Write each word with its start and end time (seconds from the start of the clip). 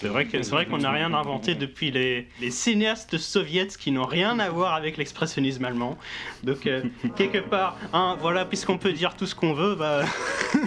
C'est 0.00 0.08
vrai 0.08 0.66
qu'on 0.66 0.78
n'a 0.78 0.90
rien 0.90 1.14
inventé 1.14 1.54
depuis 1.54 1.90
les, 1.90 2.28
les 2.40 2.50
cinéastes 2.50 3.16
soviétiques 3.16 3.80
qui 3.80 3.90
n'ont 3.92 4.04
rien 4.04 4.38
à 4.38 4.50
voir 4.50 4.74
avec 4.74 4.98
l'expressionnisme 4.98 5.64
allemand. 5.64 5.96
Donc, 6.44 6.66
euh, 6.66 6.82
quelque 7.16 7.38
part, 7.38 7.78
hein, 7.94 8.16
voilà, 8.20 8.44
puisqu'on 8.44 8.76
peut 8.76 8.92
dire 8.92 9.14
tout 9.14 9.24
ce 9.26 9.34
qu'on 9.34 9.54
veut, 9.54 9.74
bah. 9.74 10.04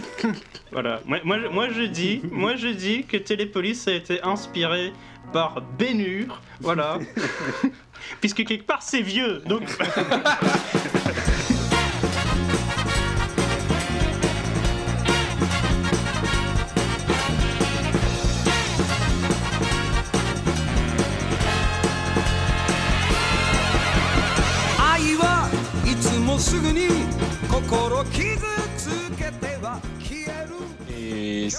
voilà. 0.72 1.02
Moi, 1.06 1.20
moi, 1.24 1.38
moi, 1.52 1.70
je 1.70 1.84
dis, 1.84 2.22
moi, 2.32 2.56
je 2.56 2.70
dis 2.70 3.04
que 3.04 3.18
Télépolis 3.18 3.88
a 3.88 3.94
été 3.94 4.20
inspiré 4.24 4.94
par 5.32 5.62
Bénur. 5.78 6.42
Voilà. 6.60 6.98
Puisque 8.22 8.44
quelque 8.46 8.66
part, 8.66 8.82
c'est 8.82 9.02
vieux. 9.02 9.44
Donc. 9.46 9.64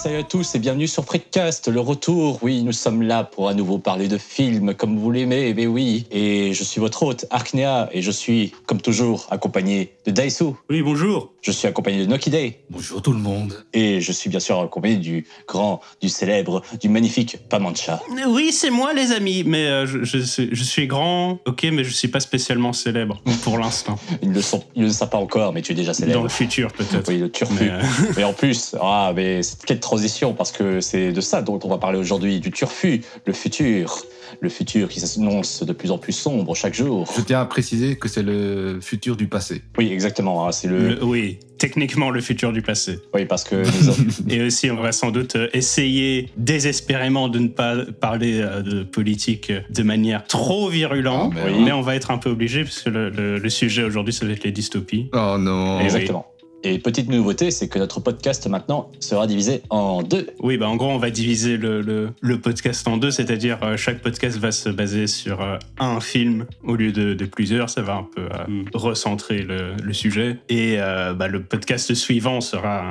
Salut 0.01 0.17
à 0.17 0.23
tous 0.23 0.55
et 0.55 0.59
bienvenue 0.59 0.87
sur 0.87 1.05
Freakcast, 1.05 1.67
le 1.67 1.79
retour. 1.79 2.39
Oui, 2.41 2.63
nous 2.63 2.71
sommes 2.71 3.03
là 3.03 3.23
pour 3.23 3.49
à 3.49 3.53
nouveau 3.53 3.77
parler 3.77 4.07
de 4.07 4.17
films 4.17 4.73
comme 4.73 4.97
vous 4.97 5.11
l'aimez, 5.11 5.53
mais 5.53 5.67
oui. 5.67 6.07
Et 6.09 6.55
je 6.55 6.63
suis 6.63 6.79
votre 6.81 7.03
hôte, 7.03 7.25
Arknea, 7.29 7.87
et 7.91 8.01
je 8.01 8.09
suis, 8.09 8.51
comme 8.65 8.81
toujours, 8.81 9.27
accompagné 9.29 9.93
de 10.07 10.11
Daisu. 10.11 10.45
Oui, 10.71 10.81
bonjour. 10.81 11.31
Je 11.43 11.51
suis 11.51 11.67
accompagné 11.67 11.99
de 11.99 12.05
Noki 12.05 12.31
Day. 12.31 12.61
Bonjour 12.71 13.01
tout 13.01 13.13
le 13.13 13.19
monde. 13.19 13.63
Et 13.73 14.01
je 14.01 14.11
suis 14.11 14.29
bien 14.29 14.39
sûr 14.39 14.59
accompagné 14.59 14.95
du 14.95 15.27
grand, 15.47 15.81
du 16.01 16.09
célèbre, 16.09 16.63
du 16.79 16.89
magnifique 16.89 17.37
Pamancha. 17.49 18.01
Oui, 18.27 18.51
c'est 18.51 18.69
moi, 18.71 18.93
les 18.93 19.11
amis. 19.11 19.43
Mais 19.45 19.65
euh, 19.67 19.85
je, 19.85 20.03
je 20.03 20.17
suis, 20.17 20.49
je 20.51 20.63
suis 20.63 20.87
grand, 20.87 21.39
ok, 21.45 21.67
mais 21.71 21.83
je 21.83 21.91
suis 21.91 22.07
pas 22.07 22.19
spécialement 22.19 22.73
célèbre 22.73 23.21
pour 23.43 23.59
l'instant. 23.59 23.99
Ils 24.23 24.29
ne 24.29 24.35
le 24.35 24.41
sont, 24.41 24.63
ils 24.75 24.81
ne 24.81 24.87
le 24.87 24.93
savent 24.93 25.09
pas 25.09 25.17
encore, 25.17 25.53
mais 25.53 25.61
tu 25.61 25.73
es 25.73 25.75
déjà 25.75 25.91
Dans 25.91 25.97
célèbre. 25.97 26.23
le 26.23 26.29
futur, 26.29 26.71
peut-être. 26.73 27.07
Oui, 27.07 27.17
le 27.19 27.31
turfu. 27.31 27.53
Mais, 27.59 27.69
euh, 27.69 27.81
Mais 28.17 28.23
en 28.23 28.33
plus, 28.33 28.75
ah, 28.81 29.11
mais 29.15 29.43
c'est 29.43 29.63
quelle 29.65 29.79
transition, 29.95 30.33
parce 30.33 30.53
que 30.53 30.79
c'est 30.79 31.11
de 31.11 31.19
ça 31.19 31.41
dont 31.41 31.59
on 31.65 31.67
va 31.67 31.77
parler 31.77 31.99
aujourd'hui, 31.99 32.39
du 32.39 32.49
turfu, 32.49 33.01
le 33.25 33.33
futur. 33.33 33.97
Le 34.39 34.47
futur 34.47 34.87
qui 34.87 35.01
s'annonce 35.01 35.61
de 35.63 35.73
plus 35.73 35.91
en 35.91 35.97
plus 35.97 36.13
sombre 36.13 36.55
chaque 36.55 36.73
jour. 36.73 37.05
Je 37.17 37.21
tiens 37.21 37.41
à 37.41 37.45
préciser 37.45 37.97
que 37.97 38.07
c'est 38.07 38.23
le 38.23 38.79
futur 38.81 39.17
du 39.17 39.27
passé. 39.27 39.61
Oui, 39.77 39.89
exactement. 39.91 40.47
hein, 40.47 40.53
c'est 40.53 40.69
le... 40.69 40.87
le- 40.95 41.03
oui, 41.03 41.37
techniquement 41.57 42.09
le 42.09 42.21
futur 42.21 42.53
du 42.53 42.61
passé. 42.61 42.99
Oui, 43.13 43.25
parce 43.25 43.43
que 43.43 43.55
nous 44.25 44.33
Et 44.33 44.41
aussi, 44.41 44.71
on 44.71 44.77
va 44.81 44.93
sans 44.93 45.11
doute 45.11 45.35
euh, 45.35 45.49
essayer 45.51 46.29
désespérément 46.37 47.27
de 47.27 47.39
ne 47.39 47.49
pas 47.49 47.75
parler 47.99 48.39
euh, 48.39 48.61
de 48.61 48.83
politique 48.83 49.51
de 49.69 49.83
manière 49.83 50.23
trop 50.23 50.69
virulente. 50.69 51.33
Ah, 51.35 51.41
mais 51.45 51.51
oui. 51.51 51.63
mais 51.65 51.73
on 51.73 51.81
va 51.81 51.95
être 51.97 52.09
un 52.11 52.17
peu 52.17 52.29
obligé, 52.29 52.63
parce 52.63 52.81
que 52.83 52.89
le, 52.89 53.09
le- 53.09 53.37
le 53.37 53.49
sujet 53.49 53.83
aujourd'hui, 53.83 54.13
ça 54.13 54.25
va 54.25 54.31
être 54.31 54.45
les 54.45 54.53
dystopies. 54.53 55.09
Oh 55.13 55.35
non. 55.37 55.81
Exactement. 55.81 56.25
Et 56.63 56.77
petite 56.77 57.09
nouveauté, 57.09 57.49
c'est 57.49 57.67
que 57.67 57.79
notre 57.79 57.99
podcast 58.01 58.45
maintenant 58.47 58.91
sera 58.99 59.25
divisé 59.25 59.61
en 59.71 60.03
deux. 60.03 60.27
Oui, 60.39 60.57
bah 60.57 60.69
en 60.69 60.75
gros, 60.75 60.89
on 60.89 60.97
va 60.99 61.09
diviser 61.09 61.57
le, 61.57 61.81
le- 61.81 62.09
le 62.21 62.39
podcast 62.39 62.87
en 62.87 62.97
deux, 62.97 63.09
c'est-à-dire 63.09 63.57
euh, 63.63 63.77
chaque 63.77 64.01
podcast 64.01 64.37
va 64.37 64.51
se 64.51 64.69
baser 64.69 65.07
sur 65.07 65.41
euh, 65.41 65.57
un 65.79 65.99
film 65.99 66.45
au 66.63 66.75
lieu 66.75 66.91
de, 66.91 67.15
de 67.15 67.25
plusieurs. 67.25 67.69
Ça 67.71 67.81
va 67.81 67.95
un 67.95 68.03
peu 68.15 68.21
euh, 68.21 68.27
Mm. 68.47 68.65
recentrer 68.73 69.41
le, 69.41 69.73
le 69.83 69.93
sujet. 69.93 70.37
Et 70.49 70.75
euh, 70.79 71.13
bah, 71.13 71.27
le 71.27 71.43
podcast 71.43 71.93
suivant 71.95 72.41
sera 72.41 72.81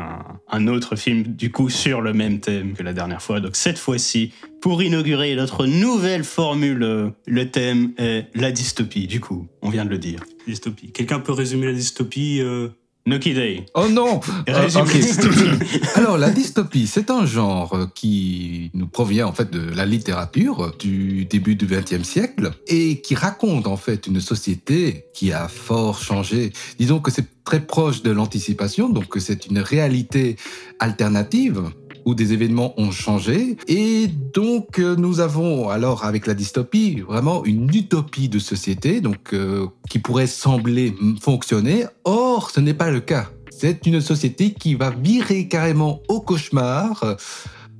un, 0.51 0.59
un 0.59 0.67
autre 0.69 0.97
film, 0.97 1.23
du 1.23 1.51
coup, 1.53 1.69
sur 1.71 2.01
le 2.01 2.13
même 2.13 2.41
thème 2.41 2.73
que 2.75 2.83
la 2.83 2.93
dernière 2.93 3.23
fois. 3.23 3.41
Donc 3.41 3.55
cette 3.57 3.79
fois-ci, 3.79 4.33
pour 4.61 4.83
inaugurer 4.83 5.35
notre 5.37 5.67
nouvelle 5.67 6.25
formule, 6.25 7.13
le 7.27 7.51
thème 7.51 7.93
est 7.99 8.27
la 8.35 8.51
dystopie, 8.53 9.07
du 9.07 9.21
coup. 9.21 9.47
On 9.63 9.71
vient 9.71 9.85
de 9.85 9.91
le 9.91 9.99
dire. 9.99 10.21
Dystopie. 10.47 10.91
Quelqu'un 10.93 11.21
peut 11.21 11.33
résumer 11.33 11.67
la 11.67 11.73
dystopie 11.73 12.41
Day. 13.19 13.67
Oh 13.75 13.89
non 13.89 14.21
Euh. 14.49 14.69
Alors, 15.95 16.19
la 16.19 16.31
dystopie, 16.31 16.87
c'est 16.87 17.11
un 17.11 17.27
genre 17.27 17.89
qui 17.95 18.71
nous 18.75 18.87
provient 18.87 19.27
en 19.27 19.33
fait 19.33 19.51
de 19.51 19.61
la 19.75 19.87
littérature 19.87 20.75
du 20.79 21.25
début 21.25 21.57
du 21.57 21.67
XXe 21.67 22.03
siècle 22.03 22.51
et 22.67 23.01
qui 23.01 23.15
raconte 23.15 23.67
en 23.67 23.77
fait 23.77 24.07
une 24.07 24.21
société 24.21 25.07
qui 25.15 25.33
a 25.33 25.49
fort 25.49 26.01
changé. 26.01 26.53
Disons 26.79 27.01
que 27.01 27.11
c'est 27.11 27.27
très 27.45 27.61
proche 27.61 28.03
de 28.03 28.11
l'anticipation, 28.11 28.89
donc 28.89 29.09
que 29.09 29.21
c'est 29.21 29.47
une 29.47 29.59
réalité 29.59 30.37
alternative 30.79 31.71
où 32.05 32.15
des 32.15 32.33
événements 32.33 32.79
ont 32.81 32.91
changé. 32.91 33.57
Et 33.69 34.07
donc, 34.07 34.79
euh, 34.79 34.97
nous 34.97 35.21
avons 35.21 35.69
alors, 35.69 36.05
avec 36.05 36.27
la 36.27 36.35
dystopie, 36.35 37.01
vraiment 37.01 37.45
une 37.45 37.69
utopie 37.75 38.29
de 38.29 38.39
société, 38.39 39.01
donc 39.01 39.33
euh, 39.33 39.67
qui 39.89 39.99
pourrait 39.99 40.27
sembler 40.27 40.95
fonctionner. 41.21 41.85
Or, 42.05 42.51
ce 42.51 42.61
n'est 42.61 42.75
pas 42.75 42.91
le 42.91 43.01
cas. 43.01 43.31
C'est 43.51 43.87
une 43.87 44.01
société 44.01 44.53
qui 44.53 44.75
va 44.75 44.91
virer 44.91 45.49
carrément 45.49 46.01
au 46.09 46.21
cauchemar, 46.21 47.17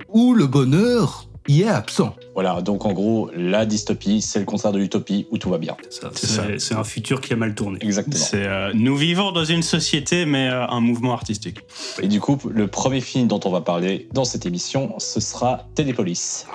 où 0.09 0.35
le 0.35 0.47
bonheur 0.47 1.30
y 1.49 1.63
est 1.63 1.69
absent. 1.69 2.15
Voilà, 2.35 2.61
donc 2.63 2.85
en 2.87 2.93
gros, 2.93 3.31
la 3.35 3.67
dystopie, 3.67 4.21
c'est 4.21 4.39
le 4.39 4.45
contraire 4.45 4.73
de 4.73 4.79
l'utopie 4.79 5.27
où 5.31 5.39
tout 5.39 5.51
va 5.51 5.59
bien. 5.59 5.77
C'est 6.17 6.75
un 6.75 6.85
futur 6.85 7.21
qui 7.21 7.33
a 7.33 7.37
mal 7.37 7.55
tourné. 7.55 7.79
Exactement. 7.83 8.25
Euh, 8.35 8.71
nous 8.75 8.97
vivons 8.97 9.33
dans 9.33 9.45
une 9.45 9.63
société, 9.63 10.27
mais 10.27 10.49
euh, 10.49 10.67
un 10.67 10.81
mouvement 10.81 11.13
artistique. 11.13 11.59
Et 12.01 12.09
du 12.09 12.21
coup, 12.21 12.39
le 12.49 12.67
premier 12.67 13.01
film 13.01 13.27
dont 13.27 13.41
on 13.45 13.51
va 13.51 13.61
parler 13.61 14.09
dans 14.13 14.25
cette 14.25 14.47
émission, 14.47 14.95
ce 14.99 15.21
sera 15.21 15.67
Télépolis. 15.75 16.47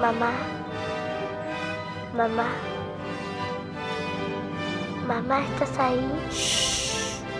Mamá. 0.00 0.30
Mamá. 2.14 2.46
Mamá, 5.06 5.40
¿estás 5.54 5.78
ahí? 5.78 6.00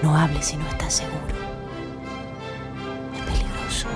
No 0.02 0.14
hables 0.14 0.44
si 0.44 0.56
no 0.56 0.66
estás 0.68 0.94
seguro. 0.94 1.34
Es 3.14 3.22
peligroso. 3.22 3.88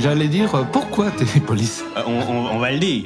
J'allais 0.00 0.28
dire, 0.28 0.54
euh, 0.54 0.62
pourquoi 0.70 1.10
Télépolis 1.10 1.82
Euh, 1.96 2.02
on, 2.06 2.12
on- 2.32 2.46
on 2.54 2.58
va 2.58 2.72
le 2.72 2.78
dire. 2.78 3.04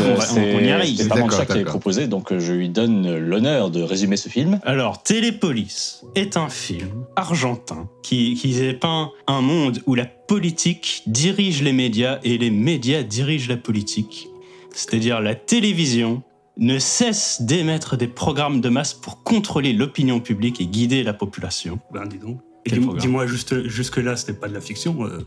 Euh, 0.00 0.14
on, 0.14 0.14
va- 0.14 0.24
on- 0.36 0.60
y 0.60 0.70
arrive. 0.70 0.96
C'est 0.96 1.08
Pamancha 1.08 1.46
qui 1.46 1.52
avait 1.52 1.64
proposé, 1.64 2.06
donc 2.06 2.32
euh, 2.32 2.38
je 2.40 2.52
lui 2.52 2.68
donne 2.68 3.16
l'honneur 3.18 3.70
de 3.70 3.82
résumer 3.82 4.16
ce 4.16 4.28
film. 4.28 4.60
Alors, 4.64 5.02
Télépolis 5.02 6.02
est 6.14 6.36
un 6.36 6.48
film 6.48 7.04
argentin 7.16 7.88
qui, 8.02 8.34
qui 8.34 8.52
dépeint 8.54 9.10
un 9.26 9.40
monde 9.40 9.80
où 9.86 9.94
la 9.94 10.06
politique 10.06 11.02
dirige 11.06 11.62
les 11.62 11.72
médias 11.72 12.18
et 12.24 12.38
les 12.38 12.50
médias 12.50 13.02
dirigent 13.02 13.48
la 13.48 13.56
politique. 13.56 14.28
C'est-à-dire 14.72 15.20
la 15.20 15.34
télévision 15.34 16.22
ne 16.56 16.78
cesse 16.78 17.42
d'émettre 17.42 17.96
des 17.96 18.06
programmes 18.08 18.60
de 18.60 18.68
masse 18.68 18.92
pour 18.94 19.22
contrôler 19.22 19.72
l'opinion 19.72 20.20
publique 20.20 20.60
et 20.60 20.66
guider 20.66 21.02
la 21.02 21.14
population. 21.14 21.78
Ben, 21.92 22.06
dis 22.06 22.18
donc. 22.18 22.38
Dis-moi, 22.78 23.26
juste, 23.26 23.66
jusque-là, 23.68 24.16
c'était 24.16 24.32
pas 24.32 24.48
de 24.48 24.54
la 24.54 24.60
fiction. 24.60 25.04
euh. 25.04 25.18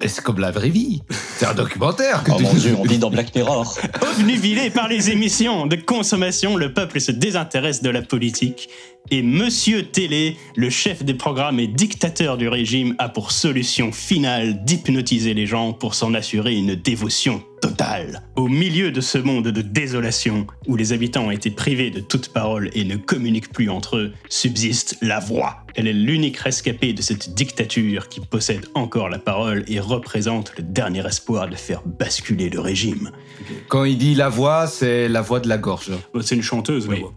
Et 0.00 0.08
C'est 0.08 0.22
comme 0.22 0.38
la 0.40 0.50
vraie 0.50 0.68
vie. 0.70 1.02
C'est 1.36 1.46
un 1.46 1.54
documentaire 1.54 2.24
que 2.24 2.30
Oh 2.32 2.36
tu 2.38 2.42
mon 2.44 2.54
dieu, 2.54 2.74
on 2.78 2.82
vit 2.84 2.98
dans 2.98 3.10
Black 3.10 3.34
Mirror. 3.34 3.78
Obnubilé 4.16 4.70
par 4.70 4.88
les 4.88 5.10
émissions 5.10 5.66
de 5.66 5.76
consommation, 5.76 6.56
le 6.56 6.72
peuple 6.72 7.00
se 7.00 7.12
désintéresse 7.12 7.82
de 7.82 7.90
la 7.90 8.02
politique. 8.02 8.68
Et 9.10 9.20
Monsieur 9.22 9.82
Télé, 9.84 10.36
le 10.56 10.70
chef 10.70 11.02
des 11.04 11.12
programmes 11.14 11.60
et 11.60 11.66
dictateur 11.66 12.38
du 12.38 12.48
régime, 12.48 12.94
a 12.98 13.08
pour 13.10 13.30
solution 13.32 13.92
finale 13.92 14.64
d'hypnotiser 14.64 15.34
les 15.34 15.44
gens 15.44 15.72
pour 15.74 15.94
s'en 15.94 16.14
assurer 16.14 16.54
une 16.54 16.76
dévotion 16.76 17.42
totale. 17.60 18.22
Au 18.36 18.48
milieu 18.48 18.90
de 18.90 19.00
ce 19.02 19.18
monde 19.18 19.48
de 19.48 19.60
désolation, 19.60 20.46
où 20.66 20.76
les 20.76 20.92
habitants 20.94 21.26
ont 21.26 21.30
été 21.30 21.50
privés 21.50 21.90
de 21.90 22.00
toute 22.00 22.28
parole 22.32 22.70
et 22.74 22.84
ne 22.84 22.96
communiquent 22.96 23.52
plus 23.52 23.68
entre 23.68 23.96
eux, 23.96 24.12
subsiste 24.30 24.96
la 25.02 25.18
voix. 25.20 25.58
Elle 25.74 25.88
est 25.88 25.92
l'unique 25.92 26.38
rescapée 26.38 26.92
de 26.94 27.02
cette 27.02 27.34
dictature 27.34 28.08
qui 28.08 28.20
possède 28.20 28.66
encore 28.74 29.08
la 29.10 29.18
parole 29.18 29.64
et 29.68 29.78
représente 29.80 30.52
le 30.56 30.62
dernier 30.64 31.04
espoir 31.06 31.48
de 31.48 31.56
faire 31.56 31.82
basculer 31.84 32.48
le 32.48 32.60
régime. 32.60 33.10
Quand 33.68 33.84
il 33.84 33.98
dit 33.98 34.14
la 34.14 34.28
voix, 34.30 34.66
c'est 34.66 35.08
la 35.08 35.20
voix 35.20 35.40
de 35.40 35.48
la 35.48 35.58
gorge. 35.58 35.90
C'est 36.22 36.34
une 36.36 36.42
chanteuse, 36.42 36.86
Oui. 36.88 36.94
la 36.96 37.00
voix. 37.02 37.14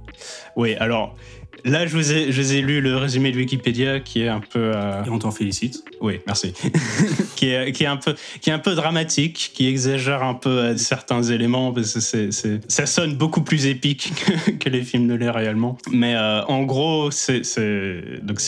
Oui, 0.58 0.76
alors 0.76 1.16
là, 1.64 1.86
je 1.88 1.96
vous 1.96 2.12
ai, 2.12 2.32
je 2.32 2.42
vous 2.42 2.54
ai 2.54 2.62
lu 2.62 2.82
le 2.82 2.98
résumé 2.98 3.32
de 3.32 3.38
Wikipédia 3.38 4.00
qui 4.00 4.22
est 4.24 4.28
un 4.28 4.40
peu. 4.42 4.72
euh, 4.76 5.04
Et 5.06 5.10
on 5.10 5.20
t'en 5.20 5.32
félicite. 5.32 5.84
Oui, 6.02 6.20
merci. 6.28 6.54
qui, 7.36 7.48
est, 7.48 7.86
un 7.86 8.60
peu, 8.60 8.76
dramatique, 8.76 9.52
qui 9.54 9.68
exagère 9.68 10.24
un 10.24 10.34
peu 10.34 10.50
euh, 10.50 10.78
certains 10.78 11.24
éléments, 11.24 11.72
parce 11.72 11.94
que 11.94 12.30
ça 12.68 12.86
sonne 12.86 13.16
beaucoup 13.16 13.42
plus 13.42 13.66
épique 13.66 14.14
que, 14.60 14.70
les 14.76 14.84
films 14.84 15.06
ne 15.06 15.16
l'est 15.16 15.30
réellement. 15.30 15.78
Mais 15.92 16.16
euh, 16.16 16.44
en 16.46 16.64
gros, 16.64 17.12
c'est, 17.12 17.42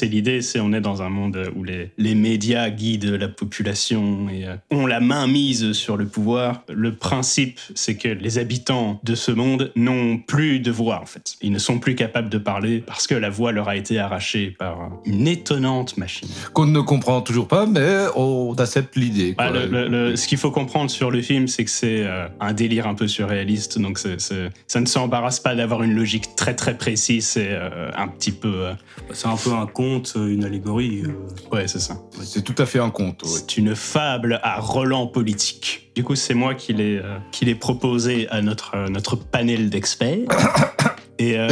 l'idée, 0.03 0.41
c'est 0.41 0.59
on 0.59 0.73
est 0.73 0.81
dans 0.81 1.01
un 1.01 1.09
monde 1.09 1.51
où 1.55 1.63
les, 1.63 2.15
médias 2.15 2.69
guident 2.69 3.11
la 3.11 3.27
population 3.27 4.27
et 4.29 4.47
euh, 4.47 4.55
ont 4.71 4.87
la 4.87 4.99
main 4.99 5.27
mise 5.27 5.73
sur 5.73 5.97
le 5.97 6.07
pouvoir. 6.07 6.63
Le 6.69 6.95
principe, 6.95 7.59
c'est 7.75 7.95
que 7.95 8.07
les 8.07 8.37
habitants 8.37 8.99
de 9.03 9.15
ce 9.15 9.31
monde 9.31 9.71
n'ont 9.75 10.17
plus 10.17 10.59
de 10.59 10.71
voix, 10.71 10.99
en 11.01 11.05
fait. 11.05 11.35
Ils 11.41 11.51
ne 11.51 11.59
sont 11.59 11.79
plus 11.79 11.95
capables 11.95 12.29
de 12.29 12.37
parler 12.37 12.79
parce 12.79 13.07
que 13.07 13.15
la 13.15 13.29
voix 13.29 13.51
leur 13.51 13.69
a 13.69 13.75
été 13.75 13.99
arrachée 13.99 14.55
par 14.57 14.89
une 15.05 15.27
étonnante 15.27 15.97
machine. 15.97 16.29
Qu'on 16.53 16.65
ne 16.65 16.81
comprend 16.81 17.21
toujours 17.21 17.46
pas, 17.47 17.65
mais 17.65 18.05
on 18.15 18.53
accepte 18.57 18.95
l'idée. 18.95 19.33
Bah, 19.37 19.49
quoi. 19.49 19.59
le- 19.59 19.65
le- 19.67 19.87
le- 19.87 20.15
ce 20.15 20.27
qu'il 20.27 20.37
faut 20.37 20.51
comprendre 20.51 20.91
sur 20.91 21.09
le 21.11 21.21
film, 21.21 21.47
c'est 21.47 21.63
que 21.65 21.71
c'est 21.71 22.03
euh, 22.05 22.27
un 22.39 22.53
délire 22.53 22.87
un 22.87 22.93
peu 22.95 23.07
surréaliste, 23.07 23.79
donc 23.79 23.97
ça 23.99 24.79
ne 24.79 24.85
s'embarrasse 24.85 25.39
pas 25.39 25.55
d'avoir 25.55 25.83
une 25.83 25.93
logique 25.95 26.35
très 26.35 26.55
très 26.55 26.77
précise, 26.77 27.25
c'est 27.27 27.49
euh, 27.51 27.89
un 27.95 28.07
petit 28.07 28.31
peu... 28.31 28.53
euh, 28.67 28.73
C'est 29.13 29.27
un 29.27 29.35
peu 29.37 29.51
un 29.53 29.65
conte, 29.65 30.13
une 30.15 30.43
allégorie. 30.43 31.03
euh. 31.05 31.55
ouais, 31.55 31.67
c'est 31.67 31.79
ça. 31.79 31.97
C'est 32.23 32.43
tout 32.43 32.55
à 32.61 32.65
fait 32.65 32.79
un 32.79 32.89
conte. 32.89 33.21
C'est 33.25 33.57
une 33.57 33.75
fable 33.75 34.39
à 34.43 34.59
relent 34.59 35.07
politique. 35.07 35.89
Du 35.95 36.03
coup, 36.03 36.15
c'est 36.15 36.33
moi 36.35 36.53
qui 36.53 36.73
l'ai 36.73 36.97
euh, 36.97 37.17
qui 37.31 37.45
l'ai 37.45 37.55
proposé 37.55 38.27
à 38.29 38.41
notre, 38.41 38.75
euh, 38.75 38.87
notre 38.87 39.15
panel 39.15 39.69
d'experts. 39.69 40.19
Et 41.19 41.37
euh, 41.37 41.47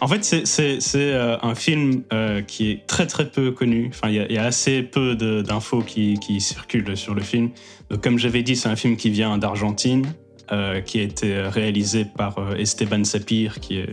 en 0.00 0.06
fait, 0.08 0.24
c'est- 0.24 0.80
euh, 0.96 1.36
un 1.42 1.54
film 1.54 2.02
euh, 2.12 2.42
qui 2.42 2.70
est 2.70 2.86
très 2.86 3.06
très 3.06 3.28
peu 3.28 3.50
connu. 3.50 3.90
Enfin, 3.92 4.08
il 4.08 4.14
y, 4.14 4.20
a- 4.20 4.26
il 4.28 4.34
y 4.34 4.38
a 4.38 4.44
assez 4.44 4.82
peu 4.82 5.14
d'infos 5.16 5.80
qui, 5.82 6.18
qui 6.20 6.40
circulent 6.40 6.96
sur 6.96 7.14
le 7.14 7.22
film. 7.22 7.50
Donc, 7.90 8.02
comme 8.02 8.18
j'avais 8.18 8.42
dit, 8.42 8.54
c'est 8.56 8.68
un 8.68 8.76
film 8.76 8.96
qui 8.96 9.10
vient 9.10 9.36
d'Argentine. 9.38 10.06
euh, 10.52 10.82
qui 10.82 11.00
a 11.00 11.02
été 11.02 11.40
réalisé 11.40 12.04
par 12.04 12.36
Esteban 12.58 13.02
Sapir, 13.04 13.60
qui 13.60 13.78
est, 13.78 13.88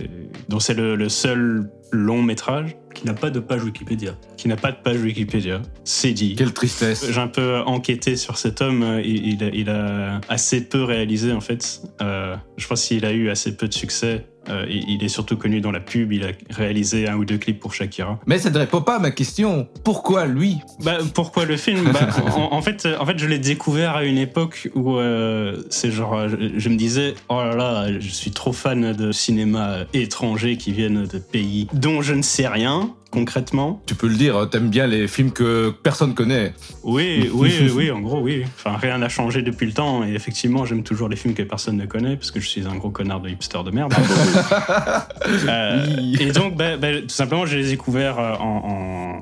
dont 0.50 0.60
c'est 0.60 0.74
le, 0.74 0.98
le 0.98 1.08
seul 1.08 1.70
long 1.94 2.22
métrage 2.22 2.76
Qui 2.94 3.06
n'a 3.06 3.14
pas 3.14 3.30
de 3.30 3.40
page 3.40 3.64
Wikipédia. 3.64 4.18
qui 4.36 4.50
n'a 4.50 4.58
pas 4.58 4.74
de 4.74 4.78
page 4.84 4.98
Wikipédia. 5.02 5.62
C'est 5.86 6.12
dit. 6.12 6.36
Quelle 6.36 6.52
tristesse. 6.52 7.10
J'ai 7.10 7.22
un 7.22 7.30
peu 7.30 7.60
enquêté 7.66 8.18
sur 8.18 8.38
cet 8.38 8.60
homme. 8.60 9.00
Il, 9.02 9.28
il 9.36 9.44
a, 9.46 9.48
il 9.54 9.70
a 9.70 10.20
assez 10.28 10.60
peu 10.68 10.84
réalisé, 10.84 11.32
en 11.32 11.40
fait. 11.40 11.84
Je 12.62 12.68
pense 12.68 12.86
qu'il 12.86 13.06
a 13.06 13.12
eu 13.12 13.30
assez 13.30 13.58
peu 13.58 13.68
de 13.68 13.74
succès. 13.74 14.26
Euh, 14.50 14.66
il, 14.70 15.04
est 15.04 15.08
surtout 15.08 15.36
connu 15.36 15.62
dans 15.62 15.72
la 15.72 15.80
pub. 15.80 16.14
Il 16.14 16.24
a 16.24 16.30
réalisé 16.50 17.08
un 17.08 17.16
ou 17.16 17.26
deux 17.26 17.38
clips 17.38 17.60
pour 17.60 17.74
Shakira. 17.74 18.20
Mais 18.28 18.38
ça 18.38 18.52
ne 18.52 18.58
répond 18.58 18.82
pas 18.82 18.98
à 18.98 19.00
ma 19.00 19.10
question. 19.10 19.68
Pourquoi 19.84 20.26
lui? 20.28 20.58
Bah, 20.84 20.98
pourquoi 21.14 21.46
le 21.46 21.58
film? 21.58 21.92
Bah, 21.92 22.08
en, 22.36 22.56
en 22.56 22.62
fait, 22.62 22.88
en 23.00 23.06
fait, 23.06 23.18
je 23.18 23.26
l'ai 23.26 23.40
découvert 23.40 23.96
à 23.96 24.04
une 24.04 24.18
époque 24.18 24.70
où 24.76 24.98
euh, 24.98 25.64
c'est 25.70 25.92
genre, 25.92 26.30
je, 26.30 26.38
je 26.56 26.70
me 26.70 26.76
disais, 26.76 27.16
oh 27.30 27.42
là 27.44 27.56
là, 27.56 28.00
je 28.00 28.10
suis 28.10 28.32
trop 28.32 28.54
fan 28.54 28.94
de 28.94 29.12
cinéma 29.12 29.86
étranger 29.94 30.58
qui 30.58 30.72
viennent 30.72 31.06
de 31.06 31.18
pays 31.18 31.68
dont 31.74 32.02
je 32.02 32.14
ne 32.14 32.22
sais 32.22 32.48
rien 32.48 32.94
concrètement. 33.12 33.82
Tu 33.86 33.94
peux 33.94 34.08
le 34.08 34.16
dire, 34.16 34.50
t'aimes 34.50 34.70
bien 34.70 34.88
les 34.88 35.08
films 35.08 35.32
que 35.32 35.70
personne 35.84 36.14
connaît. 36.16 36.54
Oui, 36.84 37.30
oui, 37.32 37.70
oui, 37.76 37.92
en 37.92 38.00
gros, 38.00 38.22
oui. 38.22 38.44
Enfin, 38.56 38.76
rien 38.76 38.98
n'a 38.98 39.10
changé 39.10 39.44
depuis 39.44 39.68
le 39.68 39.74
temps. 39.74 40.04
Et 40.04 40.14
effectivement, 40.14 40.66
j'aime 40.66 40.82
toujours 40.84 41.10
les 41.10 41.16
films 41.16 41.36
que 41.36 41.44
personne 41.44 41.78
ne 41.78 41.86
connaît, 41.86 42.16
parce 42.16 42.32
que 42.32 42.40
je 42.40 42.48
suis 42.48 42.66
un 42.66 42.76
gros 42.76 42.90
connard 42.90 43.20
de 43.22 43.30
hipster 43.30 43.60
de 43.64 43.72
merde. 43.72 43.94
Euh, 45.48 45.86
Oui. 45.98 46.18
Et 46.20 46.32
donc, 46.32 46.56
bah, 46.56 46.78
bah, 46.78 47.02
tout 47.02 47.10
simplement, 47.10 47.46
je 47.46 47.58
les 47.58 47.68
ai 47.68 47.72
découverts 47.72 48.20
euh, 48.20 48.34
en, 48.36 49.22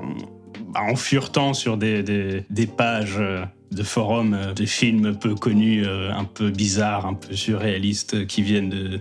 bah, 0.72 0.80
en 0.82 0.96
furetant 0.96 1.52
sur 1.54 1.76
des, 1.76 2.02
des, 2.02 2.44
des 2.48 2.66
pages 2.66 3.16
euh, 3.18 3.44
de 3.72 3.82
forums, 3.82 4.34
euh, 4.34 4.52
des 4.54 4.66
films 4.66 5.16
peu 5.18 5.34
connus, 5.34 5.84
euh, 5.86 6.12
un 6.12 6.24
peu 6.24 6.50
bizarres, 6.50 7.06
un 7.06 7.14
peu 7.14 7.34
surréalistes, 7.34 8.14
euh, 8.14 8.24
qui 8.24 8.42
viennent 8.42 8.70
de, 8.70 9.00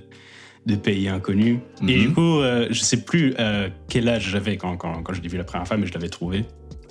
de 0.66 0.76
pays 0.76 1.08
inconnus. 1.08 1.60
Et 1.88 1.96
Mhm. 1.96 2.02
du 2.02 2.14
coup, 2.14 2.40
euh, 2.40 2.68
je 2.70 2.80
sais 2.82 3.04
plus 3.04 3.34
euh, 3.40 3.70
quel 3.90 4.08
âge 4.10 4.30
j'avais 4.30 4.58
quand, 4.58 4.78
quand, 4.78 5.02
quand 5.04 5.14
je 5.14 5.22
l'ai 5.22 5.30
vu 5.30 5.38
la 5.38 5.44
première 5.44 5.68
fois, 5.68 5.78
mais 5.78 5.88
je 5.88 5.94
l'avais 5.94 6.10
trouvé 6.10 6.46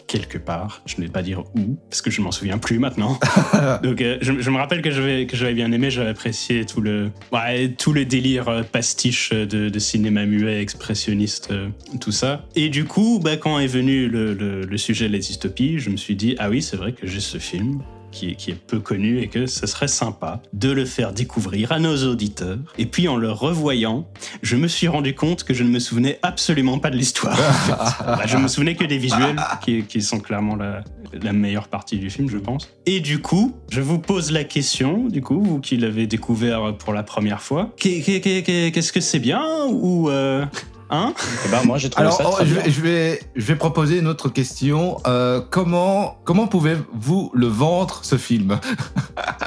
quelque 0.07 0.39
part. 0.39 0.81
Je 0.87 0.97
ne 0.97 1.03
vais 1.03 1.09
pas 1.13 1.21
dire 1.23 1.41
où, 1.55 1.77
parce 1.91 2.01
que 2.01 2.11
je 2.11 2.23
m'en 2.23 2.33
souviens 2.33 2.57
plus 2.57 2.79
maintenant. 2.79 3.21
Donc, 3.83 4.01
euh, 4.01 4.17
je, 4.23 4.41
je 4.41 4.51
me 4.51 4.57
rappelle 4.57 4.81
que 4.81 4.91
j'avais 4.91 5.27
que 5.27 5.37
j'avais 5.37 5.53
bien 5.53 5.71
aimé, 5.71 5.91
j'avais 5.91 6.09
apprécié 6.09 6.65
tout 6.65 6.81
le 6.81 7.11
ouais, 7.31 7.75
tout 7.79 7.93
le 7.93 8.07
délire 8.07 8.49
euh, 8.49 8.63
pastiche 8.63 9.31
de, 9.35 9.69
de 9.69 9.79
cinéma 9.79 10.25
muet, 10.25 10.63
expressionniste, 10.63 11.49
euh, 11.51 11.69
tout 12.01 12.11
ça. 12.11 12.47
Et 12.57 12.71
du 12.71 12.87
coup, 12.87 13.21
bah, 13.23 13.37
quand 13.37 13.59
est 13.59 13.67
venu 13.67 14.09
le, 14.09 14.33
le, 14.33 14.63
le 14.63 14.79
sujet 14.79 15.09
de 15.09 15.13
la 15.13 15.19
dystopie, 15.19 15.79
je 15.79 15.91
me 15.91 15.99
suis 15.99 16.17
dit 16.17 16.37
ah 16.39 16.49
oui, 16.49 16.63
c'est 16.63 16.79
vrai 16.79 16.93
que 16.93 17.07
j'ai 17.07 17.21
ce 17.21 17.37
film. 17.37 17.83
Qui 18.11 18.31
est, 18.31 18.35
qui 18.37 18.51
est 18.51 18.55
peu 18.55 18.81
connu 18.81 19.21
et 19.21 19.29
que 19.29 19.47
ce 19.47 19.67
serait 19.67 19.87
sympa 19.87 20.41
de 20.55 20.71
le 20.71 20.87
faire 20.87 21.13
découvrir 21.13 21.73
à 21.73 21.79
nos 21.79 21.95
auditeurs. 22.11 22.57
Et 22.79 22.87
puis 22.87 23.07
en 23.07 23.17
le 23.17 23.31
revoyant, 23.31 24.09
je 24.43 24.57
me 24.57 24.67
suis 24.67 24.89
rendu 24.89 25.15
compte 25.15 25.45
que 25.45 25.53
je 25.55 25.63
ne 25.63 25.69
me 25.69 25.79
souvenais 25.79 26.19
absolument 26.23 26.79
pas 26.79 26.89
de 26.91 26.97
l'histoire. 26.97 27.39
en 27.39 27.53
fait. 27.99 28.05
Bah, 28.05 28.21
je 28.27 28.37
me 28.39 28.49
souvenais 28.49 28.75
que 28.77 28.85
des 28.85 28.97
visuels, 28.99 29.37
qui, 29.63 29.83
qui 29.85 30.01
sont 30.01 30.21
clairement 30.21 30.57
la, 30.57 30.83
la 31.13 31.33
meilleure 31.35 31.69
partie 31.69 31.99
du 31.99 32.09
film, 32.09 32.31
je 32.31 32.39
pense. 32.39 32.69
Et 32.87 33.01
du 33.01 33.21
coup, 33.21 33.55
je 33.71 33.83
vous 33.83 33.99
pose 33.99 34.33
la 34.33 34.45
question, 34.45 35.07
du 35.09 35.21
coup, 35.21 35.43
vous 35.43 35.61
qui 35.61 35.77
l'avez 35.77 36.07
découvert 36.07 36.75
pour 36.79 36.95
la 36.95 37.03
première 37.03 37.43
fois, 37.43 37.71
qu'est- 37.77 38.01
qu'est- 38.01 38.21
qu'est- 38.21 38.43
qu'est- 38.43 38.73
qu'est-ce 38.73 38.93
que 38.93 39.01
c'est 39.01 39.21
bien 39.21 39.45
ou 39.71 40.09
euh, 40.09 40.45
hein 40.91 41.13
Eh 41.45 41.49
ben, 41.51 41.63
moi, 41.65 41.79
j'ai 41.79 41.91
trouvé 41.91 42.07
Alors, 42.07 42.17
ça 42.19 42.25
oh, 42.29 42.33
très 42.33 42.47
je, 42.47 42.55
bien. 42.55 42.63
je 42.67 42.81
vais, 42.81 43.21
je 43.37 43.47
vais 43.47 43.57
proposer 43.57 43.99
une 43.99 44.07
autre 44.09 44.29
question. 44.29 44.99
Euh, 45.07 45.41
comment 45.51 46.17
comment 46.25 46.47
pouvez-vous 46.47 47.31
le 47.35 47.47
vendre, 47.47 48.01
ce 48.03 48.17
film 48.17 48.59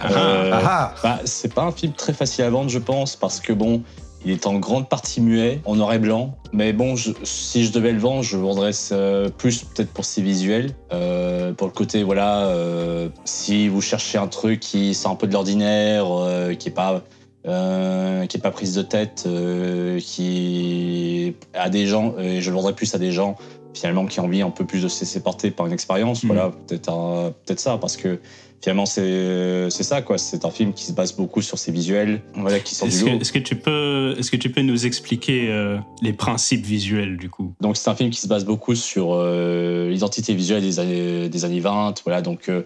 Euh, 0.06 0.52
Ah, 0.64 0.94
Bah, 1.04 1.20
c'est 1.26 1.54
pas 1.54 1.64
un 1.64 1.72
film 1.72 1.94
très 1.94 2.14
facile 2.14 2.44
à 2.46 2.50
vendre, 2.50 2.70
je 2.70 2.80
pense, 2.80 3.16
parce 3.16 3.40
que 3.40 3.54
bon, 3.54 3.82
il 4.24 4.32
est 4.32 4.46
en 4.46 4.60
grande 4.60 4.88
partie 4.88 5.20
muet, 5.22 5.62
en 5.66 5.76
noir 5.76 5.94
et 5.94 6.00
blanc. 6.00 6.36
Mais 6.54 6.74
bon, 6.74 6.96
je- 6.96 7.12
si 7.24 7.66
je 7.66 7.72
devais 7.72 7.92
le 7.92 8.00
vendre, 8.00 8.22
je 8.24 8.38
vendrais 8.38 8.74
ça 8.74 8.96
plus 9.38 9.64
peut-être 9.64 9.92
pour 9.92 10.06
ses 10.06 10.22
visuels, 10.22 10.76
euh, 10.94 11.54
pour 11.54 11.68
le 11.68 11.74
côté 11.74 12.04
voilà, 12.04 12.42
euh, 12.46 13.10
si 13.26 13.68
vous 13.68 13.82
cherchez 13.82 14.18
un 14.20 14.28
truc 14.28 14.60
qui 14.60 14.94
sort 14.94 15.12
un 15.14 15.16
peu 15.16 15.26
de 15.28 15.34
l'ordinaire, 15.34 16.06
euh, 16.10 16.54
qui 16.54 16.70
est 16.70 16.74
pas 16.74 17.02
euh, 17.48 18.26
qui 18.28 18.38
est 18.38 18.42
pas 18.42 18.52
prise 18.52 18.76
de 18.76 18.82
tête, 18.82 19.24
euh, 19.26 20.00
qui 20.00 21.36
à 21.54 21.70
des 21.70 21.88
gens, 21.88 22.16
et 22.20 22.42
je 22.42 22.50
le 22.50 22.56
vendrais 22.56 22.76
plus 22.76 22.94
à 22.96 22.98
des 22.98 23.12
gens 23.12 23.36
finalement 23.74 24.06
qui 24.06 24.20
ont 24.20 24.26
envie 24.26 24.42
un 24.42 24.50
peu 24.50 24.66
plus 24.66 24.84
de 24.84 24.88
se 24.88 25.00
laisser 25.02 25.22
porter 25.22 25.50
par 25.50 25.66
une 25.66 25.74
expérience. 25.74 26.24
Mhm. 26.24 26.32
Voilà, 26.32 26.52
peut-être 26.68 27.34
peut-être 27.46 27.60
ça, 27.60 27.78
parce 27.78 27.98
que 27.98 28.20
finalement 28.62 28.86
c'est 28.86 29.70
ça 29.72 30.02
quoi. 30.02 30.18
C'est 30.18 30.46
un 30.46 30.52
film 30.52 30.74
qui 30.74 30.86
se 30.86 30.94
base 30.94 31.14
beaucoup 31.14 31.42
sur 31.42 31.58
ses 31.58 31.72
visuels, 31.72 32.22
voilà, 32.36 32.60
qui 32.60 32.76
sont 32.76 32.86
du 32.86 32.92
Est-ce 32.94 33.06
lot. 33.06 33.12
que, 33.18 33.22
est-ce 33.22 33.32
que 33.32 33.40
tu 33.40 33.56
peux, 33.56 34.16
est-ce 34.18 34.32
que 34.32 34.38
tu 34.38 34.52
peux 34.52 34.62
nous 34.62 34.86
expliquer 34.86 35.50
euh, 35.50 35.78
les 36.02 36.14
principes 36.14 36.66
visuels 36.66 37.18
du 37.18 37.30
coup? 37.30 37.54
Donc 37.62 37.78
c'est 37.78 37.90
un 37.90 37.96
film 37.96 38.10
qui 38.12 38.20
se 38.22 38.28
base 38.28 38.46
beaucoup 38.46 38.76
sur 38.76 39.14
euh, 39.14 39.90
l'identité 39.90 40.34
visuelle 40.34 40.62
des 40.62 40.80
années, 40.80 41.30
des 41.30 41.46
années 41.46 41.60
20, 41.60 41.96
voilà, 42.06 42.22
donc 42.22 42.50
euh, 42.50 42.62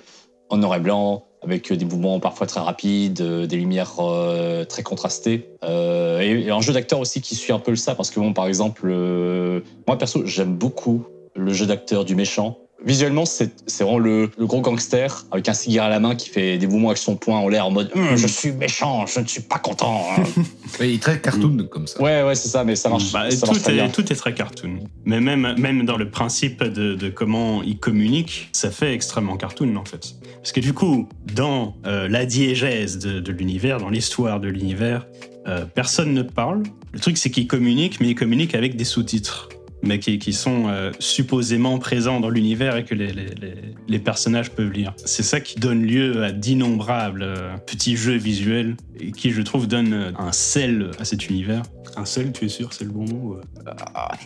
en 0.55 0.59
noir 0.59 0.75
et 0.75 0.79
blanc, 0.79 1.25
avec 1.43 1.71
des 1.71 1.85
mouvements 1.85 2.19
parfois 2.19 2.47
très 2.47 2.59
rapides, 2.59 3.21
euh, 3.21 3.45
des 3.45 3.57
lumières 3.57 3.93
euh, 3.99 4.65
très 4.65 4.83
contrastées. 4.83 5.49
Euh, 5.63 6.19
et, 6.19 6.49
un 6.49 6.61
jeu 6.61 6.73
d'acteur 6.73 6.99
aussi 6.99 7.21
qui 7.21 7.35
suit 7.35 7.53
un 7.53 7.59
peu 7.59 7.75
ça, 7.75 7.93
parce 7.93 8.09
que 8.09 8.19
bon, 8.19 8.33
par 8.33 8.47
exemple, 8.47 8.83
euh, 8.85 9.61
moi 9.87 9.97
perso, 9.97 10.25
j'aime 10.25 10.55
beaucoup 10.55 11.05
le 11.35 11.53
jeu 11.53 11.65
d'acteur 11.65 12.05
du 12.05 12.15
méchant. 12.15 12.57
Visuellement, 12.85 13.25
c'est 13.25 13.51
c'est 13.67 13.83
vraiment 13.83 13.99
le, 13.99 14.29
le 14.37 14.45
gros 14.45 14.61
gangster 14.61 15.25
avec 15.31 15.47
un 15.49 15.53
cigare 15.53 15.85
à 15.85 15.89
la 15.89 15.99
main 15.99 16.13
qui 16.15 16.29
fait 16.29 16.57
des 16.57 16.67
mouvements 16.67 16.89
avec 16.89 16.97
son 16.97 17.15
poing 17.15 17.37
en 17.39 17.47
l'air 17.47 17.65
en 17.65 17.71
mode 17.71 17.89
Hum, 17.95 18.15
Je 18.17 18.27
suis 18.27 18.51
méchant, 18.51 19.05
je 19.05 19.21
ne 19.21 19.25
suis 19.27 19.41
pas 19.41 19.57
content. 19.59 20.05
hein. 20.17 20.23
mais 20.79 20.89
il 20.91 20.95
est 20.95 21.01
très 21.01 21.19
cartoon 21.19 21.67
comme 21.71 21.87
ça. 21.87 22.01
ouais, 22.01 22.21
ouais, 22.23 22.35
c'est 22.35 22.49
ça, 22.49 22.63
mais 22.63 22.75
ça 22.75 22.89
marche, 22.89 23.11
Bah, 23.11 23.31
ça 23.31 23.45
marche 23.47 23.57
tout, 23.59 23.63
très 23.63 23.73
bien. 23.73 23.85
est, 23.85 23.91
tout 23.91 24.11
est 24.11 24.15
très 24.15 24.33
cartoon. 24.33 24.79
Mais 25.05 25.19
même, 25.21 25.55
même 25.57 25.85
dans 25.85 25.97
le 25.97 26.09
principe 26.11 26.63
de, 26.63 26.95
de 26.95 27.09
comment 27.09 27.63
il 27.63 27.77
communique, 27.79 28.49
ça 28.51 28.69
fait 28.71 28.93
extrêmement 28.93 29.37
cartoon 29.37 29.75
en 29.77 29.85
fait. 29.85 30.15
Parce 30.37 30.51
que 30.51 30.59
du 30.59 30.73
coup, 30.73 31.07
dans 31.33 31.75
euh, 31.87 32.07
la 32.09 32.25
diégèse 32.25 32.99
de, 32.99 33.19
de 33.19 33.31
l'univers, 33.31 33.79
dans 33.79 33.89
l'histoire 33.89 34.39
de 34.39 34.47
l'univers, 34.49 35.07
euh, 35.47 35.65
personne 35.65 36.13
ne 36.13 36.21
parle. 36.23 36.61
Le 36.91 36.99
truc, 36.99 37.17
c'est 37.17 37.29
qu'il 37.31 37.47
communique, 37.47 37.99
mais 37.99 38.09
il 38.09 38.15
communique 38.15 38.53
avec 38.53 38.75
des 38.75 38.83
sous-titres. 38.85 39.49
Mais 39.85 39.99
qui, 39.99 40.17
qui 40.19 40.33
sont 40.33 40.67
euh, 40.67 40.91
supposément 40.99 41.77
présents 41.77 42.19
dans 42.19 42.29
l'univers 42.29 42.75
et 42.75 42.83
que 42.85 42.95
les, 42.95 43.07
les- 43.13 43.25
les- 43.41 43.55
les 43.87 43.99
personnages 43.99 44.49
peuvent 44.51 44.71
lire. 44.71 44.93
C'est 45.05 45.21
ça 45.23 45.39
qui 45.39 45.59
donne 45.59 45.83
lieu 45.85 46.23
à 46.23 46.31
d'innombrables 46.31 47.21
euh, 47.23 47.55
petits 47.67 47.95
jeux 47.95 48.17
visuels 48.17 48.75
et 48.99 49.11
qui, 49.11 49.31
je 49.31 49.41
trouve, 49.43 49.67
donnent 49.67 49.93
euh, 49.93 50.11
un 50.17 50.31
sel 50.31 50.89
à 50.99 51.05
cet 51.05 51.29
univers 51.29 51.61
Un 51.97 52.05
sel, 52.05 52.31
tu 52.31 52.45
es 52.45 52.49
sûr, 52.49 52.73
c'est 52.73 52.83
le 52.85 52.89
bon 52.91 53.05
mot 53.05 53.37
euh? 53.67 53.71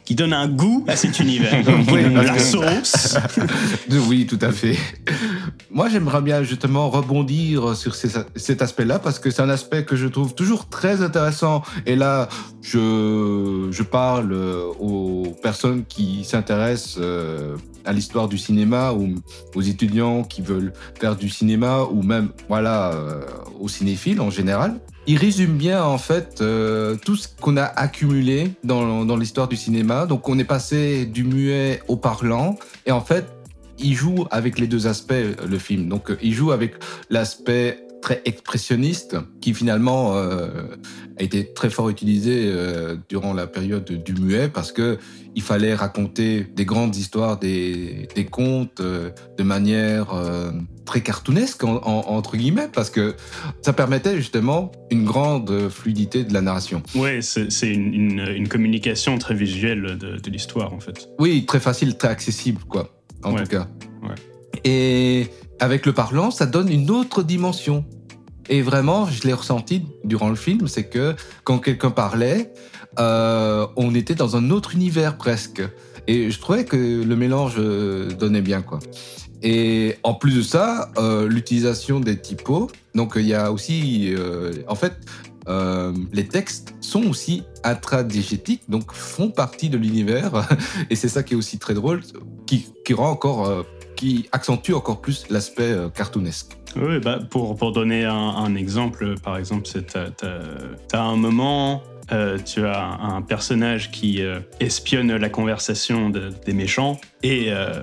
qui 0.06 0.16
donne 0.16 0.32
un 0.34 0.48
goût 0.48 0.86
à 0.88 0.96
cet 0.96 1.20
univers. 1.20 1.54
Oui, 1.92 2.14
la 2.14 2.40
sauce. 2.40 3.18
Oui, 4.08 4.26
tout 4.26 4.40
à 4.42 4.52
fait. 4.52 4.78
Moi, 5.72 5.90
j'aimerais 5.90 6.22
bien 6.22 6.42
justement 6.44 6.90
rebondir 6.90 7.76
sur 7.76 7.96
ces- 7.96 8.10
cet 8.36 8.62
aspect-là 8.62 9.00
parce 9.00 9.20
que 9.20 9.30
c'est 9.30 9.42
un 9.42 9.50
aspect 9.50 9.84
que 9.86 9.96
je 9.96 10.08
trouve 10.08 10.34
toujours 10.36 10.70
très 10.70 11.02
intéressant. 11.02 11.64
Et 11.86 11.96
là, 11.96 12.30
je, 12.62 13.84
parle 13.84 14.34
euh, 14.34 14.66
aux 14.80 15.36
personnes 15.42 15.86
qui 15.86 16.24
s'intéressent 16.24 16.98
euh, 17.00 17.56
à 17.86 17.94
l'histoire 17.94 18.28
du 18.28 18.38
cinéma 18.38 18.94
ou 18.94 19.16
aux 19.56 19.62
étudiants 19.62 20.24
qui 20.24 20.42
veulent 20.42 20.74
faire 21.00 21.16
du 21.16 21.30
cinéma 21.30 21.84
ou 21.84 22.04
même, 22.04 22.30
voilà, 22.48 22.94
euh, 22.94 23.22
aux 23.60 23.68
cinéphiles 23.68 24.22
en 24.22 24.30
général. 24.30 24.80
Il 25.08 25.18
résume 25.18 25.58
bien 25.58 25.84
en 25.84 25.98
fait 25.98 26.44
tout 27.04 27.16
ce 27.16 27.28
qu'on 27.42 27.58
a 27.58 27.64
accumulé 27.64 28.52
dans, 28.64 29.06
dans 29.06 29.18
l'histoire 29.18 29.48
du 29.48 29.56
cinéma. 29.56 30.06
Donc 30.06 30.30
on 30.30 30.38
est 30.38 30.44
passé 30.44 31.08
du 31.08 31.24
muet 31.24 31.82
au 31.88 31.96
parlant 31.96 32.58
et 32.86 32.92
en 32.92 33.02
fait 33.02 33.26
il 33.80 33.96
joue 33.96 34.26
avec 34.30 34.60
les 34.60 34.68
deux 34.68 34.88
aspects, 34.88 35.14
le 35.14 35.58
film. 35.58 35.88
Donc, 35.88 36.16
il 36.22 36.34
joue 36.34 36.52
avec 36.52 36.76
l'aspect 37.10 37.80
très 38.02 38.22
expressionniste, 38.26 39.18
qui 39.42 39.54
finalement 39.54 40.16
euh, 40.16 40.48
a 41.20 41.24
été 41.24 41.54
très 41.54 41.70
fort 41.70 41.90
utilisé 41.90 42.44
euh, 42.46 42.96
durant 43.10 43.34
la 43.34 43.46
période 43.48 43.84
du 43.86 44.14
muet 44.14 44.48
parce 44.48 44.72
que 44.72 44.98
il 45.36 45.42
fallait 45.42 45.76
raconter 45.76 46.46
des 46.56 46.66
grandes 46.66 46.96
histoires, 46.96 47.38
des, 47.38 48.08
des 48.16 48.26
contes 48.26 48.80
euh, 48.80 49.10
de 49.38 49.44
manière 49.44 50.08
très 50.86 51.02
cartoonesque 51.02 51.64
en- 51.64 51.76
en- 51.84 52.06
entre 52.08 52.36
guillemets 52.36 52.70
parce 52.74 52.90
que 52.90 53.16
ça 53.62 53.74
permettait 53.74 54.16
justement 54.18 54.72
une 54.90 55.06
grande 55.06 55.70
fluidité 55.70 56.24
de 56.24 56.34
la 56.34 56.42
narration. 56.42 56.82
Ouais, 56.96 57.22
c'est 57.22 57.52
c'est 57.52 57.70
une, 57.72 57.94
une- 57.94 58.28
une 58.36 58.48
communication 58.48 59.18
très 59.18 59.36
visuelle 59.36 59.98
de, 60.00 60.18
de 60.18 60.30
l'histoire 60.30 60.74
en 60.74 60.80
fait. 60.80 61.10
Oui, 61.20 61.46
très 61.46 61.60
facile, 61.60 61.96
très 61.98 62.08
accessible, 62.10 62.62
quoi, 62.68 62.90
en 63.24 63.34
Ouais. 63.34 63.44
tout 63.44 63.50
cas. 63.50 63.68
Ouais. 64.02 64.16
Et 64.66 65.28
avec 65.60 65.86
le 65.86 65.94
parlant, 65.94 66.32
ça 66.32 66.46
donne 66.46 66.70
une 66.70 66.90
autre 66.90 67.24
dimension. 67.24 67.86
Et 68.50 68.62
vraiment, 68.62 69.06
je 69.06 69.28
l'ai 69.28 69.34
ressenti 69.34 69.86
durant 70.04 70.30
le 70.30 70.36
film, 70.36 70.68
c'est 70.68 70.86
que 70.86 71.16
quand 71.44 71.60
quelqu'un 71.60 71.92
parlait, 71.92 72.52
euh, 72.98 73.68
on 73.76 73.94
était 73.94 74.16
dans 74.16 74.36
un 74.36 74.50
autre 74.50 74.74
univers 74.74 75.18
presque. 75.18 75.62
Et 76.08 76.32
je 76.32 76.40
trouvais 76.40 76.66
que 76.66 77.04
le 77.04 77.16
mélange 77.16 77.56
euh, 77.60 78.10
donnait 78.10 78.42
bien, 78.42 78.62
quoi. 78.62 78.80
Et 79.44 79.98
en 80.04 80.16
plus 80.16 80.36
de 80.36 80.42
ça, 80.42 80.92
euh, 80.98 81.28
l'utilisation 81.28 82.00
des 82.00 82.18
typos. 82.18 82.70
Donc 82.96 83.14
il 83.16 83.28
y 83.28 83.36
a 83.36 83.52
aussi, 83.52 84.14
en 84.68 84.76
fait, 84.76 84.94
les 86.12 86.28
textes 86.28 86.74
sont 86.82 87.04
aussi 87.04 87.44
intradigétiques, 87.64 88.64
donc 88.68 88.92
font 88.94 89.30
partie 89.30 89.70
de 89.70 89.78
l'univers. 89.78 90.48
Et 90.90 90.96
c'est 90.96 91.08
ça 91.08 91.24
qui 91.24 91.36
est 91.36 91.38
aussi 91.38 91.60
très 91.60 91.76
drôle, 91.76 92.02
qui, 92.48 92.66
rend 92.94 93.12
encore, 93.12 93.66
qui 94.00 94.30
accentue 94.32 94.72
encore 94.74 95.02
plus 95.02 95.26
l'aspect 95.30 95.64
euh, 95.64 95.90
cartoonesque. 95.90 96.58
Oui, 96.78 97.00
bah 97.00 97.20
pour, 97.30 97.58
pour 97.58 97.74
donner 97.74 98.06
un, 98.06 98.14
un 98.16 98.56
exemple, 98.56 99.16
par 99.22 99.36
exemple, 99.38 99.68
t'as- 99.92 100.10
t'as 100.88 101.02
un 101.02 101.18
moment, 101.18 101.84
euh, 102.14 102.38
tu 102.40 102.66
as 102.66 102.80
un, 102.82 103.16
un 103.18 103.22
personnage 103.22 103.92
qui 103.92 104.22
euh, 104.22 104.40
espionne 104.62 105.14
la 105.16 105.30
conversation 105.30 106.10
de- 106.10 106.32
des 106.46 106.54
méchants 106.54 107.00
et 107.24 107.48
euh, 107.50 107.74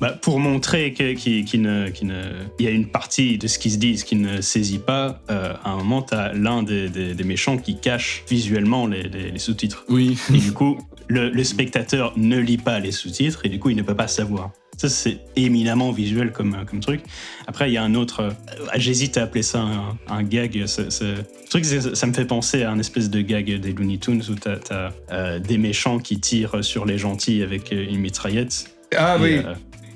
bah, 0.00 0.10
pour 0.20 0.40
montrer 0.40 0.92
qu'il 0.94 1.44
qu'il 1.44 1.62
ne, 1.62 1.88
qu'il 1.90 2.08
ne- 2.08 2.42
y 2.58 2.66
a 2.66 2.70
une 2.70 2.88
partie 2.88 3.38
de 3.38 3.46
ce 3.46 3.60
qu'ils 3.60 3.70
se 3.72 3.76
disent 3.78 4.02
qu'il 4.02 4.20
ne 4.20 4.40
saisit 4.40 4.80
pas, 4.80 5.20
à 5.28 5.70
un 5.70 5.76
moment, 5.76 6.02
tu 6.02 6.14
as 6.14 6.32
l'un 6.32 6.64
des, 6.64 6.88
des- 6.88 7.14
des 7.14 7.24
méchants 7.24 7.56
qui 7.56 7.78
cache 7.78 8.24
visuellement 8.28 8.88
les- 8.88 9.04
les- 9.04 9.30
les 9.30 9.38
sous-titres. 9.38 9.84
Oui. 9.88 10.18
Et 10.34 10.38
du 10.38 10.52
coup, 10.52 10.76
le, 11.06 11.28
le 11.30 11.44
spectateur 11.44 12.14
ne 12.16 12.38
lit 12.38 12.58
pas 12.58 12.80
les 12.80 12.90
sous-titres 12.90 13.42
et 13.44 13.48
du 13.48 13.60
coup, 13.60 13.70
il 13.70 13.76
ne 13.76 13.82
peut 13.82 13.94
pas 13.94 14.08
savoir. 14.08 14.50
Ça, 14.78 14.88
c'est 14.88 15.18
éminemment 15.36 15.92
visuel 15.92 16.32
comme, 16.32 16.54
euh, 16.54 16.64
comme 16.64 16.80
truc. 16.80 17.02
Après, 17.46 17.70
il 17.70 17.74
y 17.74 17.76
a 17.76 17.82
un 17.82 17.94
autre. 17.94 18.20
Euh, 18.20 18.66
j'hésite 18.76 19.16
à 19.16 19.24
appeler 19.24 19.42
ça 19.42 19.64
un, 20.08 20.22
gag. 20.22 20.64
Ce, 20.66 21.22
truc, 21.50 21.64
ça 21.64 22.06
me 22.06 22.12
fait 22.12 22.24
penser 22.24 22.62
à 22.62 22.70
un 22.70 22.78
espèce 22.78 23.10
de 23.10 23.20
gag 23.20 23.60
des 23.60 23.72
Looney 23.72 23.98
Tunes 23.98 24.22
où 24.28 24.34
t'as 24.34 24.56
as, 24.70 24.92
euh, 25.12 25.38
des 25.38 25.58
méchants 25.58 25.98
qui 25.98 26.18
tirent 26.20 26.64
sur 26.64 26.86
les 26.86 26.98
gentils 26.98 27.42
avec 27.42 27.70
une 27.70 28.00
mitraillette. 28.00 28.74
Ah 28.96 29.18
oui, 29.20 29.42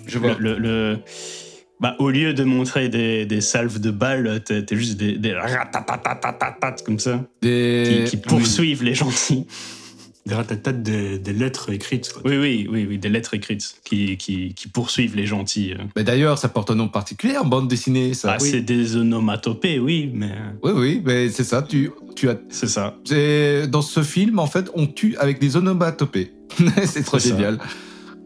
je 0.07 0.19
vois. 0.19 0.37
le. 0.39 0.99
Bah, 1.79 1.95
au 1.99 2.09
lieu 2.09 2.33
de 2.33 2.43
montrer 2.43 2.89
des, 2.89 3.41
salves 3.43 3.81
de 3.81 3.91
balles, 3.91 4.43
t'es 4.43 4.65
juste 4.71 4.97
des, 4.97 5.19
des 5.19 5.35
comme 6.85 6.99
ça. 6.99 7.23
Qui, 7.43 8.17
poursuivent 8.27 8.83
les 8.83 8.95
gentils. 8.95 9.47
Des 10.27 10.35
ratatates, 10.35 10.83
des, 10.83 11.19
des 11.19 11.33
lettres 11.33 11.71
écrites. 11.71 12.13
quoi. 12.13 12.23
Oui, 12.25 12.37
oui, 12.37 12.67
oui, 12.71 12.87
oui, 12.89 12.99
des 12.99 13.09
lettres 13.09 13.35
écrites 13.35 13.77
qui, 13.85 14.17
qui, 14.17 14.55
qui 14.55 14.69
poursuivent 14.69 15.15
les 15.15 15.25
gentils. 15.27 15.73
euh. 15.73 15.85
Mais 15.95 16.03
d'ailleurs, 16.03 16.37
ça 16.39 16.49
porte 16.49 16.71
un 16.71 16.75
nom 16.75 16.89
particulier 16.89 17.37
en 17.37 17.45
bande 17.45 17.69
dessinée, 17.69 18.13
ça. 18.13 18.33
Ah, 18.33 18.39
oui. 18.41 18.49
c'est 18.51 18.61
des 18.61 18.97
onomatopées, 18.97 19.79
oui, 19.79 20.11
mais 20.13 20.33
euh, 20.33 20.51
oui, 20.65 20.73
oui, 20.75 21.03
mais 21.05 21.29
c'est 21.29 21.45
ça. 21.45 21.63
Tu, 21.63 21.91
tu 22.17 22.29
as, 22.29 22.37
c'est 22.51 22.67
ça. 22.69 22.97
dans 23.69 23.83
ce 23.83 24.03
film, 24.03 24.39
en 24.41 24.47
fait, 24.47 24.69
on 24.75 24.87
tue 24.87 25.17
avec 25.19 25.39
des 25.39 25.57
onomatopées. 25.57 26.33
c'est 26.85 27.05
trop 27.05 27.19
génial. 27.19 27.59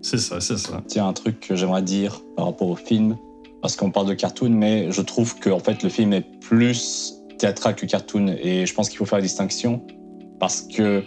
C'est 0.02 0.18
ça, 0.18 0.40
c'est 0.40 0.56
ça. 0.56 0.82
Tiens, 0.88 1.06
un 1.08 1.12
truc 1.12 1.40
que 1.40 1.54
j'aimerais 1.54 1.82
dire 1.82 2.20
par 2.34 2.46
rapport 2.46 2.68
au 2.68 2.76
film, 2.76 3.18
parce 3.60 3.76
qu'on 3.76 3.90
parle 3.90 4.08
de 4.08 4.14
cartoon, 4.14 4.48
mais 4.48 4.90
je 4.90 5.02
trouve 5.02 5.38
que 5.38 5.50
en 5.50 5.58
fait, 5.60 5.82
le 5.82 5.90
film 5.90 6.14
est 6.14 6.24
plus 6.40 7.12
théâtral 7.38 7.74
que 7.74 7.84
cartoon, 7.84 8.28
et 8.42 8.64
je 8.64 8.72
pense 8.72 8.88
qu'il 8.88 8.96
faut 8.96 9.04
faire 9.04 9.18
la 9.18 9.22
distinction, 9.24 9.86
parce 10.38 10.62
que 10.62 11.04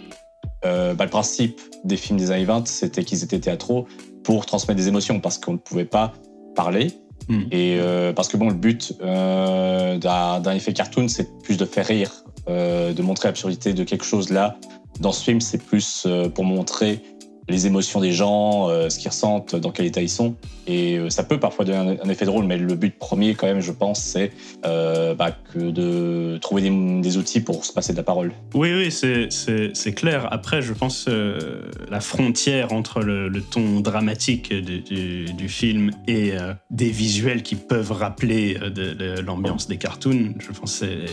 euh, 0.64 0.94
bah, 0.94 1.04
le 1.04 1.10
principe 1.10 1.60
des 1.84 1.96
films 1.96 2.18
des 2.18 2.30
années 2.30 2.44
20, 2.44 2.66
c'était 2.66 3.04
qu'ils 3.04 3.22
étaient 3.24 3.38
théâtraux 3.38 3.86
pour 4.22 4.46
transmettre 4.46 4.80
des 4.80 4.88
émotions, 4.88 5.20
parce 5.20 5.38
qu'on 5.38 5.52
ne 5.52 5.58
pouvait 5.58 5.84
pas 5.84 6.12
parler, 6.54 6.92
Hmm. 7.26 7.44
et 7.50 7.78
euh, 7.80 8.12
parce 8.12 8.28
que 8.28 8.36
bon, 8.36 8.50
le 8.50 8.54
but 8.54 8.92
euh, 9.00 9.96
d'un 9.96 10.52
effet 10.52 10.74
cartoon, 10.74 11.08
c'est 11.08 11.40
plus 11.40 11.56
de 11.56 11.64
faire 11.64 11.86
rire, 11.86 12.12
de 12.46 13.00
montrer 13.00 13.28
l'absurdité 13.28 13.72
de 13.72 13.82
quelque 13.82 14.04
chose 14.04 14.28
là. 14.28 14.58
Dans 15.00 15.12
ce 15.12 15.24
film, 15.24 15.40
c'est 15.40 15.62
plus 15.62 16.06
pour 16.34 16.44
montrer 16.44 17.02
les 17.48 17.66
émotions 17.66 18.00
des 18.00 18.12
gens, 18.12 18.68
euh, 18.68 18.88
ce 18.88 18.98
qu'ils 18.98 19.10
ressentent, 19.10 19.54
dans 19.56 19.70
quel 19.70 19.86
état 19.86 20.00
ils 20.00 20.08
sont. 20.08 20.34
Et 20.66 20.96
euh, 20.96 21.10
ça 21.10 21.24
peut 21.24 21.38
parfois 21.38 21.64
donner 21.64 21.98
un, 22.02 22.08
effet 22.08 22.24
drôle, 22.24 22.46
mais 22.46 22.56
le 22.56 22.74
but 22.74 22.98
premier, 22.98 23.34
quand 23.34 23.46
même, 23.46 23.60
je 23.60 23.72
pense, 23.72 24.00
c'est 24.02 24.32
euh, 24.64 25.14
bah, 25.14 25.36
de 25.54 26.38
trouver 26.38 26.62
des, 26.62 27.16
outils 27.18 27.40
pour 27.40 27.64
se 27.64 27.72
passer 27.72 27.92
de 27.92 27.98
la 27.98 28.02
parole. 28.02 28.32
Oui, 28.54 28.72
oui, 28.72 28.90
c'est- 28.90 29.94
clair. 29.94 30.26
Après, 30.32 30.62
je 30.62 30.72
pense 30.72 31.08
la 31.08 32.00
frontière 32.00 32.72
entre 32.72 33.00
le, 33.00 33.30
ton 33.42 33.80
dramatique 33.80 34.52
du, 34.52 35.48
film 35.48 35.90
et 36.08 36.32
des 36.70 36.88
visuels 36.88 37.42
qui 37.42 37.54
peuvent 37.54 37.92
rappeler 37.92 38.54
de, 38.54 39.20
l'ambiance 39.20 39.68
des 39.68 39.76
cartoons, 39.76 40.34
je 40.38 40.58
pense 40.58 40.72
c'est 40.72 41.04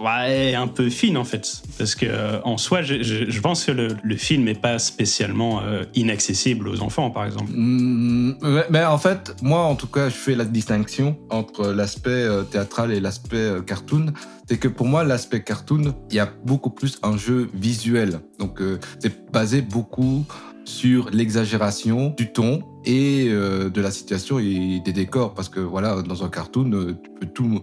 ouais, 0.00 0.54
un 0.54 0.66
peu 0.66 0.88
fine 0.90 1.16
en 1.16 1.24
fait. 1.24 1.62
Parce 1.78 1.94
que 1.94 2.06
euh, 2.06 2.40
en 2.44 2.58
soi, 2.58 2.82
je, 2.82 3.40
pense 3.40 3.64
que 3.64 3.72
le, 3.72 4.16
film 4.16 4.44
n'est 4.44 4.54
pas 4.54 4.78
spécialement 4.78 5.62
euh, 5.62 5.84
inaccessible 5.94 6.68
aux 6.68 6.80
enfants, 6.82 7.10
par 7.10 7.26
exemple. 7.26 7.50
Mm, 7.54 8.34
mais, 8.42 8.64
mais 8.70 8.84
en 8.84 8.98
fait, 8.98 9.34
moi, 9.42 9.60
en 9.60 9.74
tout 9.74 9.86
cas, 9.86 10.08
je 10.08 10.14
fais 10.14 10.34
la 10.34 10.44
distinction 10.44 11.16
entre 11.30 11.68
l'aspect 11.68 12.10
euh, 12.10 12.42
théâtral 12.42 12.92
et 12.92 13.00
l'aspect 13.00 13.58
cartoon. 13.66 14.06
C'est 14.48 14.58
que 14.58 14.68
pour 14.68 14.86
moi, 14.86 15.04
l'aspect 15.04 15.42
cartoon, 15.42 15.94
il 16.10 16.16
y 16.16 16.20
a 16.20 16.30
beaucoup 16.44 16.70
plus 16.70 16.98
un 17.02 17.16
jeu 17.16 17.48
visuel. 17.54 18.20
Donc, 18.38 18.60
c'est 18.98 19.30
basé 19.32 19.62
beaucoup 19.62 20.26
sur 20.66 21.08
l'exagération 21.10 22.10
du 22.10 22.30
ton 22.30 22.62
et 22.84 23.30
de 23.30 23.80
la 23.80 23.90
situation 23.90 24.38
et 24.38 24.82
des 24.84 24.92
décors. 24.92 25.32
Parce 25.32 25.48
que 25.48 25.60
voilà, 25.60 26.02
dans 26.02 26.24
un 26.24 26.28
cartoon, 26.28 26.94
tu 27.02 27.10
peux 27.18 27.26
tout, 27.26 27.62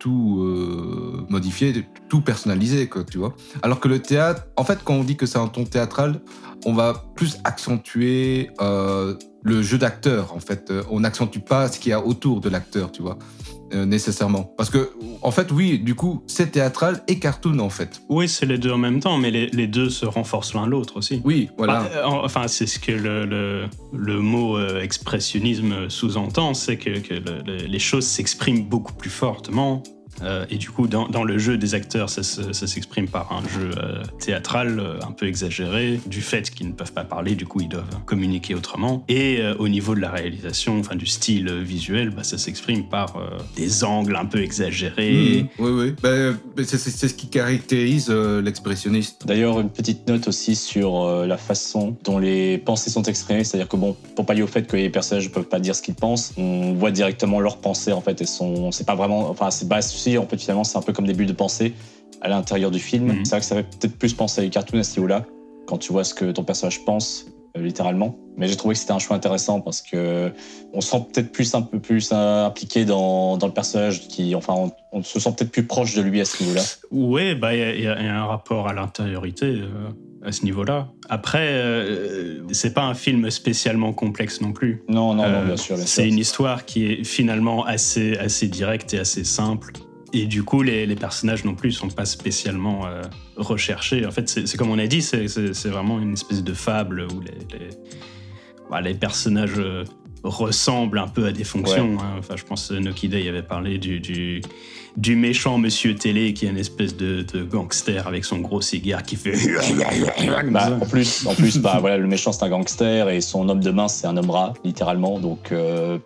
tout 0.00 0.40
euh, 0.40 1.26
tout 2.08 2.22
personnaliser, 2.22 2.88
quoi, 2.88 3.04
tu 3.04 3.18
vois. 3.18 3.36
Alors 3.62 3.78
que 3.78 3.86
le 3.86 4.00
théâtre, 4.00 4.46
en 4.56 4.64
fait, 4.64 4.80
quand 4.82 4.94
on 4.94 5.04
dit 5.04 5.16
que 5.16 5.26
c'est 5.26 5.38
un 5.38 5.46
ton 5.46 5.64
théâtral, 5.64 6.20
on 6.64 6.74
va 6.74 7.04
plus 7.14 7.38
accentuer 7.44 8.50
euh, 8.60 9.14
le 9.42 9.62
jeu 9.62 9.78
d'acteur, 9.78 10.34
en 10.34 10.40
fait. 10.40 10.70
Euh, 10.70 10.82
on 10.90 11.00
n'accentue 11.00 11.38
pas 11.38 11.68
ce 11.68 11.78
qu'il 11.78 11.90
y 11.90 11.92
a 11.92 12.04
autour 12.04 12.40
de 12.40 12.48
l'acteur, 12.48 12.90
tu 12.90 13.02
vois, 13.02 13.18
euh, 13.72 13.84
nécessairement. 13.86 14.44
Parce 14.56 14.70
que, 14.70 14.90
en 15.22 15.30
fait, 15.30 15.50
oui, 15.52 15.78
du 15.78 15.94
coup, 15.94 16.22
c'est 16.26 16.52
théâtral 16.52 17.02
et 17.08 17.18
cartoon, 17.18 17.58
en 17.58 17.70
fait. 17.70 18.00
Oui, 18.08 18.28
c'est 18.28 18.46
les 18.46 18.58
deux 18.58 18.72
en 18.72 18.78
même 18.78 19.00
temps, 19.00 19.18
mais 19.18 19.30
les, 19.30 19.46
les 19.48 19.66
deux 19.66 19.90
se 19.90 20.06
renforcent 20.06 20.54
l'un 20.54 20.66
l'autre 20.66 20.96
aussi. 20.96 21.20
Oui, 21.24 21.48
voilà. 21.56 21.80
Bah, 21.80 21.90
euh, 21.94 22.02
enfin, 22.04 22.48
c'est 22.48 22.66
ce 22.66 22.78
que 22.78 22.92
le, 22.92 23.24
le, 23.26 23.64
le 23.92 24.20
mot 24.20 24.56
euh, 24.56 24.80
expressionnisme 24.82 25.88
sous-entend, 25.88 26.54
c'est 26.54 26.76
que, 26.76 26.98
que 27.00 27.14
le- 27.14 27.42
le- 27.46 27.66
les 27.66 27.78
choses 27.78 28.06
s'expriment 28.06 28.64
beaucoup 28.64 28.92
plus 28.94 29.10
fortement. 29.10 29.82
Euh, 30.22 30.44
et 30.50 30.56
du 30.56 30.70
coup, 30.70 30.86
dans, 30.86 31.08
dans 31.08 31.24
le 31.24 31.38
jeu 31.38 31.56
des 31.56 31.74
acteurs, 31.74 32.10
ça, 32.10 32.22
se- 32.22 32.52
ça 32.52 32.66
s'exprime 32.66 33.08
par 33.08 33.32
un 33.32 33.42
jeu 33.48 33.70
euh, 33.78 34.02
théâtral 34.18 34.78
euh, 34.78 34.98
un 35.06 35.12
peu 35.12 35.26
exagéré, 35.26 36.00
du 36.06 36.20
fait 36.20 36.50
qu'ils 36.50 36.66
ne 36.68 36.72
peuvent 36.72 36.92
pas 36.92 37.04
parler, 37.04 37.34
du 37.34 37.46
coup, 37.46 37.60
ils 37.60 37.68
doivent 37.68 37.84
communiquer 38.06 38.54
autrement. 38.54 39.04
Et 39.08 39.38
euh, 39.40 39.54
au 39.58 39.68
niveau 39.68 39.94
de 39.94 40.00
la 40.00 40.10
réalisation, 40.10 40.78
enfin 40.78 40.96
du 40.96 41.06
style 41.06 41.50
visuel, 41.60 42.10
bah, 42.10 42.22
ça 42.22 42.38
s'exprime 42.38 42.84
par 42.88 43.16
euh, 43.16 43.38
des 43.56 43.84
angles 43.84 44.16
un 44.16 44.26
peu 44.26 44.42
exagérés. 44.42 45.46
Mhm, 45.58 45.64
oui, 45.66 45.70
oui. 45.70 45.94
Ben, 46.02 46.38
c'est 46.58 46.78
c'est- 46.78 46.90
c'est 46.90 47.08
ce 47.08 47.14
qui 47.14 47.28
caractérise 47.28 48.08
euh, 48.10 48.42
l'expressionniste. 48.42 49.26
D'ailleurs, 49.26 49.60
une 49.60 49.70
petite 49.70 50.06
note 50.08 50.28
aussi 50.28 50.54
sur 50.56 51.02
euh, 51.04 51.26
la 51.26 51.36
façon 51.36 51.96
dont 52.04 52.18
les 52.18 52.58
pensées 52.58 52.90
sont 52.90 53.02
exprimées, 53.04 53.44
c'est-à-dire 53.44 53.68
que 53.68 53.76
bon, 53.76 53.96
pour 54.16 54.26
pallier 54.26 54.42
au 54.42 54.46
fait 54.46 54.66
que 54.66 54.76
les 54.76 54.90
personnages 54.90 55.28
ne 55.28 55.32
peuvent 55.32 55.44
pas 55.48 55.60
dire 55.60 55.74
ce 55.74 55.82
qu'ils 55.82 55.94
pensent, 55.94 56.32
on 56.36 56.74
voit 56.74 56.90
directement 56.90 57.40
leurs 57.40 57.56
pensées 57.58 57.92
en 57.92 58.00
fait, 58.00 58.20
et 58.20 58.26
sont, 58.26 58.70
c'est 58.70 58.86
pas 58.86 58.94
vraiment, 58.94 59.30
enfin, 59.30 59.50
c'est 59.50 59.66
bas 59.68 59.80
en 60.18 60.26
fait, 60.26 60.38
finalement, 60.40 60.64
c'est 60.64 60.78
un 60.78 60.82
peu 60.82 60.92
comme 60.92 61.06
des 61.06 61.14
bulles 61.14 61.26
de 61.26 61.32
pensée 61.32 61.72
à 62.20 62.28
l'intérieur 62.28 62.70
du 62.70 62.78
film. 62.80 63.06
Mhm. 63.06 63.24
C'est 63.24 63.30
vrai 63.30 63.40
que 63.40 63.46
ça 63.46 63.56
fait 63.56 63.62
peut-être 63.64 63.96
plus 63.98 64.14
penser 64.14 64.40
à 64.40 64.44
les 64.44 64.50
cartoons 64.50 64.78
à 64.78 64.82
ce 64.82 64.98
niveau-là, 64.98 65.24
quand 65.66 65.78
tu 65.78 65.92
vois 65.92 66.04
ce 66.04 66.14
que 66.14 66.30
ton 66.32 66.44
personnage 66.44 66.84
pense, 66.84 67.26
euh, 67.56 67.62
littéralement. 67.62 68.18
Mais 68.36 68.46
j'ai 68.48 68.56
trouvé 68.56 68.74
que 68.74 68.80
c'était 68.80 68.92
un 68.92 68.98
choix 68.98 69.16
intéressant 69.16 69.60
parce 69.60 69.80
que 69.82 70.30
on 70.72 70.80
se 70.80 70.90
sent 70.90 71.04
peut-être 71.12 71.32
plus 71.32 71.54
un 71.54 71.62
peu 71.62 71.78
plus 71.78 72.10
euh, 72.12 72.46
impliqué 72.46 72.84
dans, 72.84 73.36
dans 73.36 73.46
le 73.46 73.52
personnage, 73.52 74.06
qui, 74.08 74.34
enfin, 74.34 74.54
on, 74.56 74.72
on 74.92 75.02
se 75.02 75.18
sent 75.20 75.30
peut-être 75.36 75.50
plus 75.50 75.64
proche 75.66 75.94
de 75.94 76.02
lui 76.02 76.20
à 76.20 76.24
ce 76.24 76.42
niveau-là. 76.42 76.62
Ouais, 76.90 77.34
bah 77.34 77.54
il 77.54 77.60
y, 77.82 77.86
a- 77.86 78.00
y 78.02 78.06
un 78.06 78.24
rapport 78.26 78.68
à 78.68 78.72
l'intériorité 78.72 79.46
euh, 79.46 79.68
à 80.24 80.32
ce 80.32 80.44
niveau-là. 80.44 80.88
Après, 81.08 81.48
euh, 81.50 82.42
c'est 82.52 82.72
pas 82.74 82.82
un 82.84 82.94
film 82.94 83.30
spécialement 83.30 83.92
complexe 83.92 84.40
non 84.40 84.52
plus. 84.52 84.82
Non, 84.88 85.14
non, 85.14 85.28
non, 85.28 85.44
bien 85.44 85.56
sûr. 85.56 85.76
bien 85.76 85.86
c'est 85.86 86.02
sûr. 86.02 86.12
une 86.12 86.18
histoire 86.18 86.64
qui 86.66 86.86
est 86.92 87.04
finalement 87.04 87.64
assez 87.64 88.16
assez 88.16 88.46
directe 88.48 88.94
et 88.94 88.98
assez 88.98 89.24
simple. 89.24 89.72
Et 90.12 90.26
du 90.26 90.42
coup, 90.42 90.62
les, 90.62 90.86
les 90.86 90.96
personnages 90.96 91.44
non 91.44 91.54
plus 91.54 91.72
sont 91.72 91.88
pas 91.88 92.04
spécialement 92.04 92.86
euh, 92.86 93.02
recherchés. 93.36 94.04
En 94.06 94.10
fait, 94.10 94.28
c'est 94.28 94.56
comme 94.56 94.70
on 94.70 94.78
a 94.78 94.86
dit, 94.86 95.02
c'est- 95.02 95.26
vraiment 95.68 96.00
une 96.00 96.14
espèce 96.14 96.42
de 96.42 96.52
fable 96.52 97.06
où 97.14 97.20
les, 97.20 97.30
les, 97.58 97.68
bah, 98.70 98.80
les 98.80 98.94
personnages 98.94 99.58
euh, 99.58 99.84
ressemblent 100.24 100.98
un 100.98 101.08
peu 101.08 101.26
à 101.26 101.32
des 101.32 101.44
fonctions. 101.44 101.96
hein. 102.00 102.16
Enfin, 102.18 102.34
je 102.36 102.44
pense 102.44 102.68
que 102.68 102.74
Noki 102.74 103.08
Day 103.08 103.28
avait 103.28 103.42
parlé 103.44 103.78
du, 103.78 104.00
du, 104.00 104.42
du 104.96 105.14
méchant 105.16 105.58
Monsieur 105.58 105.94
Télé 105.94 106.34
qui 106.34 106.46
est 106.46 106.50
une 106.50 106.58
espèce 106.58 106.96
de, 106.96 107.22
de 107.22 107.42
gangster 107.44 108.06
avec 108.08 108.24
son 108.24 108.38
gros 108.38 108.60
cigare 108.60 109.02
qui 109.04 109.14
fait. 109.16 109.32
Bah, 110.50 110.76
en 110.80 110.86
plus, 110.86 111.26
en 111.26 111.34
plus 111.34 111.58
bah, 111.58 111.78
voilà, 111.80 111.96
le 111.98 112.06
méchant 112.06 112.32
c'est 112.32 112.44
un 112.44 112.48
gangster 112.50 113.08
et 113.08 113.20
son 113.20 113.48
homme 113.48 113.60
de 113.60 113.70
main 113.70 113.88
c'est 113.88 114.06
un 114.08 114.16
homme 114.16 114.30
rat, 114.30 114.54
littéralement. 114.64 115.20
Donc, 115.20 115.52
euh, 115.52 115.98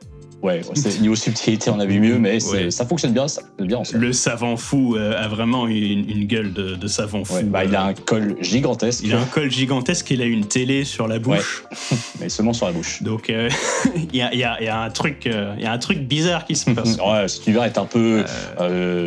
ouais, 0.44 0.60
niveau 1.00 1.16
subtilité, 1.16 1.70
on 1.70 1.80
a 1.80 1.86
vu 1.86 1.98
mieux, 2.00 2.18
mais 2.18 2.38
Ouais. 2.50 2.70
ça 2.70 2.86
fonctionne 2.86 3.12
bien, 3.12 3.26
ça. 3.28 3.42
Le 3.58 4.12
savant 4.12 4.56
fou 4.56 4.96
euh, 4.96 5.20
a 5.22 5.26
vraiment 5.28 5.66
une, 5.66 6.08
une 6.08 6.24
gueule 6.26 6.52
de, 6.52 6.74
de 6.76 6.86
savant 6.86 7.24
fou. 7.24 7.34
Ouais, 7.34 7.42
bah, 7.42 7.64
il 7.64 7.74
a 7.74 7.86
Euh, 7.86 7.88
un 7.88 7.94
col 7.94 8.36
gigantesque, 8.40 9.00
il 9.04 9.14
a 9.14 9.20
un 9.20 9.24
col 9.24 9.50
gigantesque, 9.50 10.10
il 10.10 10.22
a 10.22 10.26
une 10.26 10.46
télé 10.46 10.84
sur 10.84 11.08
la 11.08 11.18
bouche. 11.18 11.64
mais 12.20 12.28
seulement 12.28 12.52
sur 12.52 12.66
la 12.66 12.72
bouche. 12.72 13.02
Donc 13.02 13.30
euh, 13.30 13.48
il 14.12 14.16
y, 14.16 14.22
a, 14.22 14.32
il 14.32 14.38
y 14.38 14.44
a- 14.44 14.56
il 14.60 14.66
y 14.66 14.68
a 14.68 14.80
un 14.80 14.90
truc, 14.90 15.26
euh, 15.26 15.54
il 15.58 15.62
y 15.64 15.66
a 15.66 15.72
un 15.72 15.78
truc 15.78 15.98
bizarre 16.00 16.44
qui 16.44 16.54
se 16.56 16.70
passe. 16.70 16.96
Ouais, 16.98 17.26
cet 17.28 17.46
univers 17.46 17.64
est 17.64 17.78
un 17.78 17.86
peu 17.86 18.24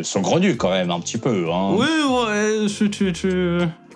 saugrenu 0.03 0.57
quand 0.57 0.69
même, 0.71 0.91
un 0.91 0.99
petit 0.99 1.17
peu. 1.17 1.45
Hein. 1.51 1.75
Oui, 1.77 1.85
ouais, 2.09 2.65
tu, 2.67 2.89
tu, 2.89 3.13
tu, 3.13 3.27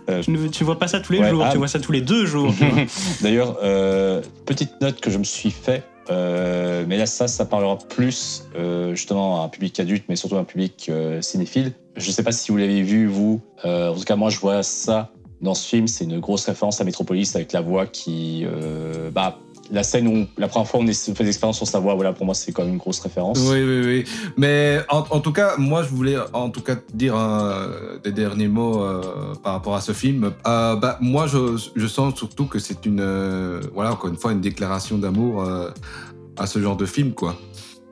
Euh, 0.09 0.21
tu 0.23 0.31
ne- 0.31 0.47
tu 0.47 0.63
vois 0.63 0.79
pas 0.79 0.87
ça 0.87 0.99
tous 0.99 1.13
les 1.13 1.19
ouais, 1.19 1.29
jours, 1.29 1.43
ah. 1.45 1.51
tu 1.51 1.57
vois 1.59 1.67
ça 1.67 1.79
tous 1.79 1.91
les 1.91 2.01
deux 2.01 2.25
jours. 2.25 2.53
D'ailleurs, 3.21 3.57
euh, 3.63 4.21
petite 4.45 4.81
note 4.81 4.99
que 4.99 5.11
je 5.11 5.17
me 5.19 5.23
suis 5.23 5.51
fait, 5.51 5.83
euh, 6.09 6.85
mais 6.87 6.97
là 6.97 7.05
ça, 7.05 7.27
ça 7.27 7.45
parlera 7.45 7.77
plus 7.77 8.43
euh, 8.55 8.95
justement 8.95 9.41
à 9.41 9.45
un 9.45 9.49
public 9.49 9.79
adulte, 9.79 10.05
mais 10.09 10.15
surtout 10.15 10.35
à 10.35 10.39
un 10.39 10.45
public 10.45 10.87
euh, 10.89 11.21
cinéphile. 11.21 11.73
Je 11.95 12.09
sais 12.11 12.23
pas 12.23 12.31
si 12.31 12.51
vous 12.51 12.57
l'avez 12.57 12.81
vu 12.81 13.07
vous. 13.07 13.41
En 13.63 13.93
tout 13.93 14.03
cas, 14.03 14.15
moi 14.15 14.29
je 14.29 14.39
vois 14.39 14.63
ça 14.63 15.11
dans 15.41 15.53
ce 15.53 15.67
film. 15.67 15.87
C'est 15.87 16.05
une 16.05 16.19
grosse 16.19 16.45
référence 16.45 16.79
à 16.81 16.83
Metropolis 16.83 17.35
avec 17.35 17.51
la 17.51 17.61
voix 17.61 17.85
qui, 17.85 18.45
bah, 19.13 19.37
la 19.71 19.83
scène 19.83 20.07
où 20.07 20.27
la 20.37 20.47
première 20.47 20.67
fois 20.67 20.79
on 20.79 20.87
fait 20.87 21.23
des 21.23 21.29
expériences 21.29 21.57
sur 21.57 21.67
sa 21.67 21.79
voix. 21.79 21.95
Voilà, 21.95 22.13
pour 22.13 22.25
moi 22.25 22.35
c'est 22.35 22.51
quand 22.51 22.63
même 22.63 22.73
une 22.73 22.77
grosse 22.77 22.99
référence. 22.99 23.39
Oui, 23.39 23.63
oui, 23.63 23.81
oui. 23.85 24.03
Mais 24.37 24.79
en, 24.89 24.99
en 25.09 25.19
tout 25.19 25.31
cas, 25.31 25.55
moi, 25.57 25.83
je 25.83 25.89
voulais 25.89 26.17
en 26.33 26.49
tout 26.49 26.61
cas 26.61 26.75
dire 26.93 27.15
euh, 27.17 27.97
des 28.03 28.11
derniers 28.11 28.47
mots 28.47 28.83
euh, 28.83 29.01
par 29.43 29.53
rapport 29.53 29.75
à 29.75 29.81
ce 29.81 29.93
film. 29.93 30.31
Euh, 30.45 30.75
bah, 30.75 30.97
moi, 31.01 31.27
je, 31.27 31.57
je 31.75 31.87
sens 31.87 32.15
surtout 32.15 32.45
que 32.45 32.59
c'est 32.59 32.85
une, 32.85 33.59
voilà, 33.73 33.93
encore 33.93 34.09
une 34.09 34.17
fois, 34.17 34.31
une 34.31 34.41
déclaration 34.41 34.97
d'amour 34.97 35.43
à 36.37 36.47
ce 36.47 36.59
genre 36.59 36.77
de 36.77 36.85
film, 36.85 37.13
quoi. 37.13 37.35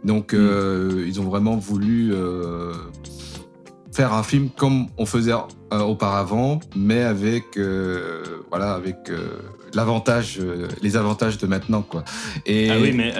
Donc, 0.04 0.34
euh, 0.34 1.06
ils 1.08 1.20
ont 1.20 1.26
vraiment 1.26 1.58
voulu 1.58 2.14
faire 4.00 4.14
un 4.14 4.24
film 4.24 4.50
comme 4.56 4.88
on 4.98 5.06
faisait 5.06 5.34
euh, 5.34 5.80
auparavant, 5.82 6.62
mais 6.74 7.02
avec, 7.02 7.58
euh, 7.58 8.24
voilà, 8.50 8.72
avec 8.72 9.10
euh, 9.10 9.42
l'avantage, 9.74 10.40
les 10.82 10.96
avantages 10.96 11.38
de 11.38 11.46
maintenant, 11.48 11.82
quoi. 11.82 12.06
Et 12.46 12.70
Ah 12.70 12.78
oui, 12.82 12.94
mais 12.94 13.14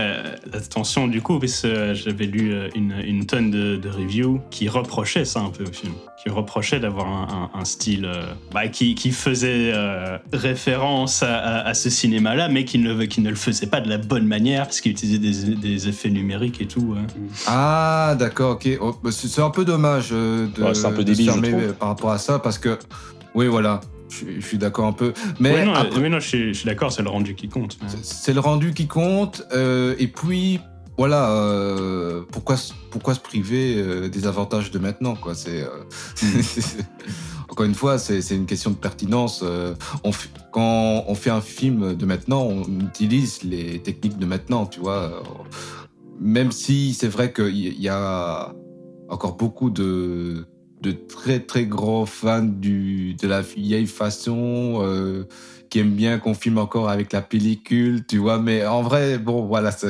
attention 0.54 1.08
du 1.10 1.22
coup, 1.22 1.38
parce 1.38 1.64
que 1.64 1.94
j'avais 1.94 2.28
lu 2.28 2.56
une, 2.76 2.96
une 3.06 3.26
tonne 3.26 3.52
de 3.52 3.90
reviews 3.90 4.40
qui 4.52 4.70
reprochaient 4.70 5.26
ça 5.26 5.42
un 5.42 5.50
peu 5.50 5.66
au 5.66 5.74
film, 5.74 5.92
qui 6.22 6.30
reprochaient 6.30 6.80
d'avoir 6.82 7.08
un, 7.08 7.50
un- 7.56 7.60
un 7.62 7.66
style 7.66 8.06
euh, 8.06 8.24
bah, 8.52 8.68
qui, 8.68 8.94
qui 8.96 9.12
faisait 9.12 9.72
euh, 9.74 10.18
référence 10.34 11.24
à, 11.24 11.38
à- 11.38 11.68
à 11.70 11.74
ce 11.74 11.90
cinéma-là, 11.90 12.50
mais 12.50 12.66
qui 12.66 12.78
ne, 12.78 13.06
qui 13.06 13.22
ne 13.22 13.30
le 13.30 13.36
faisait 13.38 13.68
pas 13.68 13.80
de 13.80 13.88
la 13.90 13.98
bonne 13.98 14.26
manière, 14.28 14.64
parce 14.66 14.82
qu'il 14.82 14.92
utilisait 14.92 15.18
des, 15.20 15.56
des 15.56 15.88
effets 15.88 16.10
numériques 16.10 16.60
et 16.62 16.68
tout. 16.68 16.96
hein. 16.98 17.08
Ah, 17.48 18.16
d'accord, 18.20 18.52
ok. 18.54 18.68
Oh, 18.82 18.96
bah, 19.02 19.12
c'est 19.12 19.28
c'est 19.30 19.42
un 19.42 19.50
peu 19.50 19.64
dommage 19.64 20.10
euh, 20.12 20.48
de, 20.56 20.64
Ouais, 20.64 20.74
c'est 20.74 20.88
un 20.88 20.92
peu 20.92 21.04
débile, 21.06 21.26
fermer, 21.32 21.52
par 21.80 21.90
rapport 21.90 22.12
à 22.12 22.18
ça, 22.18 22.40
parce 22.40 22.58
que, 22.58 22.78
oui, 23.34 23.48
voilà, 23.48 23.80
je, 24.10 24.16
suis- 24.18 24.42
je 24.42 24.46
suis 24.46 24.58
d'accord 24.58 24.86
un 24.88 24.92
peu. 24.94 25.14
Mais 25.40 25.54
Oui, 25.54 25.66
non, 25.66 25.74
après, 25.74 26.10
non, 26.10 26.20
je 26.20 26.28
suis, 26.28 26.48
je 26.54 26.60
suis 26.60 26.66
d'accord, 26.66 26.92
c'est 26.92 27.04
le 27.04 27.10
rendu 27.10 27.34
qui 27.36 27.48
compte. 27.48 27.78
mais- 27.82 27.88
c'est- 27.90 28.04
c'est 28.04 28.34
le 28.34 28.42
rendu 28.42 28.74
qui 28.74 28.88
compte, 28.88 29.48
euh, 29.54 29.96
et 30.00 30.08
puis, 30.08 30.60
voilà, 31.00 31.32
euh, 31.32 32.24
pourquoi, 32.30 32.58
pourquoi 32.92 33.16
se 33.16 33.22
priver 33.22 33.78
euh, 33.78 34.10
des 34.10 34.28
avantages 34.28 34.70
de 34.70 34.80
maintenant, 34.80 35.16
quoi? 35.16 35.34
C'est. 35.34 35.64
euh, 35.64 35.86
Encore 37.50 37.66
une 37.66 37.74
fois, 37.74 37.98
c'est 37.98 38.36
une 38.36 38.46
question 38.46 38.72
de 38.72 38.76
pertinence. 38.76 39.42
quand 40.52 41.06
on 41.08 41.16
fait 41.16 41.30
un 41.30 41.40
film 41.40 41.96
de 41.96 42.06
maintenant, 42.06 42.44
on 42.44 42.64
utilise 42.82 43.44
les 43.44 43.80
techniques 43.82 44.18
de 44.18 44.26
maintenant, 44.26 44.66
tu 44.66 44.82
vois? 44.82 45.24
Même 46.20 46.52
si 46.52 46.94
c'est 46.94 47.08
vrai 47.08 47.32
qu'il 47.32 47.82
y 47.82 47.88
a 47.88 48.54
encore 49.08 49.38
beaucoup 49.38 49.70
de, 49.70 50.48
de 50.82 50.92
très 50.92 51.40
très 51.40 51.66
grands 51.66 52.06
fans 52.06 52.44
du, 52.44 53.14
de 53.16 53.28
la 53.28 53.42
vieille 53.42 53.88
façon, 53.88 55.26
qui 55.70 55.80
aiment 55.80 55.96
bien 55.96 56.20
qu'on 56.20 56.34
filme 56.34 56.58
encore 56.58 56.90
avec 56.90 57.14
la 57.14 57.22
pellicule, 57.22 58.06
tu 58.06 58.18
vois. 58.18 58.40
Mais 58.40 58.66
en 58.66 58.82
vrai, 58.82 59.18
bon, 59.18 59.46
voilà, 59.46 59.72
ça, 59.72 59.88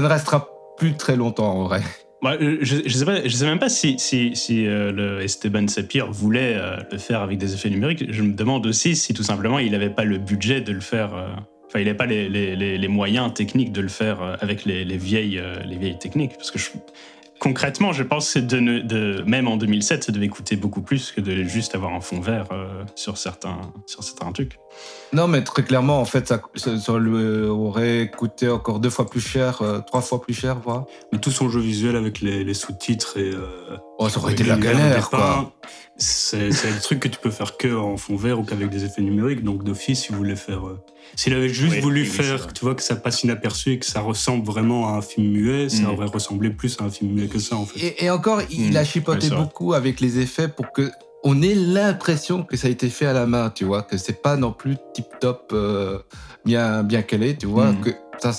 ne 0.00 0.06
restera 0.06 0.48
plus 0.76 0.94
très 0.96 1.16
longtemps 1.16 1.52
en 1.52 1.64
vrai. 1.64 1.82
Je, 2.22 2.82
je 2.84 3.28
sais 3.34 3.46
même 3.46 3.58
pas 3.58 3.70
si, 3.70 3.98
si, 3.98 4.36
si 4.36 4.66
euh, 4.66 4.92
le 4.92 5.22
Esteban 5.22 5.66
Sapir 5.68 6.10
voulait 6.12 6.54
euh, 6.56 6.76
le 6.92 6.98
faire 6.98 7.22
avec 7.22 7.38
des 7.38 7.54
effets 7.54 7.70
numériques. 7.70 8.12
Je 8.12 8.22
me 8.22 8.32
demande 8.32 8.66
aussi 8.66 8.94
si 8.94 9.14
tout 9.14 9.22
simplement 9.22 9.58
il 9.58 9.72
n'avait 9.72 9.88
pas 9.90 10.04
le 10.04 10.18
budget 10.18 10.60
de 10.60 10.72
le 10.72 10.80
faire. 10.80 11.14
euh, 11.14 11.28
Enfin, 11.66 11.78
il 11.78 11.84
n'avait 11.84 11.96
pas 11.96 12.06
les, 12.06 12.28
les, 12.28 12.88
moyens 12.88 13.32
techniques 13.32 13.70
de 13.70 13.80
le 13.80 13.86
faire 13.88 14.36
avec 14.40 14.64
les, 14.64 14.84
les 14.84 14.96
vieilles, 14.96 15.40
les 15.64 15.76
vieilles 15.76 16.00
techniques. 16.00 16.32
Parce 16.36 16.50
que 16.50 16.58
je- 16.58 16.70
concrètement, 17.40 17.92
je 17.92 18.04
pense 18.04 18.34
que 18.34 18.38
de, 18.38 18.60
ne- 18.60 18.80
de, 18.80 19.24
même 19.26 19.48
en 19.48 19.56
2007, 19.56 20.04
ça 20.04 20.12
devait 20.12 20.28
coûter 20.28 20.54
beaucoup 20.54 20.82
plus 20.82 21.10
que 21.10 21.20
de 21.20 21.42
juste 21.42 21.74
avoir 21.74 21.92
un 21.94 22.00
fond 22.00 22.20
vert 22.20 22.46
euh, 22.52 22.84
sur, 22.94 23.18
certains, 23.18 23.60
sur 23.86 24.04
certains 24.04 24.30
trucs. 24.30 24.58
Non, 25.12 25.26
mais 25.26 25.42
très 25.42 25.64
clairement, 25.64 26.00
en 26.00 26.04
fait, 26.04 26.28
ça, 26.28 26.40
ça, 26.54 26.78
ça 26.78 26.98
lui 26.98 27.44
aurait 27.48 28.12
coûté 28.16 28.48
encore 28.48 28.78
deux 28.78 28.90
fois 28.90 29.06
plus 29.10 29.20
cher, 29.20 29.62
euh, 29.62 29.80
trois 29.80 30.02
fois 30.02 30.20
plus 30.22 30.34
cher, 30.34 30.60
voire. 30.60 30.84
Mais 31.12 31.18
tout 31.18 31.32
son 31.32 31.48
jeu 31.48 31.60
visuel 31.60 31.96
avec 31.96 32.20
les, 32.20 32.44
les 32.44 32.54
sous-titres 32.54 33.16
et. 33.18 33.30
euh, 33.32 33.76
Oh, 33.98 34.08
ça 34.08 34.18
aurait 34.20 34.32
été 34.32 34.44
de 34.44 34.48
la 34.48 34.56
galère, 34.56 35.10
quoi. 35.10 35.52
C'est 35.98 36.48
le 36.48 36.80
truc 36.80 37.00
que 37.00 37.08
tu 37.08 37.18
peux 37.18 37.30
faire 37.30 37.58
que 37.58 37.74
en 37.76 37.98
fond 37.98 38.16
vert 38.16 38.38
ou 38.40 38.44
qu'avec 38.44 38.70
des 38.70 38.84
effets 38.86 39.02
numériques. 39.02 39.42
Donc 39.44 39.62
d'office, 39.64 40.08
il 40.08 40.16
voulait 40.16 40.36
faire. 40.36 40.62
S'il 41.16 41.34
avait 41.34 41.48
juste 41.48 41.74
Oui, 41.74 41.80
voulu 41.80 42.04
faire, 42.04 42.52
tu 42.52 42.64
vois, 42.64 42.74
que 42.74 42.82
ça 42.82 42.96
passe 42.96 43.22
inaperçu 43.24 43.72
et 43.72 43.78
que 43.78 43.86
ça 43.86 44.00
ressemble 44.00 44.44
vraiment 44.46 44.88
à 44.88 44.98
un 44.98 45.02
film 45.02 45.28
muet, 45.32 45.68
ça 45.68 45.82
Mm. 45.82 45.90
aurait 45.90 46.06
ressemblé 46.06 46.50
plus 46.50 46.76
à 46.80 46.84
un 46.84 46.90
film 46.90 47.12
muet 47.12 47.26
que 47.28 47.38
ça 47.38 47.56
en 47.56 47.66
fait. 47.66 47.80
Et, 47.80 48.04
et 48.04 48.10
encore, 48.10 48.40
il 48.50 48.72
Hmm. 48.72 48.76
a 48.76 48.84
chipoté 48.84 49.28
beaucoup 49.30 49.74
avec 49.74 50.00
les 50.00 50.18
effets 50.18 50.48
pour 50.48 50.72
que 50.72 50.90
on 51.22 51.42
ait 51.42 51.54
l'impression 51.54 52.44
que 52.44 52.56
ça 52.56 52.68
a 52.68 52.70
été 52.70 52.88
fait 52.88 53.04
à 53.06 53.12
la 53.12 53.26
main, 53.26 53.50
tu 53.50 53.64
vois, 53.64 53.82
que 53.82 53.98
c'est 53.98 54.22
pas 54.22 54.36
non 54.36 54.52
plus 54.52 54.76
tip 54.94 55.04
top 55.20 55.50
euh, 55.52 55.98
bien 56.46 56.82
bien 56.82 57.02
calé, 57.02 57.36
tu 57.36 57.46
vois, 57.46 57.72
Hmm. 57.72 57.80
que 57.82 57.90
ça, 58.18 58.32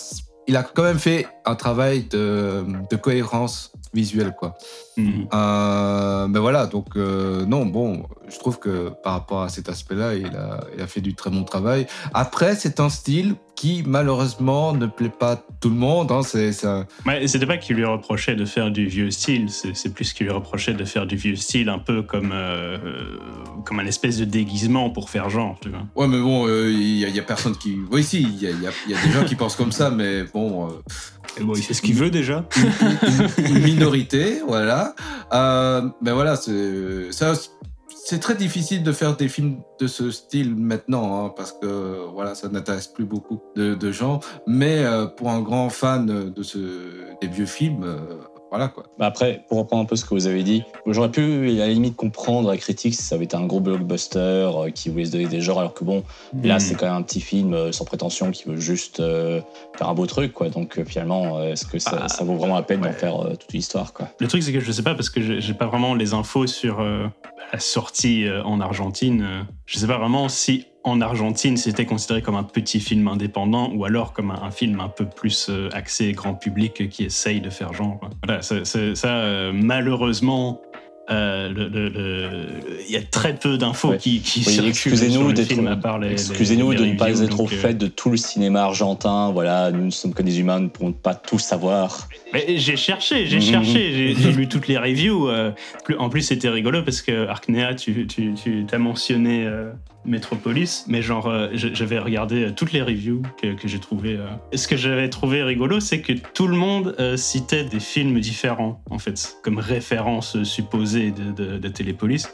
il 0.47 0.55
a 0.57 0.63
quand 0.63 0.83
même 0.83 0.97
fait 0.99 1.27
un 1.45 1.53
travail 1.55 2.05
de, 2.09 2.63
de 2.89 2.95
cohérence 2.95 3.71
visuelle, 3.93 4.33
quoi. 4.37 4.55
Mhm. 4.97 5.27
Euh, 5.33 6.27
ben 6.27 6.39
voilà, 6.39 6.65
donc 6.67 6.87
euh, 6.95 7.45
non, 7.45 7.65
bon, 7.65 8.03
je 8.29 8.37
trouve 8.39 8.59
que 8.59 8.89
par 9.03 9.13
rapport 9.13 9.41
à 9.41 9.49
cet 9.49 9.69
aspect-là, 9.69 10.15
il 10.15 10.27
a, 10.35 10.61
il 10.75 10.81
a 10.81 10.87
fait 10.87 11.01
du 11.01 11.13
très 11.15 11.29
bon 11.29 11.43
travail. 11.43 11.87
Après, 12.13 12.55
c'est 12.55 12.79
un 12.79 12.89
style 12.89 13.35
qui 13.55 13.83
malheureusement 13.85 14.73
ne 14.73 14.87
plaît 14.87 15.09
pas 15.17 15.33
à 15.33 15.43
tout 15.59 15.69
le 15.69 15.75
monde. 15.75 16.11
Hein, 16.11 16.21
c'est 16.23 16.51
Ouais, 17.05 17.27
c'était 17.27 17.45
pas 17.45 17.57
qu'il 17.57 17.75
lui 17.75 17.85
reprochait 17.85 18.35
de 18.35 18.45
faire 18.45 18.71
du 18.71 18.87
vieux 18.87 19.11
style, 19.11 19.47
c'est 19.49 19.93
plus 19.93 20.13
qu'il 20.13 20.25
lui 20.27 20.33
reprochait 20.33 20.73
de 20.73 20.83
faire 20.85 21.05
du 21.05 21.15
vieux 21.15 21.35
style 21.35 21.69
un 21.69 21.77
peu 21.79 22.01
comme, 22.01 22.31
euh, 22.33 22.77
comme 23.65 23.79
un 23.79 23.85
espèce 23.85 24.17
de 24.17 24.25
déguisement 24.25 24.89
pour 24.89 25.09
faire 25.09 25.29
genre, 25.29 25.57
tu 25.61 25.69
vois. 25.69 25.83
Ouais, 25.95 26.07
mais 26.07 26.19
bon, 26.19 26.47
euh, 26.47 26.71
il 26.71 26.97
y, 26.97 27.05
a- 27.05 27.09
il 27.09 27.15
y 27.15 27.19
a 27.19 27.23
personne 27.23 27.55
qui. 27.55 27.77
Oui, 27.91 28.03
si, 28.03 28.21
il 28.21 28.35
y 28.35 28.45
y 28.45 28.91
y 28.91 28.93
a 28.95 29.01
des 29.05 29.11
gens 29.11 29.25
qui 29.25 29.35
pensent 29.35 29.55
comme 29.55 29.71
ça, 29.71 29.89
mais 29.91 30.23
bon, 30.23 30.69
Et 31.37 31.43
bon, 31.43 31.53
il 31.55 31.63
fait 31.63 31.73
ce 31.73 31.81
qu'il 31.81 31.95
veut 31.95 32.09
déjà. 32.09 32.45
une 33.37 33.59
minorité, 33.59 34.41
voilà. 34.45 34.95
Euh, 35.33 35.87
mais 36.01 36.11
voilà, 36.11 36.35
c'est 36.35 38.19
très 38.19 38.35
difficile 38.35 38.83
de 38.83 38.91
faire 38.91 39.15
des 39.15 39.29
films 39.29 39.61
de 39.79 39.87
ce 39.87 40.11
style 40.11 40.55
maintenant, 40.55 41.25
hein, 41.25 41.33
parce 41.35 41.53
que 41.53 42.05
voilà, 42.13 42.35
ça 42.35 42.49
n'intéresse 42.49 42.87
plus 42.87 43.05
beaucoup 43.05 43.41
de, 43.55 43.75
de 43.75 43.91
gens. 43.91 44.19
Mais 44.47 44.83
euh, 44.83 45.05
pour 45.05 45.29
un 45.29 45.41
grand 45.41 45.69
fan 45.69 46.31
de 46.33 46.43
ce, 46.43 46.59
des 47.21 47.27
vieux 47.27 47.45
films, 47.45 47.83
euh, 47.83 47.97
voilà 48.51 48.67
quoi. 48.67 48.83
Bah 48.99 49.05
après, 49.07 49.43
pour 49.47 49.57
reprendre 49.59 49.81
un 49.83 49.85
peu 49.85 49.95
ce 49.95 50.03
que 50.05 50.13
vous 50.13 50.27
avez 50.27 50.43
dit, 50.43 50.63
j'aurais 50.85 51.09
pu 51.09 51.49
à 51.51 51.65
la 51.65 51.67
limite 51.69 51.95
comprendre 51.95 52.49
la 52.51 52.57
critique 52.57 52.93
si 52.93 53.01
ça 53.01 53.15
avait 53.15 53.23
été 53.23 53.35
un 53.37 53.45
gros 53.45 53.61
blockbuster 53.61 54.19
euh, 54.19 54.69
qui 54.69 54.89
voulait 54.89 55.05
se 55.05 55.11
donner 55.11 55.25
des 55.27 55.41
genres, 55.41 55.59
alors 55.59 55.73
que 55.73 55.83
bon, 55.85 56.03
là 56.43 56.55
Mhm. 56.55 56.59
c'est 56.59 56.75
quand 56.75 56.85
même 56.85 56.95
un 56.95 57.01
petit 57.01 57.21
film 57.21 57.53
euh, 57.53 57.71
sans 57.71 57.85
prétention 57.85 58.29
qui 58.31 58.43
veut 58.49 58.57
juste 58.57 58.99
euh, 58.99 59.41
faire 59.77 59.89
un 59.89 59.93
beau 59.93 60.05
truc, 60.05 60.33
quoi. 60.33 60.49
Donc 60.49 60.77
euh, 60.77 60.85
finalement, 60.85 61.37
euh, 61.39 61.53
est-ce 61.53 61.65
que 61.65 61.79
ça, 61.79 62.01
Ah, 62.03 62.07
ça 62.09 62.23
vaut 62.23 62.35
vraiment 62.35 62.55
la 62.55 62.61
peine 62.63 62.81
ouais. 62.81 62.89
d'en 62.89 62.93
faire 62.93 63.25
euh, 63.25 63.35
toute 63.35 63.53
l'histoire, 63.53 63.93
quoi? 63.93 64.09
Le 64.19 64.27
truc, 64.27 64.43
c'est 64.43 64.51
que 64.53 64.59
je 64.59 64.71
sais 64.71 64.83
pas 64.83 64.95
parce 64.95 65.09
que 65.09 65.39
j'ai 65.39 65.53
pas 65.53 65.65
vraiment 65.67 65.95
les 65.95 66.13
infos 66.13 66.45
sur 66.45 66.81
euh, 66.81 67.07
la 67.53 67.59
sortie 67.59 68.25
euh, 68.27 68.43
en 68.43 68.59
Argentine. 68.59 69.45
je 69.65 69.79
sais 69.79 69.87
pas 69.87 69.97
vraiment 69.97 70.27
si 70.29 70.65
en 70.83 71.01
Argentine, 71.01 71.57
c'était 71.57 71.85
considéré 71.85 72.21
comme 72.21 72.35
un 72.35 72.43
petit 72.43 72.79
film 72.79 73.07
indépendant 73.07 73.71
ou 73.73 73.85
alors 73.85 74.13
comme 74.13 74.31
un, 74.31 74.51
film 74.51 74.79
un 74.79 74.89
peu 74.89 75.05
plus 75.05 75.47
euh, 75.49 75.69
axé 75.73 76.11
grand 76.13 76.33
public 76.33 76.89
qui 76.89 77.03
essaye 77.03 77.39
de 77.39 77.49
faire 77.49 77.73
genre. 77.73 77.99
Voilà, 78.25 78.41
ça, 78.41 78.55
euh, 79.05 79.51
malheureusement, 79.53 80.61
euh, 81.11 81.49
le- 81.49 81.67
le- 81.67 81.89
le- 81.89 82.47
il 82.87 82.91
y 82.93 82.97
a 82.97 83.01
très 83.01 83.35
peu 83.35 83.57
d'infos 83.57 83.89
Ouais. 83.89 83.97
qui, 83.97 84.19
qui 84.21 84.39
Oui, 84.39 84.45
circulent 84.53 84.69
excusez-nous 84.69 85.33
de 85.33 86.85
ne 86.85 86.95
pas 86.97 87.09
être 87.21 87.39
au 87.39 87.45
euh, 87.45 87.47
fait 87.47 87.73
de 87.73 87.87
tout 87.87 88.09
le 88.09 88.17
cinéma 88.17 88.63
argentin. 88.63 89.31
Voilà, 89.31 89.71
nous 89.71 89.85
ne 89.85 89.89
sommes 89.91 90.13
que 90.13 90.21
des 90.23 90.39
humains, 90.39 90.59
nous 90.59 90.65
ne 90.65 90.69
pourrons 90.69 90.91
pas 90.93 91.15
tout 91.15 91.39
savoir. 91.39 92.07
Mais 92.33 92.57
j'ai 92.57 92.77
cherché, 92.77 93.25
j'ai 93.27 93.37
Mhm. 93.37 93.41
cherché, 93.41 94.15
j'ai 94.15 94.31
lu 94.31 94.47
toutes 94.47 94.67
les 94.67 94.77
reviews. 94.77 95.27
euh, 95.29 95.51
en 95.99 96.09
plus, 96.09 96.21
c'était 96.21 96.49
rigolo 96.49 96.81
parce 96.83 97.01
que 97.01 97.27
Arknea, 97.27 97.75
tu, 97.75 98.07
tu, 98.07 98.33
tu 98.35 98.65
as 98.71 98.77
mentionné 98.77 99.45
euh, 99.45 99.71
Metropolis, 100.05 100.85
mais 100.87 101.01
genre, 101.01 101.27
euh, 101.27 101.47
j'avais 101.53 101.99
regardé 101.99 102.51
toutes 102.55 102.73
les 102.73 102.81
reviews 102.81 103.21
que, 103.41 103.53
que 103.53 103.67
j'ai 103.67 103.79
trouvées. 103.79 104.15
euh. 104.17 104.57
Ce 104.57 104.67
que 104.67 104.75
j'avais 104.75 105.09
trouvé 105.09 105.43
rigolo, 105.43 105.79
c'est 105.79 106.01
que 106.01 106.13
tout 106.33 106.47
le 106.47 106.55
monde 106.55 106.95
citait 107.17 107.63
des 107.65 107.79
films 107.79 108.19
différents, 108.19 108.81
en 108.89 108.97
fait, 108.99 109.37
comme 109.43 109.59
référence 109.59 110.41
supposée 110.43 111.00
de, 111.09 111.31
de, 111.31 111.57
de 111.57 111.67
Télépolis. 111.67 112.27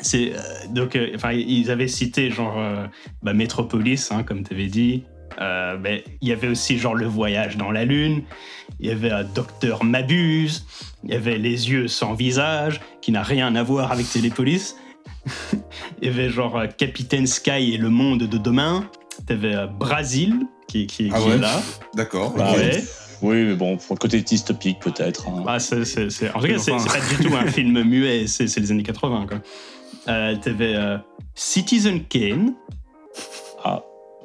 C'est 0.00 0.32
euh, 0.34 0.38
donc, 0.70 0.96
euh, 0.96 1.10
enfin, 1.14 1.32
ils 1.32 1.70
avaient 1.70 1.88
cité 1.88 2.30
genre 2.30 2.58
euh, 2.58 2.86
bah, 3.22 3.32
Metropolis, 3.32 4.10
hein, 4.12 4.22
comme 4.22 4.44
tu 4.44 4.54
avais 4.54 4.66
dit. 4.68 5.04
Mais 5.40 6.02
il 6.20 6.28
y 6.28 6.32
avait 6.32 6.48
aussi 6.48 6.78
genre 6.78 6.96
le 6.96 7.06
voyage 7.06 7.56
dans 7.56 7.70
la 7.70 7.84
lune. 7.84 8.22
Il 8.80 8.88
y 8.88 8.90
avait 8.90 9.12
un 9.12 9.22
docteur 9.22 9.84
Mabuse. 9.84 10.66
Il 11.04 11.12
y 11.12 11.14
avait 11.14 11.38
les 11.38 11.70
yeux 11.70 11.86
sans 11.86 12.14
visage, 12.14 12.80
qui 13.00 13.12
n'a 13.12 13.22
rien 13.22 13.54
à 13.54 13.62
voir 13.62 13.92
avec 13.92 14.10
Télépolis. 14.10 14.74
il 16.02 16.08
y 16.08 16.08
avait 16.08 16.28
genre 16.28 16.64
Capitaine 16.76 17.28
Sky 17.28 17.72
et 17.72 17.76
le 17.76 17.88
monde 17.88 18.24
de 18.24 18.38
demain. 18.38 18.90
T'avais 19.26 19.54
Brasil, 19.78 20.44
qui, 20.66 20.88
qui, 20.88 21.08
Ah 21.12 21.20
qui 21.20 21.28
ouais 21.28 21.34
est 21.36 21.38
là. 21.38 21.62
D'accord. 21.94 22.34
Bah. 22.34 22.54
Ouais. 22.56 22.82
Oui, 23.22 23.44
mais 23.44 23.54
bon, 23.54 23.76
pour 23.76 23.94
le 23.96 23.98
côté 23.98 24.20
dystopique 24.20 24.78
peut-être. 24.80 25.28
hein. 25.28 25.44
Ah, 25.46 25.58
c'est- 25.58 25.84
c'est- 25.84 26.10
c'est- 26.10 26.30
En 26.34 26.40
tout 26.40 26.46
cas, 26.46 26.58
c'est 26.58 26.70
pas 26.72 27.00
du 27.16 27.26
tout 27.28 27.34
un 27.34 27.46
film 27.46 27.82
muet, 27.82 28.26
c'est 28.26 28.44
les 28.56 28.70
années 28.70 28.82
80. 28.82 29.26
Quoi. 29.28 29.38
Euh, 30.08 30.36
T'avais 30.36 30.74
euh, 30.74 30.96
Citizen 31.34 32.04
Kane. 32.04 32.54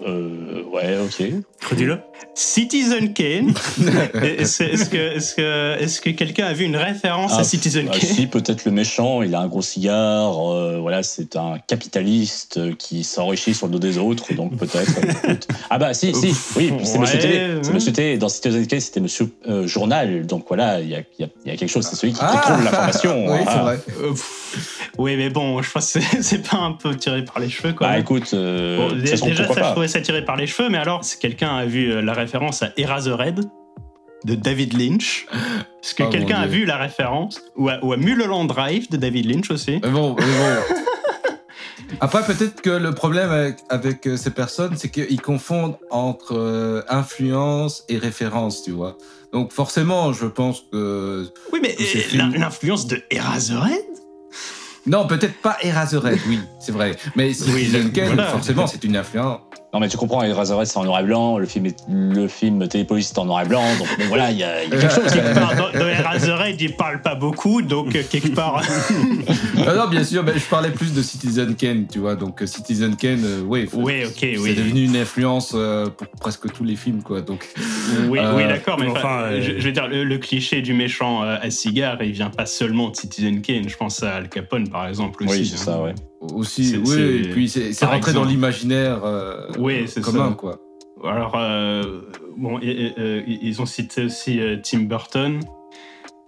Euh, 0.05 0.63
ouais, 0.65 0.97
ok. 0.99 1.23
Redis-le. 1.69 1.99
Citizen 2.35 3.13
Kane. 3.13 3.53
Est-ce 4.23 4.85
que, 4.89 4.95
est 5.17 5.35
que, 5.35 5.77
est 5.83 6.01
que 6.01 6.09
quelqu'un 6.11 6.45
a 6.45 6.53
vu 6.53 6.65
une 6.65 6.75
référence 6.77 7.33
à 7.33 7.39
Ah, 7.39 7.43
Citizen 7.43 7.87
Ah, 7.91 7.97
Kane 7.97 8.09
si, 8.09 8.27
peut-être 8.27 8.65
le 8.65 8.71
méchant, 8.71 9.21
il 9.21 9.35
a 9.35 9.39
un 9.39 9.47
gros 9.47 9.61
cigare, 9.61 10.51
euh, 10.51 10.79
voilà, 10.79 11.03
c'est 11.03 11.35
un 11.35 11.57
capitaliste 11.67 12.57
euh, 12.57 12.73
qui 12.77 13.03
s'enrichit 13.03 13.53
sur 13.53 13.67
le 13.67 13.73
dos 13.73 13.79
des 13.79 13.97
autres, 13.97 14.33
donc 14.33 14.57
peut-être. 14.57 14.91
écoute. 15.25 15.47
ah 15.69 15.77
bah 15.77 15.93
si, 15.93 16.13
si, 16.15 16.33
oui, 16.55 16.73
c'est 16.83 16.93
Ouais, 16.95 16.99
Monsieur 17.01 17.19
Télé. 17.19 17.33
C'est 17.61 17.67
ouais. 17.69 17.73
Monsieur 17.75 17.91
Télé. 17.93 18.17
Dans 18.17 18.29
Citizen 18.29 18.65
Kane, 18.67 18.79
c'était 18.79 18.99
Monsieur 18.99 19.31
euh, 19.47 19.67
Journal, 19.67 20.25
donc 20.25 20.45
voilà, 20.47 20.79
il 20.81 20.89
y 20.89 20.95
a, 20.95 20.99
il 21.19 21.21
y 21.21 21.23
a- 21.25 21.29
il 21.45 21.51
y 21.51 21.53
a 21.53 21.57
quelque 21.57 21.69
chose, 21.71 21.85
c'est 21.87 21.95
celui 21.95 22.13
qui 22.13 22.19
Ah, 22.21 22.41
contrôle 22.43 22.63
l'information. 22.63 23.25
Oui, 23.27 23.37
c'est 23.43 23.49
Ah. 23.49 23.63
vrai. 23.63 23.79
Euh, 24.01 24.09
pff, 24.11 24.89
Oui, 24.97 25.15
mais 25.17 25.29
bon, 25.29 25.61
je 25.61 25.71
pense 25.71 25.93
que 25.93 25.99
c'est- 26.01 26.21
c'est 26.21 26.47
pas 26.49 26.57
un 26.57 26.71
peu 26.73 26.95
tiré 26.95 27.23
par 27.25 27.39
les 27.39 27.49
cheveux, 27.49 27.73
quoi. 27.73 27.87
Bah 27.87 27.99
écoute, 27.99 28.31
euh, 28.33 28.77
Bon, 28.77 28.89
façon, 29.05 29.25
déjà, 29.27 29.47
ça, 29.47 29.53
je 29.63 29.71
trouvais 29.71 29.87
ça 29.87 30.01
tiré 30.01 30.23
par 30.23 30.35
les 30.35 30.45
cheveux, 30.47 30.69
mais 30.69 30.77
alors, 30.77 31.03
si 31.03 31.17
quelqu'un 31.17 31.52
a 31.55 31.65
vu 31.65 31.91
euh, 31.91 32.01
la 32.01 32.13
référence 32.13 32.61
à 32.63 32.69
Eraserhead 32.77 33.45
de 34.25 34.35
David 34.35 34.77
Lynch, 34.77 35.25
est-ce 35.83 35.93
que 35.95 36.03
Oh, 36.03 36.09
quelqu'un 36.09 36.37
a 36.37 36.47
vu 36.47 36.63
la 36.65 36.77
référence 36.77 37.41
ou 37.57 37.67
à, 37.69 37.83
ou 37.83 37.91
à 37.91 37.97
Mulholland 37.97 38.47
Drive 38.47 38.89
de 38.89 38.95
David 38.97 39.25
Lynch 39.29 39.51
aussi? 39.51 39.79
Mais 39.83 39.89
bon, 39.89 40.15
mais 40.17 40.25
bon. 40.25 40.75
Après, 41.99 42.23
peut-être 42.25 42.61
que 42.61 42.69
le 42.69 42.91
problème 42.93 43.29
avec, 43.29 43.57
avec, 43.69 44.07
euh, 44.07 44.17
ces 44.17 44.31
personnes, 44.31 44.75
c'est 44.77 44.89
qu'ils 44.89 45.21
confondent 45.21 45.77
entre 45.91 46.35
euh, 46.35 46.81
influence 46.89 47.83
et 47.89 47.97
référence, 47.97 48.63
tu 48.63 48.71
vois. 48.71 48.97
Donc 49.31 49.51
forcément, 49.51 50.11
je 50.13 50.25
pense 50.25 50.63
que... 50.71 51.27
Oui, 51.51 51.59
mais 51.61 51.75
euh, 51.79 52.01
l'in- 52.17 52.31
l'influence 52.31 52.87
de 52.87 53.01
Eraserhead? 53.11 53.83
Non, 54.85 55.05
peut-être 55.07 55.39
pas 55.41 55.57
Eraserhead, 55.61 56.19
oui, 56.27 56.39
c'est 56.59 56.71
vrai. 56.71 56.95
Mais 57.15 57.33
Citizen 57.33 57.91
Kane, 57.91 58.07
voilà. 58.07 58.25
forcément, 58.25 58.67
c'est 58.67 58.83
une 58.83 58.95
influence. 58.97 59.39
Non 59.73 59.79
mais 59.79 59.89
tu 59.89 59.97
comprends, 59.97 60.21
Eraserhead 60.21 60.67
c'est 60.67 60.77
en 60.77 60.83
noir 60.83 60.99
et 60.99 61.03
blanc, 61.03 61.39
le 61.39 61.47
film, 61.47 61.65
est- 61.65 61.83
le 61.89 62.27
film 62.27 62.67
Télépolis 62.67 63.03
c'est 63.07 63.17
en 63.17 63.25
noir 63.25 63.41
et 63.41 63.45
blanc, 63.47 63.63
donc 63.79 63.87
voilà, 64.07 64.29
il 64.29 64.37
y, 64.37 64.43
a 64.43 64.63
il 64.63 64.69
y 64.69 64.73
a 64.75 64.77
quelque 64.79 64.93
chose. 64.93 65.11
Quelque 65.11 65.33
part, 65.33 65.55
dans, 65.55 65.71
dans 65.79 65.87
Eraserhead, 65.87 66.61
il 66.61 66.75
parle 66.75 67.01
pas 67.01 67.15
beaucoup, 67.15 67.61
donc 67.63 67.95
euh, 67.95 68.03
quelque 68.09 68.29
part. 68.35 68.61
Ah 69.65 69.75
non, 69.75 69.87
bien 69.87 70.03
sûr, 70.03 70.23
mais 70.23 70.33
je 70.37 70.45
parlais 70.45 70.71
plus 70.71 70.93
de 70.93 71.01
Citizen 71.01 71.55
Kane, 71.55 71.85
tu 71.89 71.99
vois. 71.99 72.15
Donc 72.15 72.41
euh, 72.41 72.45
Citizen 72.45 72.95
Kane, 72.97 73.23
euh, 73.23 73.41
oui, 73.45 73.69
oui, 73.73 74.03
ok, 74.05 74.11
c'est 74.19 74.37
oui. 74.37 74.55
devenu 74.55 74.83
une 74.83 74.97
influence 74.97 75.53
euh, 75.55 75.87
pour 75.89 76.07
presque 76.19 76.51
tous 76.51 76.63
les 76.65 76.75
films, 76.75 77.01
quoi. 77.01 77.21
Donc, 77.21 77.47
Oui, 78.09 78.19
Euh, 78.19 78.35
oui 78.35 78.43
d'accord, 78.45 78.77
mais 78.79 78.87
enfin, 78.89 78.99
enfin, 78.99 79.21
euh, 79.31 79.41
je, 79.41 79.57
je 79.59 79.63
veux 79.65 79.71
dire, 79.71 79.87
le, 79.87 80.03
le 80.03 80.17
cliché 80.17 80.61
du 80.61 80.73
méchant 80.73 81.23
euh, 81.23 81.37
à 81.41 81.49
cigare, 81.49 81.97
il 82.03 82.11
vient 82.11 82.29
pas 82.29 82.45
seulement 82.45 82.89
de 82.89 82.95
Citizen 82.95 83.41
Kane. 83.41 83.69
Je 83.69 83.77
pense 83.77 84.03
à 84.03 84.15
Al 84.15 84.27
Capone, 84.29 84.67
par 84.69 84.87
exemple, 84.87 85.23
aussi. 85.23 85.39
Oui, 85.39 85.45
c'est 85.45 85.55
hein. 85.55 85.73
ça, 85.73 85.81
ouais. 85.81 85.93
Aussi, 86.33 86.77
oui, 86.77 87.01
et 87.01 87.21
puis 87.31 87.49
c'est 87.49 87.69
rentré 87.85 88.13
dans 88.13 88.21
exemple. 88.21 88.27
l'imaginaire 88.29 89.01
euh, 89.03 89.47
Oui, 89.57 89.83
c'est 89.87 90.01
commun, 90.01 90.29
ça. 90.29 90.35
quoi. 90.35 90.59
Alors, 91.03 91.33
euh, 91.35 92.01
bon, 92.37 92.59
et- 92.61 92.69
et, 92.87 92.93
euh, 92.97 93.21
ils 93.27 93.61
ont 93.61 93.65
cité 93.65 94.05
aussi 94.05 94.39
euh, 94.39 94.57
Tim 94.63 94.79
Burton, 94.81 95.41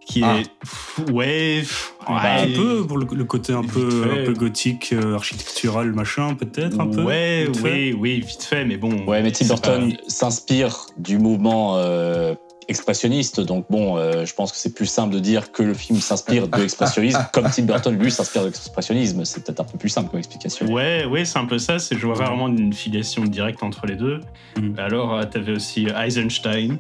qui 0.06 0.22
Ah. 0.24 0.38
est. 0.40 0.50
pff, 0.60 1.00
ouais, 1.12 1.60
pff, 1.62 1.94
Bah, 2.08 2.22
ouais, 2.24 2.42
un 2.54 2.56
peu 2.56 2.86
pour 2.86 2.98
le, 2.98 3.08
le 3.16 3.24
côté 3.24 3.54
un 3.54 3.64
peu, 3.64 3.88
un 4.04 4.26
peu 4.26 4.34
gothique, 4.34 4.94
euh, 4.94 5.16
architectural, 5.16 5.92
machin, 5.94 6.36
peut-être 6.36 6.80
un 6.80 6.88
peu. 6.88 7.02
Ouais, 7.04 7.48
oui, 7.64 7.96
oui, 7.98 8.20
vite 8.20 8.44
fait, 8.44 8.66
mais 8.66 8.78
bon. 8.78 9.06
Ouais, 9.08 9.24
mais 9.24 9.32
Tim 9.32 9.48
Burton 9.48 9.96
s'inspire 10.08 10.86
du 10.98 11.18
mouvement 11.18 11.78
euh, 11.78 12.36
expressionniste, 12.68 13.40
donc 13.42 13.66
bon, 13.70 13.98
euh, 13.98 14.26
je 14.26 14.34
pense 14.34 14.52
que 14.52 14.58
c'est 14.58 14.74
plus 14.74 14.86
simple 14.86 15.14
de 15.14 15.20
dire 15.20 15.52
que 15.52 15.64
le 15.64 15.74
film 15.74 16.00
s'inspire 16.00 16.48
de 16.48 16.58
l'expressionnisme, 16.58 17.26
comme 17.34 17.50
Tim 17.50 17.64
Burton 17.64 17.98
lui 17.98 18.12
s'inspire 18.12 18.42
de 18.44 18.48
l'expressionnisme, 18.48 19.26
c'est 19.26 19.44
peut-être 19.44 19.60
un 19.60 19.66
peu 19.66 19.78
plus 19.78 19.90
simple 19.90 20.10
comme 20.10 20.20
explication. 20.20 20.66
Ouais, 20.68 21.06
ouais, 21.06 21.26
c'est 21.26 21.40
un 21.40 21.46
peu 21.46 21.60
ça. 21.60 21.80
C'est 21.80 21.98
je 21.98 22.06
vois 22.06 22.16
vraiment 22.16 22.48
une 22.48 22.74
filiation 22.74 23.24
directe 23.24 23.64
entre 23.64 23.86
les 23.86 23.96
deux. 23.96 24.22
Mhm. 24.58 24.76
Alors, 24.78 25.14
euh, 25.14 25.24
t'avais 25.26 25.54
aussi 25.54 25.88
Eisenstein 25.96 26.78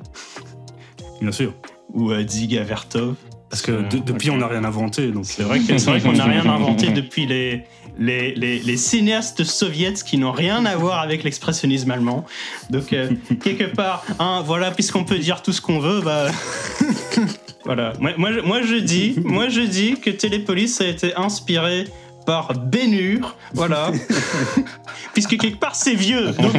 Bien 1.21 1.31
sûr. 1.31 1.53
ou 1.93 2.11
euh, 2.11 2.23
Dziga 2.23 2.63
Vertov. 2.63 3.15
Parce 3.55 3.61
que 3.61 3.71
Euh, 3.71 3.81
de- 3.83 3.99
depuis, 3.99 4.29
on 4.31 4.35
n'a 4.37 4.47
rien 4.47 4.65
inventé. 4.65 5.13
C'est 5.23 5.43
vrai 5.43 5.59
vrai 5.59 6.01
qu'on 6.01 6.11
n'a 6.11 6.25
rien 6.25 6.45
inventé 6.57 6.87
depuis 6.89 7.25
les, 7.25 7.63
les, 7.97 8.35
les, 8.35 8.59
les 8.59 8.75
cinéastes 8.75 9.45
soviétiques 9.45 10.05
qui 10.05 10.17
n'ont 10.17 10.33
rien 10.33 10.65
à 10.65 10.75
voir 10.75 10.99
avec 10.99 11.23
l'expressionnisme 11.23 11.89
allemand. 11.89 12.25
Donc, 12.69 12.91
euh, 12.91 13.11
quelque 13.43 13.63
part, 13.73 14.03
hein, 14.19 14.43
voilà, 14.45 14.71
puisqu'on 14.71 15.05
peut 15.05 15.19
dire 15.19 15.41
tout 15.41 15.53
ce 15.53 15.61
qu'on 15.61 15.79
veut, 15.79 16.01
bah. 16.01 16.27
voilà. 17.63 17.93
Moi, 18.01 18.11
moi, 18.17 18.33
je- 18.33 18.41
moi, 18.41 18.61
je 18.61 18.75
dis, 18.75 19.15
moi, 19.23 19.47
je 19.47 19.61
dis 19.61 19.95
que 20.01 20.09
Télépolis 20.09 20.81
a 20.81 20.87
été 20.87 21.15
inspiré 21.15 21.85
par 22.25 22.51
Bénur, 22.55 23.37
voilà. 23.53 23.91
Puisque 25.13 25.37
quelque 25.37 25.59
part, 25.59 25.75
c'est 25.77 25.93
vieux. 25.95 26.31
Donc, 26.31 26.51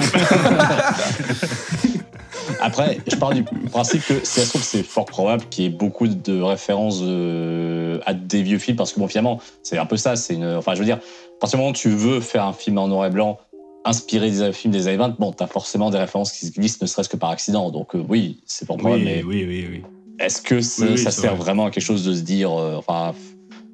Après, 2.67 2.99
je 3.07 3.15
pars 3.15 3.33
du 3.33 3.45
principe 3.71 4.05
que 4.05 4.19
si 4.25 4.41
ça 4.41 4.45
se 4.45 4.49
trouve, 4.49 4.63
c'est 4.65 4.83
fort 4.83 5.05
probable 5.05 5.45
qu'il 5.51 5.63
y 5.63 5.67
ait 5.69 5.71
beaucoup 5.71 6.09
de 6.09 6.41
références 6.43 6.99
euh, 7.01 8.01
à 8.07 8.13
des 8.13 8.43
vieux 8.43 8.59
films, 8.59 8.77
parce 8.77 8.93
que 8.93 8.99
bon, 8.99 9.07
finalement, 9.07 9.39
c'est 9.63 9.79
un 9.79 9.87
peu 9.87 9.97
ça. 9.97 10.17
C'est 10.17 10.35
une, 10.35 10.57
enfin, 10.57 10.75
je 10.75 10.81
veux 10.81 10.85
dire, 10.85 10.97
à 10.97 11.39
partir 11.39 11.59
du 11.59 11.61
moment 11.63 11.71
où 11.71 11.75
tu 11.77 11.91
veux 11.91 12.19
faire 12.21 12.45
un 12.45 12.53
film 12.53 12.79
en 12.79 12.89
noir 12.89 13.07
et 13.07 13.11
blanc 13.11 13.39
inspiré 13.85 14.33
des 14.33 14.53
films 14.53 14.73
des 14.73 14.89
années 14.89 14.97
20, 14.97 15.21
bon, 15.21 15.31
t'as 15.31 15.47
forcément 15.47 15.91
des 15.91 15.99
références 15.99 16.33
qui 16.33 16.45
se 16.47 16.51
glissent, 16.51 16.83
ne 16.83 16.89
serait-ce 16.89 17.09
que 17.09 17.17
par 17.17 17.31
accident. 17.31 17.71
Donc 17.71 17.95
euh, 17.95 18.05
oui, 18.09 18.41
c'est 18.47 18.67
fort 18.67 18.79
probable. 18.79 19.05
mais 19.05 19.23
oui, 19.23 19.45
oui, 19.47 19.65
oui. 19.71 19.83
est-ce 20.19 20.43
que 20.43 20.57
Oui, 20.57 20.99
ça 20.99 21.13
sert 21.13 21.37
vrai. 21.37 21.45
vraiment 21.45 21.67
à 21.67 21.71
quelque 21.71 21.85
chose 21.85 22.05
de 22.05 22.13
se 22.15 22.23
dire, 22.23 22.51
euh, 22.53 22.75
enfin, 22.79 23.15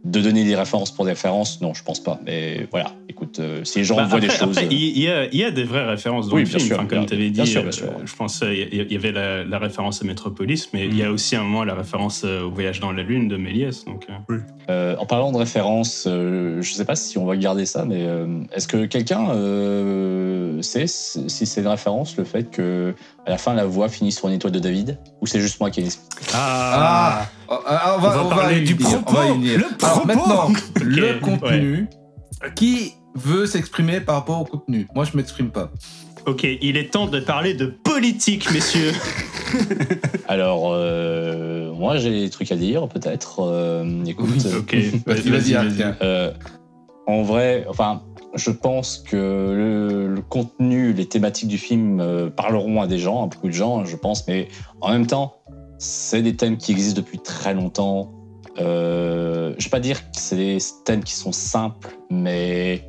de 0.05 0.21
donner 0.21 0.45
des 0.45 0.57
références 0.57 0.91
pour 0.91 1.05
des 1.05 1.13
références? 1.13 1.61
Non, 1.61 1.75
je 1.75 1.83
pense 1.85 2.01
pas. 2.01 2.19
Mais 2.27 2.67
voilà, 2.71 2.93
écoute, 3.09 3.39
euh, 3.39 3.63
si 3.65 3.79
les 3.79 3.85
gens 3.85 3.97
Bah, 3.97 4.05
voient 4.07 4.17
après, 4.19 4.29
des 4.29 4.35
choses. 4.35 4.57
il 4.71 4.99
y, 4.99 5.09
a, 5.09 5.27
il 5.27 5.37
y 5.37 5.45
a 5.45 5.51
des 5.53 5.65
vraies 5.65 5.85
références 5.85 6.29
dans 6.29 6.35
Oui, 6.37 6.43
le 6.43 6.49
bien 6.49 6.59
film. 6.59 6.69
sûr, 6.69 6.77
Enfin, 6.79 6.87
comme 6.89 7.07
tu 7.07 7.15
avais 7.15 7.25
dit, 7.27 7.31
bien 7.31 7.45
sûr, 7.45 7.61
euh, 7.61 7.65
bien 7.65 7.73
sûr. 7.73 7.89
je 8.05 8.15
pense 8.17 8.43
euh, 8.43 8.53
il 8.53 8.93
y, 8.93 8.97
avait 8.97 9.13
la, 9.13 9.45
la 9.45 9.59
référence 9.59 10.03
à 10.03 10.05
Metropolis, 10.05 10.69
mais 10.73 10.87
il 10.87 10.97
y 10.97 11.05
a 11.05 11.11
aussi 11.13 11.37
à 11.37 11.41
un 11.41 11.45
moment 11.45 11.63
la 11.65 11.75
référence 11.75 12.23
euh, 12.25 12.43
au 12.43 12.51
voyage 12.51 12.81
dans 12.81 12.91
la 12.93 13.03
lune 13.05 13.29
de 13.29 13.37
Méliès. 13.37 13.85
Donc, 13.85 14.07
euh, 14.31 14.39
Euh, 14.71 14.95
en 14.99 15.07
parlant 15.07 15.33
de 15.33 15.39
références, 15.39 16.05
euh, 16.07 16.63
je 16.63 16.73
sais 16.73 16.85
pas 16.85 16.95
si 16.97 17.19
on 17.19 17.25
va 17.27 17.37
garder 17.37 17.67
ça, 17.67 17.85
mais 17.85 18.03
euh, 18.07 18.43
est-ce 18.55 18.69
que 18.69 18.87
quelqu'un 18.87 19.31
euh, 19.31 20.63
sait 20.63 20.87
si 20.87 21.47
c'est 21.47 21.61
une 21.61 21.67
référence 21.67 22.17
le 22.17 22.25
fait 22.25 22.45
que 22.51 22.95
à 23.27 23.31
la 23.31 23.39
fin 23.39 23.55
la 23.55 23.65
voix 23.65 23.89
finit 23.89 24.13
sur 24.13 24.29
une 24.29 24.35
étoile 24.35 24.53
de 24.53 24.59
David? 24.61 24.99
Ou 25.21 25.27
c'est 25.27 25.41
juste 25.41 25.59
moi 25.61 25.71
qui 25.71 25.81
ai 25.81 25.89
Ah, 26.33 27.27
Ah, 27.49 27.97
on 27.97 28.01
va, 28.01 28.09
On 28.09 28.13
va 28.13 28.25
on 28.25 28.29
va 28.29 28.37
parler 28.37 28.61
du 28.61 28.77
propos, 28.77 29.03
on 29.09 29.13
va 29.13 29.27
y 29.27 29.33
venir. 29.33 29.59
le 29.59 29.77
Alors 29.93 30.07
propos. 30.07 30.29
maintenant, 30.29 30.53
le 30.83 31.15
Ok, 31.17 31.21
contenu. 31.21 31.87
Qui 32.57 32.93
veut 33.15 33.47
s'exprimer 33.47 34.01
par 34.01 34.17
rapport 34.17 34.41
au 34.41 34.45
contenu? 34.45 34.87
Moi, 34.95 35.05
je 35.05 35.17
m'exprime 35.17 35.51
pas. 35.51 35.71
ok, 36.27 36.45
il 36.61 36.77
est 36.77 36.91
temps 36.93 37.07
de 37.07 37.21
parler 37.21 37.55
de 37.55 37.67
politique, 37.67 38.51
messieurs. 38.53 38.93
Alors 40.29 40.71
euh, 40.73 41.73
moi 41.75 41.99
j'ai 41.99 42.21
des 42.21 42.31
trucs 42.31 42.51
à 42.53 42.57
dire 42.57 42.89
peut-être. 42.89 43.41
Euh, 43.41 44.05
écoute, 44.07 44.31
Oui, 44.33 44.43
euh, 44.47 44.61
ok, 44.61 44.77
Vas-y, 45.07 45.53
vas-y, 45.53 45.95
euh, 46.01 46.31
en 47.07 47.23
vrai, 47.23 47.67
enfin 47.69 48.03
je 48.35 48.51
pense 48.51 48.99
que 49.07 49.17
le, 49.17 50.09
le 50.15 50.23
contenu, 50.23 50.95
les 50.95 51.05
thématiques 51.07 51.49
du 51.49 51.59
film 51.59 52.01
euh, 52.01 52.31
parleront 52.31 52.81
à 52.81 52.87
des 52.87 52.99
gens, 52.99 53.25
à 53.25 53.27
beaucoup 53.27 53.49
de 53.49 53.53
gens, 53.53 53.85
je 53.85 53.97
pense, 53.97 54.27
mais 54.27 54.49
en 54.81 54.91
même 54.91 55.07
temps, 55.07 55.35
c'est 55.79 56.23
des 56.23 56.35
thèmes 56.35 56.57
qui 56.57 56.73
existent 56.73 57.01
depuis 57.03 57.19
très 57.19 57.53
longtemps. 57.53 58.11
Euh, 58.59 59.55
je 59.59 59.65
vais 59.65 59.71
pas 59.71 59.81
dire 59.81 60.01
que 60.01 60.19
c'est 60.19 60.37
des 60.37 60.59
thèmes 60.85 61.05
qui 61.05 61.15
sont 61.15 61.33
simples, 61.33 61.97
mais 62.11 62.85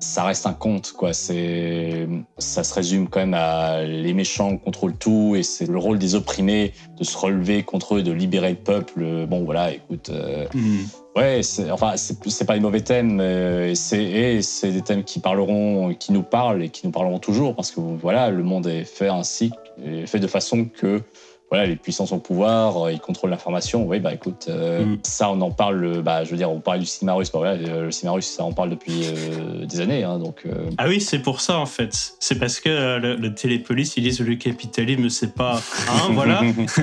ça 0.00 0.24
reste 0.24 0.46
un 0.46 0.52
conte, 0.52 0.92
quoi. 0.92 1.12
C'est, 1.12 2.06
ça 2.38 2.62
se 2.62 2.74
résume 2.74 3.08
quand 3.08 3.20
même 3.20 3.34
à 3.34 3.82
les 3.84 4.12
méchants 4.12 4.56
contrôlent 4.58 4.96
tout 4.96 5.34
et 5.36 5.42
c'est 5.42 5.66
le 5.66 5.78
rôle 5.78 5.98
des 5.98 6.14
opprimés 6.14 6.72
de 6.98 7.04
se 7.04 7.16
relever 7.16 7.62
contre 7.62 7.96
eux, 7.96 8.02
de 8.02 8.12
libérer 8.12 8.50
le 8.50 8.56
peuple. 8.56 9.26
Bon, 9.26 9.44
voilà, 9.44 9.72
écoute. 9.72 10.10
euh, 10.10 10.46
Hmm. 10.54 10.84
Ouais, 11.16 11.44
c'est, 11.44 11.70
enfin, 11.70 11.92
c'est, 11.96 12.44
pas 12.44 12.54
des 12.54 12.60
mauvais 12.60 12.80
thèmes, 12.80 13.20
euh, 13.20 13.70
et 13.70 13.76
c'est, 13.76 14.02
et 14.02 14.42
c'est 14.42 14.72
des 14.72 14.82
thèmes 14.82 15.04
qui 15.04 15.20
parleront, 15.20 15.94
qui 15.94 16.12
nous 16.12 16.24
parlent 16.24 16.64
et 16.64 16.70
qui 16.70 16.84
nous 16.86 16.90
parleront 16.90 17.20
toujours, 17.20 17.54
parce 17.54 17.70
que 17.70 17.78
voilà, 17.78 18.30
le 18.30 18.42
monde 18.42 18.66
est 18.66 18.84
fait 18.84 19.08
ainsi, 19.08 19.52
est 19.84 20.06
fait 20.06 20.18
de 20.18 20.26
façon 20.26 20.64
que 20.64 21.02
voilà, 21.50 21.66
les 21.66 21.76
puissances 21.76 22.10
au 22.12 22.18
pouvoir, 22.18 22.86
euh, 22.86 22.92
ils 22.92 22.98
contrôlent 23.00 23.30
l'information. 23.30 23.86
Oui, 23.86 24.00
bah 24.00 24.12
écoute, 24.12 24.46
euh, 24.48 24.84
Mm. 24.84 24.98
ça, 25.04 25.30
on 25.30 25.40
en 25.40 25.50
parle, 25.50 25.84
euh, 25.84 26.02
bah, 26.02 26.24
je 26.24 26.30
veux 26.30 26.36
dire, 26.36 26.50
on 26.50 26.58
parle 26.60 26.80
du 26.80 26.86
cinéma 26.86 27.12
russe, 27.14 27.30
bah, 27.32 27.38
voilà, 27.38 27.56
le 27.56 27.90
cinéma 27.90 28.14
russe, 28.14 28.26
ça, 28.26 28.44
on 28.44 28.52
parle 28.52 28.70
depuis 28.70 29.02
euh, 29.04 29.64
des 29.66 29.80
années, 29.80 30.02
hein, 30.02 30.18
donc. 30.18 30.42
euh, 30.46 30.70
Ah 30.78 30.86
oui, 30.88 31.00
c'est 31.00 31.20
pour 31.20 31.40
ça 31.40 31.58
en 31.58 31.66
fait. 31.66 32.14
C'est 32.18 32.38
parce 32.38 32.58
que 32.60 32.68
euh, 32.70 32.98
le, 32.98 33.16
le 33.16 33.34
Télépolis, 33.34 33.92
ils 33.96 34.02
disent 34.02 34.20
le 34.20 34.34
capitalisme, 34.36 35.08
c'est 35.10 35.34
pas. 35.34 35.60
Hein, 35.88 36.08
voilà. 36.12 36.40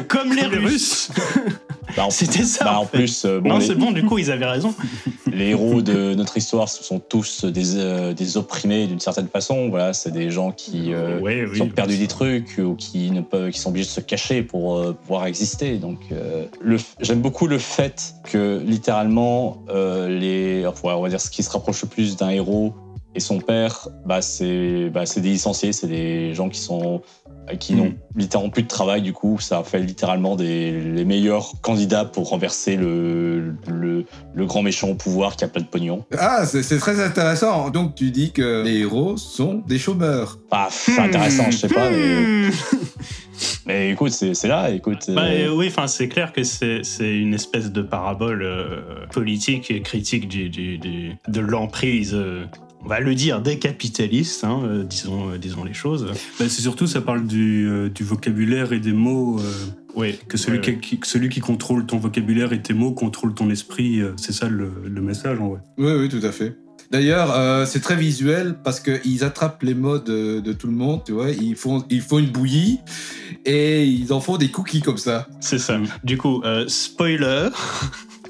Comme 0.07 0.33
les 0.33 0.45
Russes. 0.45 1.11
bah, 1.97 2.07
C'était 2.09 2.43
ça. 2.43 2.63
bah, 2.65 2.77
en 2.79 2.81
en 2.83 2.85
fait. 2.85 2.97
plus, 2.99 3.25
euh, 3.25 3.39
bon, 3.41 3.49
non, 3.49 3.57
les- 3.57 3.65
c'est 3.65 3.75
bon, 3.75 3.91
du 3.91 4.05
coup, 4.05 4.17
ils 4.19 4.31
avaient 4.31 4.45
raison. 4.45 4.73
les 5.31 5.47
héros 5.49 5.81
de 5.81 6.13
notre 6.13 6.37
histoire, 6.37 6.69
ce 6.69 6.83
sont 6.83 6.99
tous 6.99 7.45
des, 7.45 7.75
euh, 7.77 8.13
des 8.13 8.37
opprimés 8.37 8.87
d'une 8.87 8.99
certaine 8.99 9.27
façon. 9.27 9.69
Voilà, 9.69 9.91
c'est 9.93 10.11
des 10.11 10.29
gens 10.29 10.51
qui, 10.51 10.93
euh, 10.93 11.19
Ouais, 11.19 11.45
oui. 11.45 11.55
qui 11.57 11.61
ont 11.61 11.69
perdu 11.69 11.97
des 11.97 12.07
trucs 12.07 12.57
ou 12.59 12.75
qui 12.75 13.11
ne 13.11 13.21
peuvent, 13.21 13.49
qui 13.51 13.59
sont 13.59 13.69
obligés 13.69 13.85
de 13.87 13.91
se 13.91 14.01
cacher 14.01 14.43
pour 14.51 14.77
euh, 14.77 14.91
pouvoir 14.91 15.25
exister. 15.27 15.77
Donc, 15.77 15.99
euh, 16.11 16.45
j'aime 16.99 17.21
beaucoup 17.21 17.47
le 17.47 17.57
fait 17.57 18.13
que 18.25 18.61
littéralement 18.63 19.63
euh, 19.69 20.09
les, 20.09 20.67
enfin, 20.67 20.93
on 20.95 21.01
va 21.01 21.09
dire 21.09 21.21
ce 21.21 21.31
qui 21.31 21.41
se 21.41 21.49
rapproche 21.49 21.81
le 21.83 21.87
plus 21.87 22.17
d'un 22.17 22.29
héros 22.29 22.73
et 23.15 23.21
son 23.21 23.39
père, 23.39 23.87
bah 24.05 24.21
c'est, 24.21 24.89
bah 24.89 25.05
c'est 25.05 25.21
des 25.21 25.29
licenciés, 25.29 25.71
c'est 25.73 25.87
des 25.87 26.33
gens 26.33 26.49
qui 26.49 26.59
sont 26.59 27.01
qui 27.59 27.73
n'ont 27.73 27.93
littéralement 28.15 28.51
plus 28.51 28.63
de 28.63 28.67
travail. 28.67 29.01
Du 29.01 29.11
coup, 29.11 29.37
ça 29.39 29.61
fait 29.63 29.79
littéralement 29.79 30.37
des, 30.37 30.71
les 30.71 31.03
meilleurs 31.03 31.59
candidats 31.61 32.05
pour 32.05 32.29
renverser 32.29 32.77
le, 32.77 33.55
le, 33.67 34.05
le 34.33 34.45
grand 34.45 34.61
méchant 34.61 34.89
au 34.89 34.95
pouvoir 34.95 35.35
qui 35.35 35.43
a 35.43 35.49
plein 35.49 35.61
de 35.61 35.67
pognon. 35.67 36.05
Ah, 36.17 36.45
c'est 36.45 36.77
très 36.77 37.03
intéressant. 37.03 37.69
Donc 37.69 37.95
tu 37.95 38.11
dis 38.11 38.31
que 38.31 38.63
les 38.63 38.79
héros 38.79 39.17
sont 39.17 39.63
des 39.67 39.79
chômeurs. 39.79 40.39
Bah, 40.49 40.69
c'est 40.71 40.99
intéressant, 40.99 41.51
je 41.51 41.57
sais 41.57 41.67
pas, 41.67 41.89
mais, 41.89 42.31
Hmm. 42.41 42.49
mais 43.65 43.91
écoute, 43.91 44.11
c'est 44.11 44.47
là, 44.47 44.69
écoute. 44.71 45.05
Bah, 45.09 45.25
euh, 45.27 45.53
oui, 45.53 45.67
enfin, 45.67 45.87
c'est 45.87 46.07
clair 46.07 46.33
que 46.33 46.43
c'est 46.43 46.81
une 47.01 47.33
espèce 47.33 47.71
de 47.71 47.81
parabole 47.81 48.41
euh, 48.43 49.05
politique 49.11 49.71
et 49.71 49.81
critique 49.81 50.27
du, 50.27 50.49
du- 50.49 50.77
du- 50.77 51.11
de 51.27 51.39
l'emprise, 51.41 52.13
euh, 52.13 52.43
on 52.83 52.87
va 52.87 52.99
le 52.99 53.13
dire, 53.15 53.41
des 53.41 53.59
capitalistes, 53.59 54.43
hein, 54.43 54.83
disons, 54.89 55.35
disons 55.39 55.63
les 55.63 55.73
choses. 55.73 56.05
Bah, 56.39 56.45
c'est 56.49 56.61
surtout, 56.61 56.87
ça 56.87 57.01
parle 57.01 57.27
du, 57.27 57.67
euh, 57.67 57.89
du 57.89 58.03
vocabulaire 58.03 58.73
et 58.73 58.79
des 58.79 58.93
mots. 58.93 59.39
euh, 59.39 59.43
Oui, 59.95 60.17
que 60.27 60.37
celui, 60.37 60.59
Ouais, 60.59 60.79
qui, 60.79 60.99
que 60.99 61.05
celui 61.07 61.29
qui 61.29 61.41
contrôle 61.41 61.85
ton 61.85 61.97
vocabulaire 61.97 62.53
et 62.53 62.61
tes 62.61 62.73
mots 62.73 62.93
contrôle 62.93 63.33
ton 63.33 63.49
esprit. 63.49 63.99
euh, 64.01 64.13
c'est 64.17 64.31
ça 64.33 64.47
le, 64.49 64.71
le 64.85 65.01
message 65.01 65.39
en 65.39 65.49
vrai. 65.49 65.59
Oui, 65.77 65.91
oui, 65.99 66.09
tout 66.09 66.25
à 66.25 66.31
fait. 66.31 66.55
D'ailleurs, 66.91 67.31
euh, 67.37 67.65
c'est 67.65 67.79
très 67.79 67.95
visuel 67.95 68.55
parce 68.63 68.79
qu'ils 68.81 69.23
attrapent 69.23 69.63
les 69.63 69.73
mots 69.73 69.97
de, 69.99 70.41
de 70.41 70.53
tout 70.53 70.67
le 70.67 70.73
monde, 70.73 71.01
tu 71.05 71.13
vois. 71.13 71.29
Ils 71.31 71.55
font, 71.55 71.85
ils 71.89 72.01
font 72.01 72.19
une 72.19 72.27
bouillie 72.29 72.79
et 73.45 73.85
ils 73.85 74.11
en 74.11 74.19
font 74.19 74.35
des 74.37 74.49
cookies 74.49 74.81
comme 74.81 74.97
ça. 74.97 75.27
C'est 75.39 75.57
ça. 75.59 75.77
Mm. 75.77 75.87
Du 76.03 76.17
coup, 76.17 76.41
euh, 76.43 76.65
spoiler. 76.67 77.47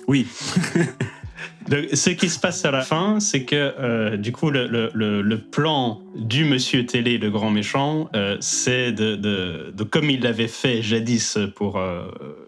Oui. 0.08 0.28
Donc, 1.70 1.86
ce 1.94 2.10
qui 2.10 2.28
se 2.28 2.40
passe 2.40 2.66
à 2.66 2.72
la 2.72 2.82
fin, 2.82 3.20
c'est 3.20 3.44
que 3.46 3.56
euh, 3.56 4.18
du 4.18 4.32
coup, 4.32 4.50
le, 4.50 4.68
le- 4.68 4.90
le- 4.94 5.22
le 5.22 5.38
plan 5.40 6.02
du 6.16 6.46
monsieur 6.46 6.86
télé, 6.86 7.18
le 7.18 7.30
grand 7.30 7.52
méchant, 7.52 8.10
euh, 8.16 8.38
c'est 8.40 8.92
de, 8.92 9.72
comme 9.90 10.10
il 10.10 10.22
l'avait 10.22 10.48
fait 10.48 10.82
jadis 10.82 11.38
pour 11.56 11.78
euh, 11.78 12.04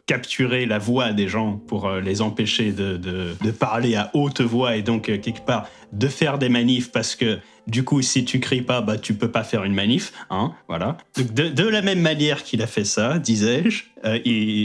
capturer 0.06 0.66
la 0.66 0.80
voix 0.80 1.14
des 1.14 1.28
gens, 1.28 1.58
pour 1.68 1.88
euh, 1.88 2.02
les 2.02 2.22
empêcher 2.22 2.72
de, 2.72 2.98
de- 2.98 3.52
parler 3.52 3.96
à 3.96 4.10
haute 4.14 4.42
voix 4.42 4.76
et 4.76 4.82
donc 4.82 5.04
quelque 5.04 5.46
part 5.46 5.68
de 5.94 6.08
faire 6.08 6.40
des 6.40 6.50
manifs 6.50 6.92
parce 6.92 7.16
que 7.16 7.40
du 7.68 7.86
coup, 7.86 8.02
si 8.02 8.26
tu 8.26 8.42
cries 8.42 8.64
pas, 8.64 8.82
bah 8.82 8.98
tu 8.98 9.14
peux 9.14 9.32
pas 9.32 9.44
faire 9.44 9.64
une 9.64 9.74
manif, 9.74 10.12
hein, 10.30 10.52
voilà. 10.68 10.98
Donc, 11.16 11.34
de, 11.34 11.66
la 11.66 11.82
même 11.82 12.02
manière 12.02 12.44
qu'il 12.44 12.62
a 12.62 12.68
fait 12.68 12.84
ça, 12.84 13.20
disais-je, 13.20 13.84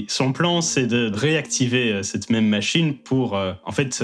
son 0.08 0.32
plan 0.32 0.62
c'est 0.62 0.87
de 0.87 1.08
réactiver 1.14 2.02
cette 2.02 2.28
même 2.30 2.48
machine 2.48 2.94
pour 2.94 3.34
en 3.34 3.72
fait 3.72 4.02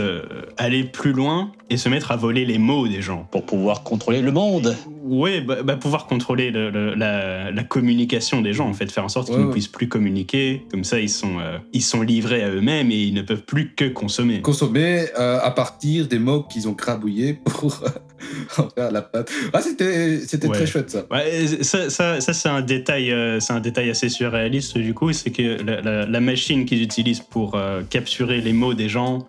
aller 0.59 0.85
plus 0.85 1.13
loin 1.13 1.51
et 1.71 1.77
se 1.77 1.89
mettre 1.89 2.13
à 2.13 2.17
voler 2.17 2.45
les 2.45 2.59
mots 2.59 2.87
des 2.87 3.03
gens. 3.03 3.27
pour 3.33 3.45
pouvoir 3.45 3.83
contrôler 3.83 4.21
le 4.21 4.31
monde. 4.31 4.77
Ouais, 5.03 5.41
bah, 5.41 5.63
bah, 5.63 5.77
pouvoir 5.77 6.07
contrôler 6.07 6.51
le- 6.51 6.71
le- 6.71 6.95
la, 6.95 7.51
la 7.51 7.65
communication 7.65 8.41
des 8.41 8.53
gens, 8.53 8.69
en 8.69 8.73
fait, 8.75 8.91
faire 8.91 9.05
en 9.05 9.09
sorte 9.09 9.29
qu'ils 9.29 9.37
Ouais, 9.39 9.45
ne 9.47 9.53
puissent 9.53 9.69
plus 9.69 9.89
communiquer. 9.89 10.67
Comme 10.71 10.85
ça, 10.85 11.01
ils 11.01 11.09
sont, 11.11 11.39
euh, 11.41 11.59
ils 11.73 11.83
sont 11.83 12.03
livrés 12.03 12.43
à 12.43 12.51
eux-mêmes 12.51 12.91
et 12.91 12.97
ils 13.03 13.15
ne 13.15 13.23
peuvent 13.23 13.43
plus 13.45 13.75
que 13.75 13.85
consommer. 13.87 14.41
Consommer 14.43 15.07
euh, 15.19 15.39
à 15.43 15.51
partir 15.51 16.07
des 16.09 16.19
mots 16.19 16.43
qu'ils 16.43 16.69
ont 16.69 16.75
crabouillés 16.75 17.35
pour 17.35 17.81
euh, 17.85 17.89
en 18.63 18.69
faire 18.71 18.91
la 18.93 19.03
pâte. 19.03 19.31
Ah, 19.53 19.61
c'était, 19.61 20.19
c'était 20.21 20.49
Ouais. 20.49 20.57
très 20.57 20.67
chouette 20.67 20.91
ça. 20.91 21.05
Ouais, 21.11 21.47
ça, 21.63 21.91
ça, 21.91 22.21
ça, 22.21 22.33
c'est 22.33 22.49
un 22.49 22.61
détail, 22.63 23.11
euh, 23.13 23.41
c'est 23.41 23.53
un 23.53 23.61
détail 23.61 23.91
assez 23.91 24.09
surréaliste 24.09 24.79
du 24.79 24.95
coup, 24.95 25.13
c'est 25.13 25.31
que 25.31 25.63
la, 25.63 25.81
la- 25.81 26.07
la 26.07 26.21
machine 26.21 26.65
qu'ils 26.65 26.83
utilisent 26.83 27.21
pour 27.21 27.59
capturer 27.91 28.41
les 28.41 28.53
mots 28.53 28.75
des 28.75 28.89
gens 28.89 29.27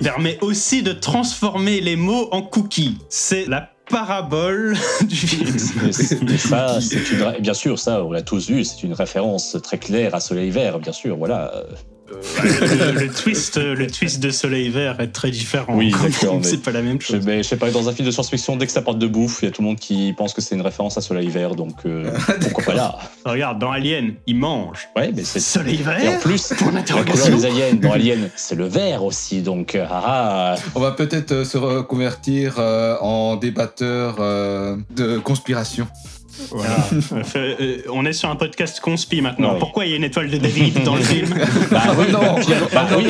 permet 0.00 0.38
aussi 0.42 0.82
de 0.82 0.92
transformer 0.92 1.80
les 1.80 1.96
mots 1.96 2.28
en 2.32 2.42
cookies. 2.42 2.96
C'est 3.08 3.46
la 3.48 3.70
parabole 3.90 4.76
du 5.02 5.16
film. 5.16 5.58
Ça, 6.38 6.78
bien 7.40 7.54
sûr, 7.54 7.78
ça, 7.78 8.04
on 8.04 8.12
l'a 8.12 8.22
tous 8.22 8.48
vu, 8.48 8.64
c'est 8.64 8.82
une 8.82 8.94
référence 8.94 9.56
très 9.62 9.78
claire 9.78 10.14
à 10.14 10.20
Soleil 10.20 10.50
Vert, 10.50 10.78
bien 10.78 10.92
sûr, 10.92 11.16
voilà. 11.16 11.52
Le, 12.10 13.00
le 13.00 13.08
twist, 13.08 13.56
le 13.58 13.86
twist 13.86 14.20
de 14.20 14.30
Soleil 14.30 14.68
Vert 14.68 15.00
est 15.00 15.08
très 15.08 15.30
différent. 15.30 15.74
Oui, 15.76 15.92
c'est 16.42 16.62
pas 16.62 16.70
la 16.70 16.82
même 16.82 17.00
Je, 17.00 17.06
chose. 17.06 17.26
mais 17.26 17.42
je 17.42 17.48
sais 17.48 17.56
pas, 17.56 17.70
dans 17.70 17.88
un 17.88 17.92
film 17.92 18.06
de 18.06 18.12
science-fiction, 18.12 18.56
dès 18.56 18.66
que 18.66 18.72
ça 18.72 18.82
parle 18.82 18.98
de 18.98 19.06
bouffe, 19.06 19.40
il 19.42 19.46
y 19.46 19.48
a 19.48 19.50
tout 19.50 19.62
le 19.62 19.68
monde 19.68 19.78
qui 19.78 20.12
pense 20.12 20.32
que 20.32 20.40
c'est 20.40 20.54
une 20.54 20.62
référence 20.62 20.96
à 20.96 21.00
Soleil 21.00 21.28
Vert, 21.28 21.54
donc 21.54 21.74
euh, 21.86 22.10
pourquoi 22.40 22.64
pas 22.64 22.74
là? 22.74 22.98
Regarde, 23.24 23.58
dans 23.58 23.70
Alien, 23.70 24.14
ils 24.26 24.36
mangent. 24.36 24.88
Ouais, 24.96 25.10
mais 25.14 25.24
c'est. 25.24 25.40
Soleil 25.40 25.80
Et 25.80 25.86
en 25.86 25.90
Vert 25.92 26.20
plus, 26.20 26.52
Point 26.58 26.72
la 26.72 26.82
couleur 26.82 27.28
des 27.28 27.46
aliens, 27.46 27.74
dans 27.74 27.92
Alien, 27.92 28.30
c'est 28.36 28.54
le 28.54 28.66
vert 28.66 29.04
aussi, 29.04 29.42
donc 29.42 29.74
euh, 29.74 29.86
ah, 29.90 30.54
ah. 30.54 30.56
On 30.74 30.80
va 30.80 30.92
peut-être 30.92 31.32
euh, 31.32 31.44
se 31.44 31.58
reconvertir 31.58 32.56
euh, 32.58 32.96
en 33.00 33.36
débatteur 33.36 34.16
euh, 34.20 34.76
de 34.94 35.18
conspiration. 35.18 35.86
Voilà. 36.50 36.76
Euh, 37.36 37.54
euh, 37.60 37.76
on 37.92 38.04
est 38.04 38.12
sur 38.12 38.28
un 38.30 38.36
podcast 38.36 38.80
conspi 38.80 39.20
maintenant. 39.20 39.54
Ouais. 39.54 39.58
Pourquoi 39.58 39.84
il 39.86 39.90
y 39.90 39.94
a 39.94 39.96
une 39.96 40.04
étoile 40.04 40.30
de 40.30 40.36
David 40.38 40.82
dans 40.84 40.94
le 40.96 41.02
film 41.14 41.34
Bah 41.70 41.82
oui, 41.98 42.06
non, 42.10 42.36
finalement, 42.36 42.66
bah 42.72 42.86
non, 42.90 42.96
oui, 42.98 43.06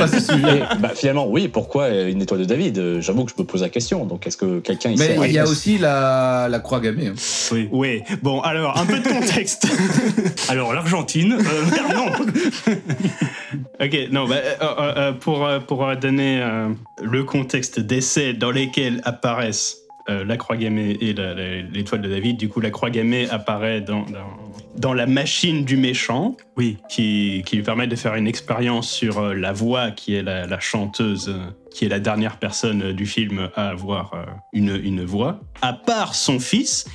bah, 0.81 0.89
finalement, 0.95 1.27
oui, 1.29 1.49
pourquoi 1.49 1.89
une 1.91 2.23
étoile 2.23 2.41
de 2.41 2.45
David? 2.45 3.01
J'avoue 3.01 3.25
que 3.25 3.33
je 3.37 3.41
me 3.43 3.47
pose 3.47 3.63
la 3.63 3.69
question, 3.69 4.05
donc 4.07 4.27
est-ce 4.27 4.37
que 4.37 4.61
quelqu'un 4.61 4.91
ici 4.91 5.05
Mais 5.19 5.29
il 5.29 5.33
y 5.33 5.39
a 5.39 5.45
aussi 5.45 5.79
la, 5.79 6.49
la 6.51 6.59
croix 6.61 6.81
gammée. 6.81 7.09
hein. 7.09 7.15
Oui. 7.53 7.69
Oui. 7.71 8.03
Bon, 8.23 8.41
alors, 8.41 8.79
un 8.79 8.87
peu 8.87 8.99
de 8.99 9.09
contexte. 9.09 9.67
Alors, 10.49 10.73
l'Argentine. 10.73 11.39
euh, 11.39 11.95
non 11.95 12.07
ok, 13.81 13.97
non, 14.11 14.27
bah, 14.29 14.37
euh, 14.37 14.51
euh, 14.63 14.93
euh, 14.97 15.13
pour, 15.13 15.45
euh, 15.47 15.61
pour 15.61 15.87
donner 15.97 16.41
euh, 16.43 16.69
le 17.03 17.25
contexte 17.25 17.81
d'essais 17.81 18.33
dans 18.33 18.51
lesquels 18.51 19.01
apparaissent 19.05 19.79
euh, 20.09 20.25
la 20.25 20.37
croix 20.37 20.57
gammée 20.57 20.97
et 21.01 21.15
l'étoile 21.73 22.01
de 22.01 22.09
David, 22.09 22.37
du 22.37 22.49
coup, 22.49 22.61
la 22.61 22.71
croix 22.71 22.91
gammée 22.91 23.29
apparaît 23.31 23.81
dans, 23.81 24.03
dans, 24.03 24.31
dans 24.77 24.93
la 24.95 25.07
machine 25.07 25.65
du 25.65 25.77
méchant. 25.77 26.37
Oui. 26.57 26.79
qui, 26.89 27.43
qui 27.47 27.57
lui 27.57 27.63
permet 27.63 27.87
de 27.87 27.97
faire 27.97 28.15
une 28.15 28.27
expérience 28.27 28.91
sur 28.91 29.19
euh, 29.19 29.35
la 29.35 29.53
voix, 29.53 29.91
qui 29.91 30.15
est 30.15 30.23
la, 30.23 30.47
la 30.47 30.61
chanteuse, 30.61 31.29
euh, 31.29 31.51
qui 31.75 31.85
est 31.85 31.89
la 31.89 32.01
dernière 32.01 32.39
personne 32.39 32.93
du 32.93 33.07
film 33.07 33.51
à 33.55 33.69
avoir 33.69 34.13
une, 34.55 34.81
une 34.83 35.05
voix, 35.05 35.41
à 35.61 35.75
part 35.75 36.15
son 36.15 36.41
fils, 36.41 36.87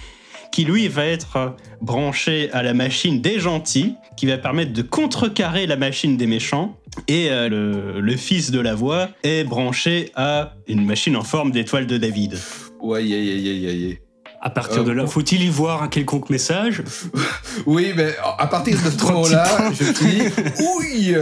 qui 0.51 0.65
lui 0.65 0.87
va 0.87 1.05
être 1.05 1.55
branché 1.81 2.49
à 2.51 2.63
la 2.63 2.73
machine 2.73 3.21
des 3.21 3.39
gentils, 3.39 3.95
qui 4.17 4.25
va 4.25 4.37
permettre 4.37 4.73
de 4.73 4.81
contrecarrer 4.81 5.65
la 5.67 5.77
machine 5.77 6.17
des 6.17 6.25
méchants. 6.27 6.77
Et 7.07 7.29
euh, 7.29 7.47
le, 7.47 8.01
le 8.01 8.15
fils 8.17 8.51
de 8.51 8.59
la 8.59 8.75
voix 8.75 9.09
est 9.23 9.43
branché 9.43 10.11
à 10.15 10.55
une 10.67 10.85
machine 10.85 11.15
en 11.15 11.23
forme 11.23 11.51
d'étoile 11.51 11.87
de 11.87 11.97
David. 11.97 12.37
Ouais, 12.81 12.99
aïe, 12.99 13.13
aïe, 13.13 13.49
aïe, 13.49 13.67
aïe. 13.67 13.99
À 14.43 14.49
partir 14.49 14.81
Euh, 14.81 14.85
de 14.85 14.91
là, 14.91 15.05
faut-il 15.05 15.43
y 15.43 15.49
voir 15.49 15.83
un 15.83 15.87
quelconque 15.87 16.29
message? 16.31 16.81
Oui, 17.67 17.91
mais 17.95 18.15
à 18.39 18.47
partir 18.47 18.75
de 18.81 18.89
ce 18.89 19.03
moment-là, 19.05 19.71
je 19.71 19.91
dit, 19.91 20.21
ouille, 20.63 21.17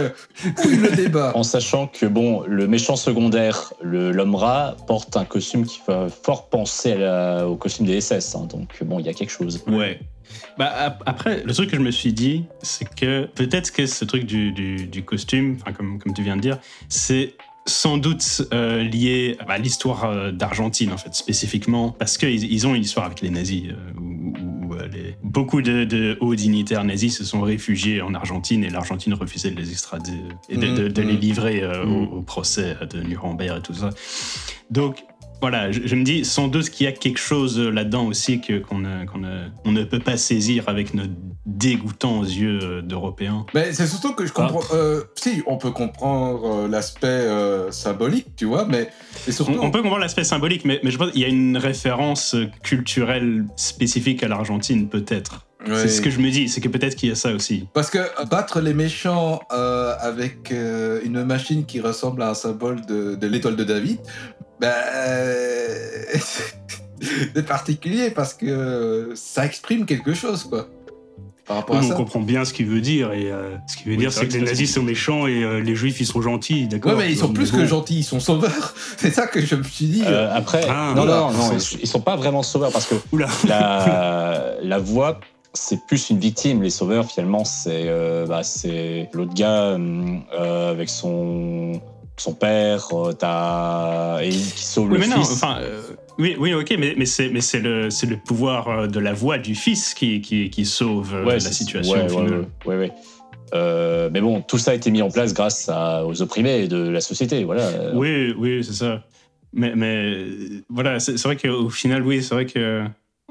ouille 0.64 0.76
le 0.76 0.90
débat. 0.96 1.32
En 1.34 1.42
sachant 1.42 1.86
que 1.86 2.06
bon, 2.06 2.44
le 2.46 2.66
méchant 2.66 2.96
secondaire, 2.96 3.74
le- 3.82 4.10
l'homme 4.12 4.36
rat, 4.36 4.76
porte 4.86 5.16
un 5.16 5.24
costume 5.26 5.66
qui 5.66 5.80
fait 5.84 6.06
fort 6.22 6.48
penser 6.48 6.92
à 6.92 6.96
la- 6.98 7.48
au 7.48 7.56
costume 7.56 7.86
des 7.86 8.00
SS. 8.00 8.34
hein. 8.36 8.46
donc 8.50 8.82
bon, 8.84 8.98
il 9.00 9.06
y 9.06 9.08
a 9.08 9.12
quelque 9.12 9.32
chose. 9.32 9.62
Ouais. 9.66 10.00
Bah, 10.56 10.70
ap- 10.76 11.02
après, 11.06 11.42
le 11.44 11.52
truc 11.52 11.70
que 11.70 11.76
je 11.76 11.82
me 11.82 11.90
suis 11.90 12.12
dit, 12.12 12.44
c'est 12.62 12.88
que 12.94 13.26
peut-être 13.34 13.72
que 13.72 13.84
ce 13.86 14.04
truc 14.04 14.24
du, 14.24 14.52
du- 14.52 14.86
du 14.86 15.02
costume, 15.02 15.58
enfin, 15.60 15.72
comme, 15.72 15.98
comme 15.98 16.14
tu 16.14 16.22
viens 16.22 16.36
de 16.36 16.40
dire, 16.42 16.58
c'est 16.88 17.34
sans 17.66 17.98
doute 17.98 18.42
euh, 18.52 18.82
lié 18.82 19.36
à 19.46 19.58
l'histoire 19.58 20.04
euh, 20.04 20.32
d'Argentine, 20.32 20.92
en 20.92 20.96
fait, 20.96 21.14
spécifiquement, 21.14 21.90
parce 21.90 22.18
qu'ils 22.18 22.50
ils 22.52 22.66
ont 22.66 22.74
une 22.74 22.82
histoire 22.82 23.06
avec 23.06 23.20
les 23.20 23.30
nazis, 23.30 23.64
euh, 23.68 23.74
où, 24.00 24.32
où, 24.66 24.74
les- 24.92 25.14
beaucoup 25.22 25.60
de, 25.62 25.84
de 25.84 26.16
hauts 26.20 26.34
dignitaires 26.34 26.84
nazis 26.84 27.16
se 27.18 27.24
sont 27.24 27.42
réfugiés 27.42 28.00
en 28.02 28.14
Argentine 28.14 28.64
et 28.64 28.70
l'Argentine 28.70 29.14
refusait 29.14 29.50
de 29.50 29.56
les 29.60 29.70
extrader 29.72 30.12
et 30.48 30.56
de, 30.56 30.68
de- 30.68 30.88
de 30.88 31.02
les 31.02 31.12
Mhm. 31.14 31.20
livrer 31.20 31.62
euh, 31.62 31.84
au, 31.84 32.04
au 32.18 32.22
procès 32.22 32.76
de 32.90 33.02
Nuremberg 33.02 33.58
et 33.58 33.62
tout 33.62 33.74
ça. 33.74 33.90
Donc, 34.70 35.04
voilà, 35.40 35.72
je, 35.72 35.80
je 35.84 35.94
me 35.96 36.04
dis 36.04 36.24
sans 36.24 36.48
doute 36.48 36.70
qu'il 36.70 36.84
y 36.84 36.88
a 36.88 36.92
quelque 36.92 37.18
chose 37.18 37.58
là-dedans 37.58 38.06
aussi 38.06 38.40
que 38.40 38.58
qu'on 38.58 38.78
ne, 38.78 39.04
qu'on 39.06 39.18
ne- 39.18 39.48
on 39.64 39.72
ne 39.72 39.84
peut 39.84 39.98
pas 40.00 40.16
saisir 40.16 40.64
avec 40.68 40.94
nos 40.94 41.04
dégoûtants 41.46 42.22
yeux 42.22 42.58
euh, 42.62 42.82
d'Européens. 42.82 43.46
Mais 43.54 43.72
c'est 43.72 43.86
surtout 43.86 44.12
que 44.14 44.26
je 44.26 44.32
comprends. 44.32 44.60
euh, 44.74 45.02
si, 45.16 45.42
on 45.46 45.56
peut 45.56 45.70
comprendre 45.70 46.44
euh, 46.64 46.68
l'aspect 46.68 47.06
euh, 47.06 47.70
symbolique, 47.70 48.36
tu 48.36 48.44
vois, 48.44 48.64
mais 48.66 48.88
mais 49.26 49.32
surtout. 49.32 49.52
On, 49.52 49.66
on 49.66 49.70
peut 49.70 49.80
comprendre 49.80 50.02
l'aspect 50.02 50.24
symbolique, 50.24 50.64
mais, 50.64 50.80
mais 50.82 50.90
je 50.90 50.98
pense 50.98 51.10
qu'il 51.12 51.20
y 51.22 51.24
a 51.24 51.28
une 51.28 51.56
référence 51.56 52.36
culturelle 52.62 53.46
spécifique 53.56 54.22
à 54.22 54.28
l'Argentine, 54.28 54.88
peut-être. 54.88 55.46
Ouais. 55.66 55.74
C'est 55.82 55.88
ce 55.88 56.00
que 56.00 56.08
je 56.10 56.18
me 56.20 56.30
dis, 56.30 56.48
c'est 56.48 56.60
que 56.62 56.68
peut-être 56.68 56.96
qu'il 56.96 57.08
y 57.10 57.12
a 57.12 57.14
ça 57.14 57.32
aussi. 57.32 57.68
Parce 57.74 57.90
que 57.90 57.98
battre 58.30 58.60
les 58.60 58.72
méchants 58.74 59.40
euh, 59.52 59.94
avec 60.00 60.52
euh, 60.52 61.00
une 61.04 61.22
machine 61.24 61.66
qui 61.66 61.80
ressemble 61.80 62.22
à 62.22 62.30
un 62.30 62.34
symbole 62.34 62.84
de, 62.86 63.14
de 63.14 63.26
l'étoile 63.26 63.56
de 63.56 63.64
David, 63.64 63.98
ben, 64.58 64.72
euh, 64.94 66.04
c'est 67.34 67.46
particulier 67.46 68.10
parce 68.10 68.34
que 68.34 69.12
ça 69.14 69.44
exprime 69.44 69.86
quelque 69.86 70.14
chose, 70.14 70.44
quoi. 70.44 70.68
Par 71.46 71.56
rapport 71.56 71.76
à 71.76 71.80
on 71.80 71.88
ça. 71.88 71.94
comprend 71.94 72.20
bien 72.20 72.44
ce 72.44 72.52
qu'il 72.52 72.66
veut 72.66 72.80
dire. 72.80 73.12
Et 73.12 73.30
euh, 73.32 73.56
ce 73.66 73.76
qu'il 73.76 73.86
veut 73.86 73.92
Oui, 73.92 73.98
dire, 73.98 74.12
c'est 74.12 74.26
que 74.28 74.32
que 74.32 74.38
les 74.38 74.44
nazis 74.44 74.72
sont 74.72 74.82
méchants 74.84 75.26
et 75.26 75.42
euh, 75.42 75.60
les 75.60 75.74
juifs, 75.74 76.00
ils 76.00 76.06
sont 76.06 76.22
gentils, 76.22 76.68
d'accord 76.68 76.92
Ouais, 76.92 76.98
mais 77.06 77.10
ils 77.12 77.16
sont 77.18 77.32
plus 77.32 77.50
que 77.50 77.66
gentils, 77.66 77.98
ils 77.98 78.04
sont 78.04 78.20
sauveurs. 78.20 78.72
C'est 78.96 79.10
ça 79.10 79.26
que 79.26 79.40
je 79.40 79.56
me 79.56 79.62
suis 79.64 79.86
dit. 79.86 80.02
Euh, 80.06 80.30
après, 80.32 80.64
Ah, 80.68 80.92
non, 80.94 81.04
voilà. 81.04 81.20
non, 81.22 81.32
non, 81.32 81.52
ils, 81.52 81.80
ils 81.82 81.86
sont 81.88 82.00
pas 82.00 82.14
vraiment 82.16 82.42
sauveurs 82.44 82.70
parce 82.70 82.86
que 82.86 82.94
Oula. 83.12 83.26
la, 83.48 84.54
la 84.62 84.78
voix, 84.78 85.18
c'est 85.52 85.86
plus 85.86 86.10
une 86.10 86.18
victime. 86.18 86.62
Les 86.62 86.70
sauveurs, 86.70 87.06
finalement, 87.06 87.44
c'est 87.44 87.84
euh, 87.86 88.26
bah, 88.26 88.42
l'autre 89.12 89.34
gars 89.34 89.74
hum, 89.74 90.22
euh, 90.32 90.70
avec 90.70 90.88
son, 90.88 91.80
son 92.16 92.34
père, 92.34 92.86
euh, 92.92 93.12
t'as 93.12 94.18
Ellie 94.20 94.52
qui 94.54 94.64
sauve 94.64 94.88
Oui, 94.88 94.94
le 94.94 95.00
mais 95.00 95.08
non, 95.08 95.22
fils. 95.22 95.32
enfin, 95.32 95.58
euh, 95.60 95.80
oui, 96.18 96.36
oui, 96.38 96.54
ok, 96.54 96.74
mais, 96.78 96.94
mais 96.96 97.06
c'est 97.06 97.28
le, 97.60 97.88
pouvoir 98.16 98.68
euh, 98.68 98.86
de 98.86 99.00
la 99.00 99.12
voix 99.12 99.38
du 99.38 99.54
fils 99.54 99.94
qui, 99.94 100.20
qui, 100.20 100.50
qui 100.50 100.64
sauve 100.64 101.14
euh, 101.14 101.24
la 101.24 101.40
situation 101.40 102.06
ouais, 102.06 102.76
ouais. 102.76 102.92
Euh, 103.52 104.10
mais 104.12 104.20
bon, 104.20 104.42
tout 104.42 104.58
ça 104.58 104.70
a 104.70 104.74
été 104.74 104.92
mis 104.92 105.02
en 105.02 105.10
place 105.10 105.34
grâce 105.34 105.68
à- 105.68 106.06
aux 106.06 106.22
opprimés 106.22 106.68
de 106.68 106.88
la 106.88 107.00
société. 107.00 107.42
Voilà. 107.42 107.68
Oui, 107.94 108.32
oui, 108.38 108.62
c'est 108.62 108.74
ça. 108.74 109.02
Mais, 109.52 109.74
mais 109.74 109.96
euh, 109.96 110.62
voilà, 110.68 111.00
c'est 111.00 111.20
vrai 111.24 111.36
qu'au 111.36 111.68
final, 111.68 112.06
oui, 112.06 112.22
c'est 112.22 112.34
vrai 112.34 112.46
que 112.46 112.84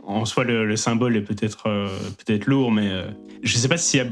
en 0.10 0.26
soi, 0.26 0.43
le, 0.43 0.65
le 0.65 0.76
symbole 0.76 1.15
est 1.15 1.22
peut-être 1.22 1.67
euh, 1.67 1.88
peut-être 2.26 2.45
lourd, 2.48 2.72
mais 2.72 2.89
euh, 2.89 3.06
je 3.43 3.56
sais 3.58 3.67
pas 3.67 3.78
s'il 3.78 4.00
y 4.00 4.04
a 4.04 4.08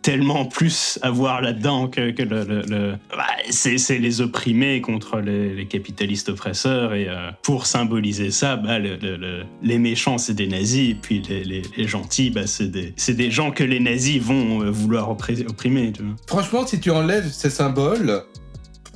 tellement 0.00 0.46
plus 0.46 0.98
à 1.02 1.10
voir 1.10 1.42
là-dedans 1.42 1.86
que, 1.86 2.10
que 2.12 2.22
le. 2.22 2.44
le- 2.44 2.62
le- 2.62 2.92
Bah, 3.14 3.26
c'est 3.50 3.76
c'est 3.76 3.98
les 3.98 4.22
opprimés 4.22 4.80
contre 4.80 5.18
les, 5.20 5.54
les 5.54 5.66
capitalistes 5.66 6.30
oppresseurs, 6.30 6.94
et 6.94 7.08
euh, 7.08 7.30
pour 7.42 7.66
symboliser 7.66 8.30
ça, 8.30 8.56
bah, 8.56 8.78
le- 8.78 8.96
le- 8.96 9.16
le- 9.16 9.42
les 9.62 9.78
méchants, 9.78 10.16
c'est 10.16 10.32
des 10.32 10.46
nazis, 10.48 10.92
et 10.92 10.94
puis 10.94 11.20
les, 11.28 11.44
les- 11.44 11.62
les 11.76 11.86
gentils, 11.86 12.30
bah, 12.30 12.46
c'est 12.46 12.68
des, 12.68 12.94
c'est 12.96 13.12
des 13.14 13.30
gens 13.30 13.50
que 13.50 13.62
les 13.64 13.80
nazis 13.80 14.20
vont 14.22 14.62
euh, 14.62 14.70
vouloir 14.70 15.12
oppri- 15.14 15.46
opprimer. 15.46 15.92
Tu 15.92 16.02
vois. 16.02 16.14
Franchement, 16.26 16.66
si 16.66 16.80
tu 16.80 16.90
enlèves 16.90 17.28
ces 17.30 17.50
symboles, 17.50 18.22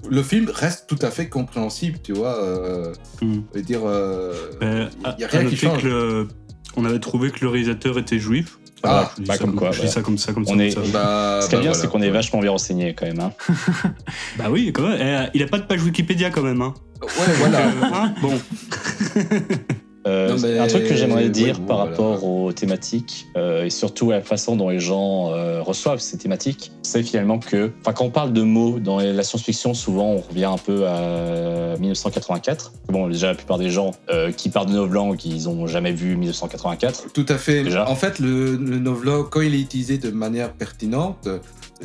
le 0.09 0.23
film 0.23 0.49
reste 0.53 0.87
tout 0.89 0.99
à 1.03 1.11
fait 1.11 1.29
compréhensible, 1.29 1.99
tu 2.03 2.13
vois. 2.15 2.43
Euh, 2.43 2.93
Hmm. 3.21 3.41
je 3.53 3.59
veux 3.59 3.65
dire, 3.65 3.81
Euh, 3.85 4.33
il 4.63 5.21
y 5.21 5.25
a 5.25 5.27
à- 5.27 5.31
rien 5.31 5.41
à 5.41 5.45
qui 5.51 5.57
change. 5.57 5.83
que 5.83 5.87
le- 5.89 6.29
on 6.77 6.85
avait 6.85 6.99
trouvé 7.01 7.31
que 7.31 7.41
le 7.41 7.49
réalisateur 7.49 7.99
était 7.99 8.19
juif. 8.19 8.59
Ah, 8.83 9.11
je 9.17 9.23
dis 9.23 9.29
bah, 9.29 9.35
ça 9.35 9.41
comme 9.45 9.55
quoi, 9.55 9.69
Je 9.71 9.73
dis 9.73 9.77
voilà. 9.79 9.93
ça 9.93 10.03
comme 10.03 10.19
ça, 10.19 10.33
comme 10.33 10.45
ça. 10.45 10.53
Comme 10.53 10.61
est- 10.61 10.71
ça. 10.71 10.81
bah, 10.93 11.41
Ce 11.43 11.49
qui 11.49 11.55
est 11.55 11.59
bah, 11.59 11.63
bien, 11.63 11.71
voilà. 11.73 11.75
c'est 11.75 11.89
qu'on 11.91 12.03
est 12.03 12.11
vachement 12.11 12.41
bien 12.41 12.51
renseigné 12.51 12.95
quand 12.95 13.07
même. 13.07 13.21
Hein. 13.21 13.33
Bah 14.39 14.45
oui, 14.51 14.71
quand 14.73 14.83
même. 14.83 14.99
Eh, 15.01 15.31
il 15.37 15.43
a 15.43 15.47
pas 15.47 15.59
de 15.59 15.65
page 15.65 15.83
Wikipédia 15.83 16.31
quand 16.31 16.43
même. 16.43 16.61
Hein. 16.63 16.75
Ouais, 17.03 17.35
voilà. 17.39 17.61
Hein 17.83 18.15
bon. 18.23 18.39
Euh, 20.07 20.37
mais- 20.41 20.59
Un 20.59 20.67
truc 20.67 20.87
que 20.87 20.95
j'aimerais 20.95 21.29
dire 21.31 21.61
par 21.61 21.79
voilà. 21.79 21.91
rapport 21.91 22.25
aux 22.25 22.53
thématiques 22.53 23.27
euh, 23.37 23.65
et 23.65 23.71
surtout 23.71 24.13
à 24.13 24.17
la 24.17 24.21
façon 24.23 24.55
dont 24.57 24.69
les 24.69 24.79
gens 24.79 25.33
euh, 25.33 25.61
reçoivent 25.63 25.99
ces 25.99 26.17
thématiques, 26.17 26.71
c'est 26.83 27.03
finalement 27.03 27.39
que, 27.39 27.73
enfin, 27.81 27.93
quand 27.93 28.05
on 28.05 28.11
parle 28.11 28.33
de 28.33 28.43
mots 28.43 28.79
dans 28.79 28.99
la 29.01 29.23
science-fiction, 29.25 29.75
souvent 29.75 30.11
on 30.13 30.19
revient 30.21 30.45
un 30.45 30.59
peu 30.59 30.87
à 30.87 31.77
1984. 31.79 32.73
Bon, 32.89 33.09
déjà 33.09 33.29
la 33.29 33.35
plupart 33.35 33.59
des 33.59 33.71
gens 33.71 33.93
euh, 34.11 34.31
qui 34.33 34.49
parlent 34.49 34.69
de 34.69 34.75
novlangue, 34.75 35.25
ils 35.25 35.49
ont 35.49 35.67
jamais 35.67 35.93
vu 35.93 36.17
1984. 36.17 37.13
Tout 37.13 37.27
à 37.29 37.37
fait. 37.39 37.65
Déjà. 37.65 37.89
En 37.91 37.97
fait, 37.97 38.19
le, 38.19 38.57
le 38.57 39.23
quand 39.25 39.41
il 39.41 39.55
est 39.55 39.61
utilisé 39.61 39.99
de 39.99 40.11
manière 40.11 40.53
pertinente, 40.53 41.29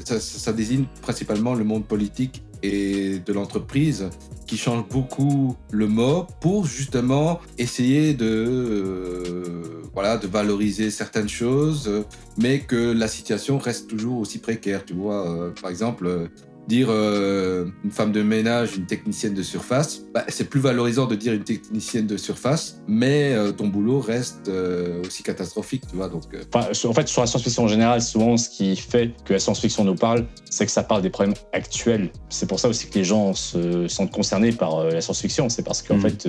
ça, 0.05 0.19
ça 0.19 0.53
désigne 0.53 0.85
principalement 1.01 1.53
le 1.55 1.63
monde 1.63 1.85
politique 1.85 2.43
et 2.63 3.19
de 3.19 3.33
l'entreprise 3.33 4.09
qui 4.47 4.57
change 4.57 4.85
beaucoup 4.89 5.55
le 5.71 5.87
mot 5.87 6.27
pour 6.41 6.65
justement 6.65 7.39
essayer 7.57 8.13
de 8.13 8.25
euh, 8.27 9.63
voilà 9.93 10.17
de 10.17 10.27
valoriser 10.27 10.91
certaines 10.91 11.29
choses 11.29 12.03
mais 12.37 12.59
que 12.59 12.91
la 12.91 13.07
situation 13.07 13.57
reste 13.57 13.87
toujours 13.89 14.19
aussi 14.19 14.39
précaire 14.39 14.83
tu 14.85 14.93
vois. 14.93 15.29
Euh, 15.29 15.51
par 15.61 15.71
exemple 15.71 16.05
euh, 16.05 16.27
dire 16.67 16.87
euh, 16.89 17.65
une 17.83 17.91
femme 17.91 18.11
de 18.11 18.21
ménage 18.21 18.77
une 18.77 18.85
technicienne 18.85 19.33
de 19.33 19.43
surface 19.43 20.01
bah, 20.13 20.23
c'est 20.27 20.49
plus 20.49 20.59
valorisant 20.59 21.05
de 21.05 21.15
dire 21.15 21.33
une 21.33 21.43
technicienne 21.43 22.07
de 22.07 22.17
surface 22.17 22.77
mais 22.87 23.33
euh, 23.33 23.51
ton 23.51 23.67
boulot 23.67 23.99
reste 23.99 24.47
euh, 24.47 25.01
aussi 25.05 25.23
catastrophique 25.23 25.83
tu 25.89 25.95
vois 25.95 26.07
donc 26.09 26.23
Enfin, 26.53 26.67
en 26.87 26.93
fait, 26.93 27.07
sur 27.07 27.21
la 27.21 27.27
science-fiction 27.27 27.63
en 27.63 27.67
général, 27.67 28.01
souvent, 28.01 28.37
ce 28.37 28.49
qui 28.49 28.75
fait 28.75 29.11
que 29.25 29.33
la 29.33 29.39
science-fiction 29.39 29.83
nous 29.83 29.95
parle, 29.95 30.25
c'est 30.49 30.65
que 30.65 30.71
ça 30.71 30.83
parle 30.83 31.01
des 31.01 31.09
problèmes 31.09 31.35
actuels. 31.53 32.09
C'est 32.29 32.47
pour 32.47 32.59
ça 32.59 32.69
aussi 32.69 32.87
que 32.87 32.95
les 32.97 33.03
gens 33.03 33.33
se 33.33 33.87
sentent 33.87 34.11
concernés 34.11 34.51
par 34.51 34.83
la 34.85 35.01
science-fiction. 35.01 35.49
C'est 35.49 35.63
parce 35.63 35.81
qu'en 35.81 35.95
Mhm. 35.95 36.01
fait, 36.01 36.27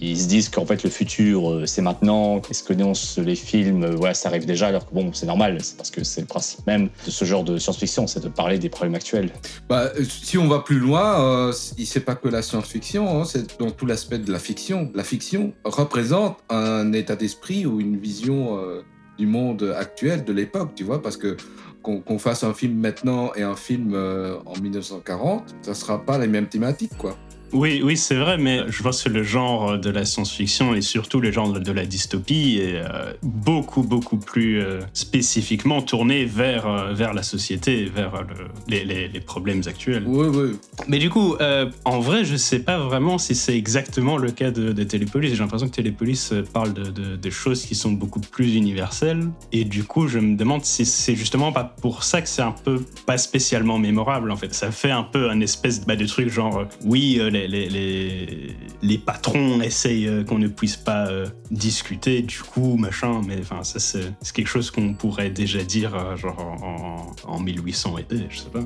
ils 0.00 0.18
se 0.20 0.26
disent 0.28 0.48
qu'en 0.48 0.66
fait, 0.66 0.82
le 0.82 0.90
futur, 0.90 1.62
c'est 1.66 1.82
maintenant. 1.82 2.40
Qu'est-ce 2.40 2.62
que 2.62 2.72
dénoncent 2.72 3.18
les 3.18 3.34
films 3.36 3.86
Voilà, 3.96 4.14
ça 4.14 4.28
arrive 4.28 4.46
déjà. 4.46 4.68
Alors 4.68 4.88
que 4.88 4.94
bon, 4.94 5.10
c'est 5.12 5.26
normal. 5.26 5.58
C'est 5.62 5.76
parce 5.76 5.90
que 5.90 6.04
c'est 6.04 6.20
le 6.20 6.26
principe 6.26 6.66
même 6.66 6.88
de 7.06 7.10
ce 7.10 7.24
genre 7.24 7.44
de 7.44 7.58
science-fiction, 7.58 8.06
c'est 8.06 8.22
de 8.22 8.28
parler 8.28 8.58
des 8.58 8.68
problèmes 8.68 8.94
actuels. 8.94 9.30
Bah, 9.70 9.92
euh, 9.96 10.02
si 10.02 10.36
on 10.36 10.48
va 10.48 10.58
plus 10.58 10.80
loin, 10.80 11.20
euh, 11.20 11.52
c'est 11.52 12.04
pas 12.04 12.16
que 12.16 12.26
la 12.26 12.42
science-fiction, 12.42 13.20
hein, 13.20 13.24
c'est 13.24 13.56
dans 13.60 13.70
tout 13.70 13.86
l'aspect 13.86 14.18
de 14.18 14.32
la 14.32 14.40
fiction. 14.40 14.90
La 14.96 15.04
fiction 15.04 15.52
représente 15.62 16.38
un 16.48 16.92
état 16.92 17.14
d'esprit 17.14 17.66
ou 17.66 17.80
une 17.80 17.96
vision 17.96 18.58
euh, 18.58 18.82
du 19.16 19.28
monde 19.28 19.72
actuel, 19.78 20.24
de 20.24 20.32
l'époque, 20.32 20.70
tu 20.74 20.82
vois, 20.82 21.00
parce 21.00 21.16
que 21.16 21.36
qu'on 21.82 22.18
fasse 22.18 22.42
un 22.42 22.52
film 22.52 22.80
maintenant 22.80 23.32
et 23.36 23.42
un 23.42 23.54
film 23.54 23.92
euh, 23.94 24.38
en 24.44 24.58
1940, 24.60 25.54
ça 25.62 25.74
sera 25.74 26.04
pas 26.04 26.18
les 26.18 26.26
mêmes 26.26 26.48
thématiques, 26.48 26.98
quoi. 26.98 27.16
Oui, 27.52 27.80
oui, 27.84 27.96
c'est 27.96 28.14
vrai, 28.14 28.38
mais 28.38 28.60
je 28.68 28.82
pense 28.82 29.02
que 29.02 29.08
le 29.08 29.22
genre 29.22 29.76
de 29.78 29.90
la 29.90 30.04
science-fiction 30.04 30.74
et 30.74 30.80
surtout 30.82 31.20
le 31.20 31.32
genre 31.32 31.52
de 31.52 31.72
la 31.72 31.84
dystopie 31.84 32.58
est 32.62 32.76
euh, 32.76 33.12
beaucoup, 33.22 33.82
beaucoup 33.82 34.16
plus 34.18 34.60
euh, 34.60 34.80
spécifiquement 34.92 35.82
tourné 35.82 36.24
vers, 36.24 36.66
euh, 36.66 36.92
vers 36.92 37.12
la 37.12 37.22
société, 37.22 37.84
vers 37.86 38.22
le- 38.22 38.46
les, 38.68 38.84
les- 38.84 39.08
les 39.08 39.20
problèmes 39.20 39.62
actuels. 39.66 40.04
Oui, 40.06 40.28
oui. 40.28 40.52
Mais 40.88 40.98
du 40.98 41.10
coup, 41.10 41.34
euh, 41.40 41.66
en 41.84 42.00
vrai, 42.00 42.24
je 42.24 42.36
sais 42.36 42.60
pas 42.60 42.78
vraiment 42.78 43.18
si 43.18 43.34
c'est 43.34 43.56
exactement 43.56 44.16
le 44.16 44.30
cas 44.30 44.50
de, 44.50 44.72
de 44.72 44.84
Télépolis. 44.84 45.30
J'ai 45.30 45.36
l'impression 45.38 45.68
que 45.68 45.74
Télépolis 45.74 46.32
parle 46.52 46.72
de, 46.72 46.84
de- 46.84 47.16
de 47.16 47.30
choses 47.30 47.64
qui 47.66 47.74
sont 47.74 47.92
beaucoup 47.92 48.20
plus 48.20 48.54
universelles. 48.54 49.26
Et 49.52 49.64
du 49.64 49.84
coup, 49.84 50.06
je 50.08 50.18
me 50.18 50.36
demande 50.36 50.64
si 50.64 50.86
c'est 50.86 51.16
justement 51.16 51.52
pas 51.52 51.64
pour 51.64 52.04
ça 52.04 52.22
que 52.22 52.28
c'est 52.28 52.42
un 52.42 52.52
peu 52.64 52.84
pas 53.06 53.18
spécialement 53.18 53.78
mémorable, 53.78 54.30
en 54.30 54.36
fait. 54.36 54.54
Ça 54.54 54.70
fait 54.70 54.90
un 54.90 55.02
peu 55.02 55.28
un 55.30 55.40
espèce 55.40 55.84
bah, 55.86 55.96
de 55.96 56.06
truc 56.06 56.28
genre, 56.30 56.64
oui, 56.84 57.16
euh, 57.18 57.30
les, 57.48 57.68
les, 57.68 58.26
les, 58.26 58.56
les 58.82 58.98
patrons 58.98 59.60
essayent 59.60 60.06
euh, 60.08 60.24
qu'on 60.24 60.38
ne 60.38 60.48
puisse 60.48 60.76
pas 60.76 61.08
euh, 61.08 61.26
discuter, 61.50 62.22
du 62.22 62.38
coup, 62.40 62.76
machin. 62.76 63.20
Mais 63.26 63.38
enfin, 63.40 63.62
ça, 63.62 63.78
c'est 63.78 64.12
quelque 64.32 64.48
chose 64.48 64.70
qu'on 64.70 64.94
pourrait 64.94 65.30
déjà 65.30 65.62
dire, 65.62 65.94
euh, 65.94 66.16
genre, 66.16 66.38
en, 66.38 67.14
en, 67.30 67.34
en 67.34 67.40
1800 67.40 67.98
et 67.98 68.04
je 68.28 68.38
sais 68.38 68.50
pas. 68.50 68.60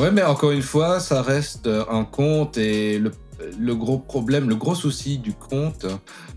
Ouais, 0.00 0.10
mais 0.10 0.22
encore 0.22 0.52
une 0.52 0.62
fois, 0.62 1.00
ça 1.00 1.20
reste 1.22 1.68
un 1.90 2.04
conte 2.04 2.56
et 2.56 2.98
le, 2.98 3.12
le 3.58 3.74
gros 3.74 3.98
problème, 3.98 4.48
le 4.48 4.54
gros 4.54 4.74
souci 4.74 5.18
du 5.18 5.32
conte, 5.34 5.84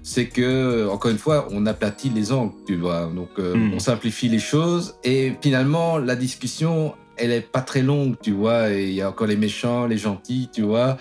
c'est 0.04 0.28
que, 0.28 0.90
encore 0.90 1.10
une 1.12 1.18
fois, 1.18 1.48
on 1.52 1.66
aplatit 1.66 2.10
les 2.10 2.32
angles, 2.34 2.54
tu 2.68 2.76
vois. 2.76 3.10
Donc, 3.16 3.30
euh, 3.40 3.56
Hmm. 3.56 3.74
on 3.76 3.80
simplifie 3.80 4.28
les 4.28 4.40
choses 4.40 4.96
et 5.04 5.34
finalement, 5.42 5.98
la 5.98 6.16
discussion, 6.18 6.94
elle 7.18 7.32
est 7.32 7.40
pas 7.50 7.62
très 7.62 7.82
longue, 7.82 8.16
tu 8.22 8.32
vois. 8.32 8.72
Et 8.74 8.90
il 8.90 8.94
y 8.94 9.02
a 9.02 9.10
encore 9.10 9.28
les 9.28 9.38
méchants, 9.38 9.86
les 9.88 9.98
gentils, 9.98 10.50
tu 10.52 10.64
vois. 10.64 10.98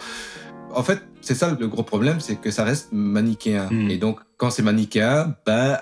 En 0.74 0.82
fait, 0.82 1.00
c'est 1.24 1.34
ça 1.34 1.56
le 1.58 1.68
gros 1.68 1.82
problème, 1.82 2.20
c'est 2.20 2.36
que 2.36 2.50
ça 2.50 2.64
reste 2.64 2.88
manichéen. 2.92 3.68
Hmm. 3.70 3.90
Et 3.90 3.96
donc, 3.96 4.20
quand 4.36 4.50
c'est 4.50 4.62
manichéen, 4.62 5.34
ben, 5.46 5.78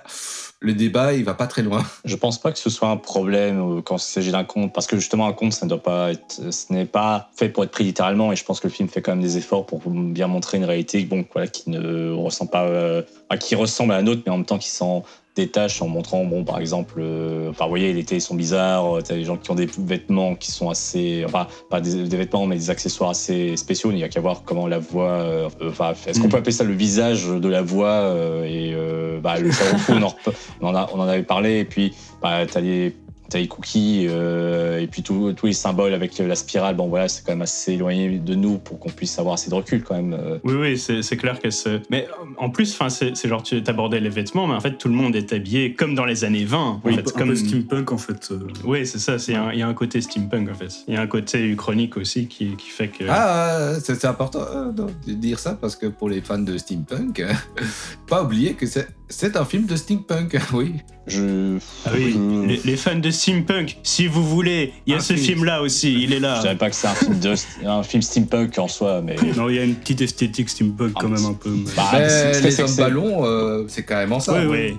le 0.61 0.74
débat, 0.74 1.12
il 1.12 1.24
va 1.24 1.34
pas 1.34 1.47
très 1.47 1.62
loin. 1.62 1.82
Je 2.05 2.16
pense 2.16 2.40
pas 2.40 2.53
que 2.53 2.59
ce 2.59 2.70
soit 2.70 2.88
un 2.88 2.97
problème 2.97 3.59
euh, 3.61 3.82
quand 3.82 3.97
il 3.97 4.01
s'agit 4.01 4.30
d'un 4.30 4.45
conte, 4.45 4.72
parce 4.72 4.86
que 4.86 4.97
justement 4.97 5.26
un 5.26 5.32
conte, 5.32 5.53
ça 5.53 5.66
ne 5.66 5.70
doit 5.70 5.82
pas 5.82 6.12
être, 6.12 6.53
ce 6.53 6.72
n'est 6.72 6.86
pas 6.86 7.30
fait 7.36 7.49
pour 7.49 7.64
être 7.64 7.70
pris 7.70 7.84
littéralement, 7.84 8.32
et 8.32 8.36
je 8.36 8.45
pense 8.45 8.61
que 8.61 8.68
le 8.68 8.72
film 8.72 8.88
fait 8.88 9.03
quand 9.03 9.12
même 9.12 9.22
des 9.22 9.36
efforts 9.36 9.66
pour 9.66 9.80
bien 9.90 10.28
montrer 10.28 10.59
une 10.59 10.64
réalité, 10.64 11.05
bon, 11.05 11.24
voilà, 11.32 11.49
qui 11.49 11.70
ne 11.70 12.12
ressent 12.12 12.47
pas, 12.47 12.64
euh, 12.64 13.03
qui 13.40 13.55
ressemble 13.55 13.93
à 13.93 13.97
la 13.97 14.03
nôtre, 14.03 14.22
mais 14.24 14.32
en 14.32 14.38
même 14.38 14.47
temps 14.47 14.59
qui 14.59 14.70
s'en 14.70 15.03
détache 15.34 15.80
en 15.80 15.88
montrant, 15.88 16.24
bon, 16.24 16.45
par 16.45 16.59
exemple, 16.59 16.97
euh, 16.99 17.51
enfin, 17.51 17.64
vous 17.64 17.70
voyez, 17.70 17.93
les 17.95 18.05
télés 18.05 18.20
sont 18.20 18.34
bizarres, 18.34 19.03
t'as 19.03 19.14
des 19.14 19.24
gens 19.24 19.38
qui 19.38 19.51
ont 19.51 19.55
des 19.55 19.68
vêtements 19.78 20.34
qui 20.34 20.51
sont 20.51 20.68
assez, 20.68 21.24
enfin, 21.24 21.47
pas 21.70 21.80
des, 21.80 22.07
des 22.07 22.16
vêtements, 22.16 22.47
mais 22.47 22.57
des 22.57 22.68
accessoires 22.68 23.11
assez 23.11 23.57
spéciaux. 23.57 23.90
Il 23.90 23.97
n'y 23.97 24.05
a 24.05 24.11
qu'à 24.11 24.20
voir 24.20 24.43
comment 24.45 24.66
la 24.66 24.78
voix, 24.78 25.09
euh, 25.33 25.49
enfin, 25.68 25.93
est-ce 26.07 26.20
qu'on 26.20 26.28
peut 26.28 26.37
appeler 26.37 26.53
ça 26.53 26.64
le 26.64 26.74
visage 26.74 27.26
de 27.26 27.49
la 27.49 27.62
voix 27.62 27.89
euh, 27.89 28.45
et 28.45 28.72
euh, 28.74 29.20
bah, 29.20 29.39
le 29.39 29.51
cerveau 29.51 29.78
fou, 29.78 29.93
on 29.97 30.03
en, 30.03 30.14
on 30.61 30.66
en 30.68 30.74
a, 30.74 30.91
on 30.93 31.01
en 31.01 31.09
avait 31.09 31.22
parlé, 31.22 31.61
et 31.61 31.64
puis 31.64 31.95
bah, 32.20 32.47
t'as 32.47 32.61
les, 32.61 32.95
t'as 33.33 33.39
les 33.39 33.49
cookies, 33.49 34.07
euh, 34.09 34.78
et 34.80 34.87
puis 34.87 35.03
tous 35.03 35.35
les 35.45 35.53
symboles 35.53 35.95
avec 35.95 36.16
la 36.18 36.35
spirale. 36.35 36.76
Bon, 36.76 36.89
voilà, 36.89 37.09
c'est 37.09 37.24
quand 37.24 37.33
même 37.33 37.43
assez 37.43 37.72
éloigné 37.72 38.18
de 38.18 38.35
nous 38.35 38.59
pour 38.59 38.78
qu'on 38.78 38.91
puisse 38.91 39.18
avoir 39.18 39.35
assez 39.35 39.49
de 39.51 39.55
recul 39.55 39.83
quand 39.83 39.95
même. 39.97 40.12
euh. 40.12 40.39
Oui, 40.45 40.55
oui, 40.55 40.78
c'est 40.78 41.16
clair 41.16 41.41
que 41.41 41.51
c'est. 41.51 41.80
Mais 41.91 42.07
en 42.39 42.51
plus, 42.51 42.72
enfin, 42.74 42.89
c'est 42.91 43.14
genre, 43.26 43.43
tu 43.43 43.62
abordais 43.66 44.01
les 44.01 44.09
vêtements, 44.11 44.47
mais 44.47 44.55
en 44.55 44.61
fait, 44.61 44.76
tout 44.78 44.89
le 44.89 44.95
monde 44.95 45.16
est 45.16 45.33
habillé 45.33 45.74
comme 45.74 45.95
dans 45.95 46.05
les 46.05 46.24
années 46.24 46.45
20. 46.45 46.59
En 46.59 46.80
Oui, 46.85 46.95
fait, 46.95 47.09
un 47.09 47.18
comme... 47.18 47.28
peu 47.28 47.37
steampunk 47.37 47.93
en 47.93 47.99
fait. 47.99 48.28
euh. 48.30 48.41
Oui, 48.64 48.87
c'est 48.87 48.99
ça. 48.99 49.18
c'est 49.18 49.35
un- 49.35 49.53
Il 49.53 49.59
y 49.59 49.62
a 49.62 49.68
un 49.68 49.74
côté 49.74 50.01
steampunk, 50.01 50.51
en 50.51 50.55
fait. 50.55 50.72
Il 50.89 50.95
y 50.95 50.97
a 50.97 51.01
un 51.01 51.07
côté 51.07 51.45
uchronique 51.49 51.97
aussi 51.97 52.26
qui, 52.26 52.57
qui 52.57 52.68
fait 52.68 52.89
que. 52.89 53.05
Ah, 53.09 53.72
c'est 53.83 54.05
important 54.05 54.41
de 54.74 55.12
dire 55.14 55.39
ça 55.39 55.55
parce 55.61 55.76
que 55.76 55.87
pour 55.87 56.09
les 56.09 56.20
fans 56.20 56.39
de 56.39 56.57
steampunk, 56.59 57.22
pas 58.07 58.22
oublier 58.22 58.55
que 58.55 58.66
c'est- 58.66 58.89
c'est 59.13 59.37
un 59.37 59.45
film 59.45 59.67
de 59.67 59.77
steampunk, 59.77 60.37
oui. 60.53 60.75
Je, 61.07 61.59
Ah 61.85 61.91
oui, 61.95 62.13
je- 62.15 62.47
les, 62.47 62.61
les 62.65 62.77
fans 62.77 62.99
de 62.99 63.11
steampunk, 63.11 63.79
si 63.83 64.07
vous 64.07 64.25
voulez, 64.27 64.73
il 64.87 64.93
y 64.93 64.95
a 64.95 64.99
Ah, 64.99 65.03
ce 65.03 65.15
film-là 65.15 65.61
aussi, 65.63 65.93
il 66.03 66.13
est 66.13 66.17
je 66.19 66.23
là. 66.23 66.41
dirais 66.41 66.57
pas 66.57 66.71
que 66.71 66.77
c'est 66.77 66.87
un 66.87 66.95
film 66.95 67.19
de, 67.19 67.35
un 67.67 67.83
film 67.83 68.03
steampunk 68.03 68.59
en 68.59 68.69
soi, 68.69 69.03
mais. 69.03 69.17
Non, 69.37 69.49
il 69.49 69.57
y 69.57 69.59
a 69.59 69.65
une 69.65 69.75
petite 69.75 70.01
esthétique 70.03 70.49
steampunk 70.49 70.93
quand 70.95 71.07
Ah, 71.07 71.09
même 71.17 71.25
un 71.27 71.33
peu. 71.35 71.51
mais- 71.51 71.71
Bah, 71.77 71.91
Mais 71.93 72.41
les 72.41 72.61
hommes 72.61 72.77
ballons, 72.77 73.25
euh, 73.27 73.65
c'est 73.69 73.85
carrément 73.85 74.21
ça. 74.21 74.33
Oui, 74.35 74.47
oui. 74.47 74.77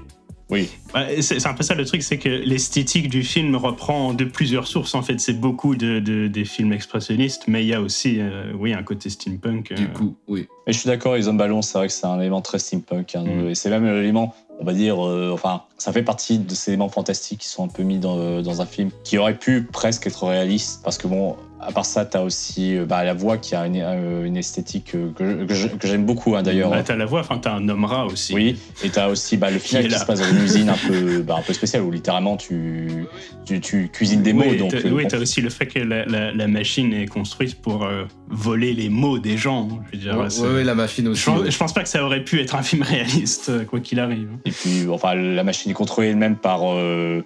Oui. 0.50 0.70
Ouais, 0.94 1.22
C'est 1.22 1.40
c'est 1.40 1.48
un 1.48 1.54
peu 1.54 1.64
ça 1.64 1.74
le 1.74 1.86
truc, 1.86 2.04
c'est 2.04 2.18
que 2.18 2.30
l'esthétique 2.30 3.10
du 3.10 3.24
film 3.24 3.56
reprend 3.56 4.14
de 4.14 4.24
plusieurs 4.26 4.68
sources. 4.68 4.94
En 4.94 5.02
fait, 5.02 5.20
c'est 5.20 5.34
beaucoup 5.40 5.76
de, 5.76 6.00
de- 6.00 6.28
des 6.28 6.46
films 6.46 6.74
expressionnistes, 6.74 7.44
mais 7.48 7.64
il 7.64 7.68
y 7.68 7.74
a 7.74 7.82
aussi, 7.82 8.18
euh, 8.20 8.52
oui, 8.60 8.74
un 8.74 8.84
côté 8.84 9.10
steampunk. 9.10 9.72
euh. 9.72 9.76
Du 9.76 9.88
coup, 9.90 10.16
oui. 10.28 10.48
Mais 10.68 10.74
je 10.74 10.80
suis 10.80 10.88
d'accord, 10.88 11.16
les 11.16 11.28
hommes 11.28 11.38
ballons, 11.38 11.62
c'est 11.62 11.78
vrai 11.78 11.88
que 11.88 11.94
c'est 11.94 12.06
un 12.06 12.20
élément 12.20 12.42
très 12.42 12.60
steampunk. 12.60 13.16
hein, 13.16 13.24
Mm. 13.24 13.50
Et 13.50 13.56
c'est 13.56 13.70
même 13.70 13.86
l'élément, 13.86 14.36
on 14.60 14.66
va 14.66 14.74
dire, 14.74 15.04
euh, 15.06 15.32
enfin, 15.34 15.64
ça 15.78 15.92
fait 15.92 16.04
partie 16.04 16.38
de 16.40 16.54
ces 16.54 16.72
éléments 16.72 16.90
fantastiques 16.90 17.40
qui 17.40 17.48
sont 17.48 17.64
un 17.66 17.70
peu 17.70 17.84
mis 17.84 17.98
dans, 17.98 18.42
dans 18.42 18.62
un 18.62 18.66
film, 18.66 18.92
qui 19.04 19.18
aurait 19.18 19.38
pu 19.40 19.64
presque 19.64 20.06
être 20.08 20.26
réaliste. 20.28 20.82
Parce 20.84 20.98
que 20.98 21.08
bon, 21.08 21.36
à 21.68 21.72
part 21.72 21.86
ça, 21.86 22.06
t'as 22.06 22.22
aussi 22.22 22.78
euh, 22.78 22.86
bah, 22.86 23.04
la 23.04 23.14
voix 23.14 23.38
qui 23.38 23.56
a 23.56 23.66
une, 23.66 23.78
euh, 23.82 24.26
une 24.26 24.38
esthétique 24.38 24.94
euh, 24.96 25.12
que, 25.14 25.46
que 25.78 25.88
j'aime 25.88 26.06
beaucoup 26.06 26.36
hein, 26.36 26.44
d'ailleurs. 26.44 26.70
Bah, 26.70 26.84
t'as 26.84 26.96
la 26.96 27.06
voix, 27.06 27.22
enfin, 27.22 27.38
t'as 27.38 27.54
un 27.54 27.68
homme 27.70 27.86
rat 27.86 28.06
aussi. 28.06 28.34
Oui, 28.34 28.58
et 28.84 28.90
t'as 28.90 29.08
aussi 29.10 29.38
bah, 29.38 29.52
le 29.52 29.60
final 29.60 29.86
est 29.86 29.90
qui 29.90 29.98
se 30.00 30.06
passe 30.06 30.20
dans 30.20 30.30
une 30.30 30.44
usine 30.44 30.70
un 30.70 30.78
peu, 30.88 31.22
bah, 31.22 31.36
un 31.40 31.42
peu 31.42 31.54
spéciale 31.54 31.82
où 31.84 31.92
littéralement 31.92 32.38
tu, 32.38 33.06
tu, 33.46 33.60
tu 33.62 33.90
cuisines 33.92 34.22
des 34.24 34.34
mots. 34.34 34.44
Oui, 34.48 34.58
donc, 34.58 34.72
t'as- 34.72 34.78
euh, 34.78 34.92
oui, 34.92 35.04
bon, 35.04 35.08
t'as 35.10 35.20
aussi 35.20 35.42
le 35.42 35.50
fait 35.50 35.66
que 35.68 35.80
la, 35.80 36.06
la- 36.06 36.32
la 36.32 36.48
machine 36.48 36.94
est 36.94 37.08
construite 37.08 37.62
pour 37.62 37.84
euh, 37.86 38.04
voler 38.30 38.74
les 38.74 38.90
mots 38.90 39.20
des 39.20 39.38
gens. 39.38 39.68
Je 39.92 39.98
veux 39.98 40.04
dire, 40.04 40.18
Ouais, 40.18 40.64
la 40.64 40.76
machine 40.76 41.06
je, 41.06 41.10
aussi. 41.12 41.26
pense, 41.26 41.40
ouais. 41.42 41.52
je 41.52 41.58
pense 41.58 41.74
pas 41.74 41.84
que 41.84 41.90
ça 41.90 42.04
aurait 42.04 42.24
pu 42.24 42.40
être 42.42 42.56
un 42.56 42.64
film 42.64 42.82
réaliste, 42.84 43.66
quoi 43.68 43.80
qu'il 43.80 44.00
arrive. 44.00 44.30
Et 44.46 44.52
puis, 44.52 44.88
enfin, 44.90 45.16
la 45.16 45.44
machine 45.44 45.72
est 45.72 45.76
contrôlée 45.76 46.10
elle-même 46.10 46.36
par 46.36 46.62
euh, 46.64 47.22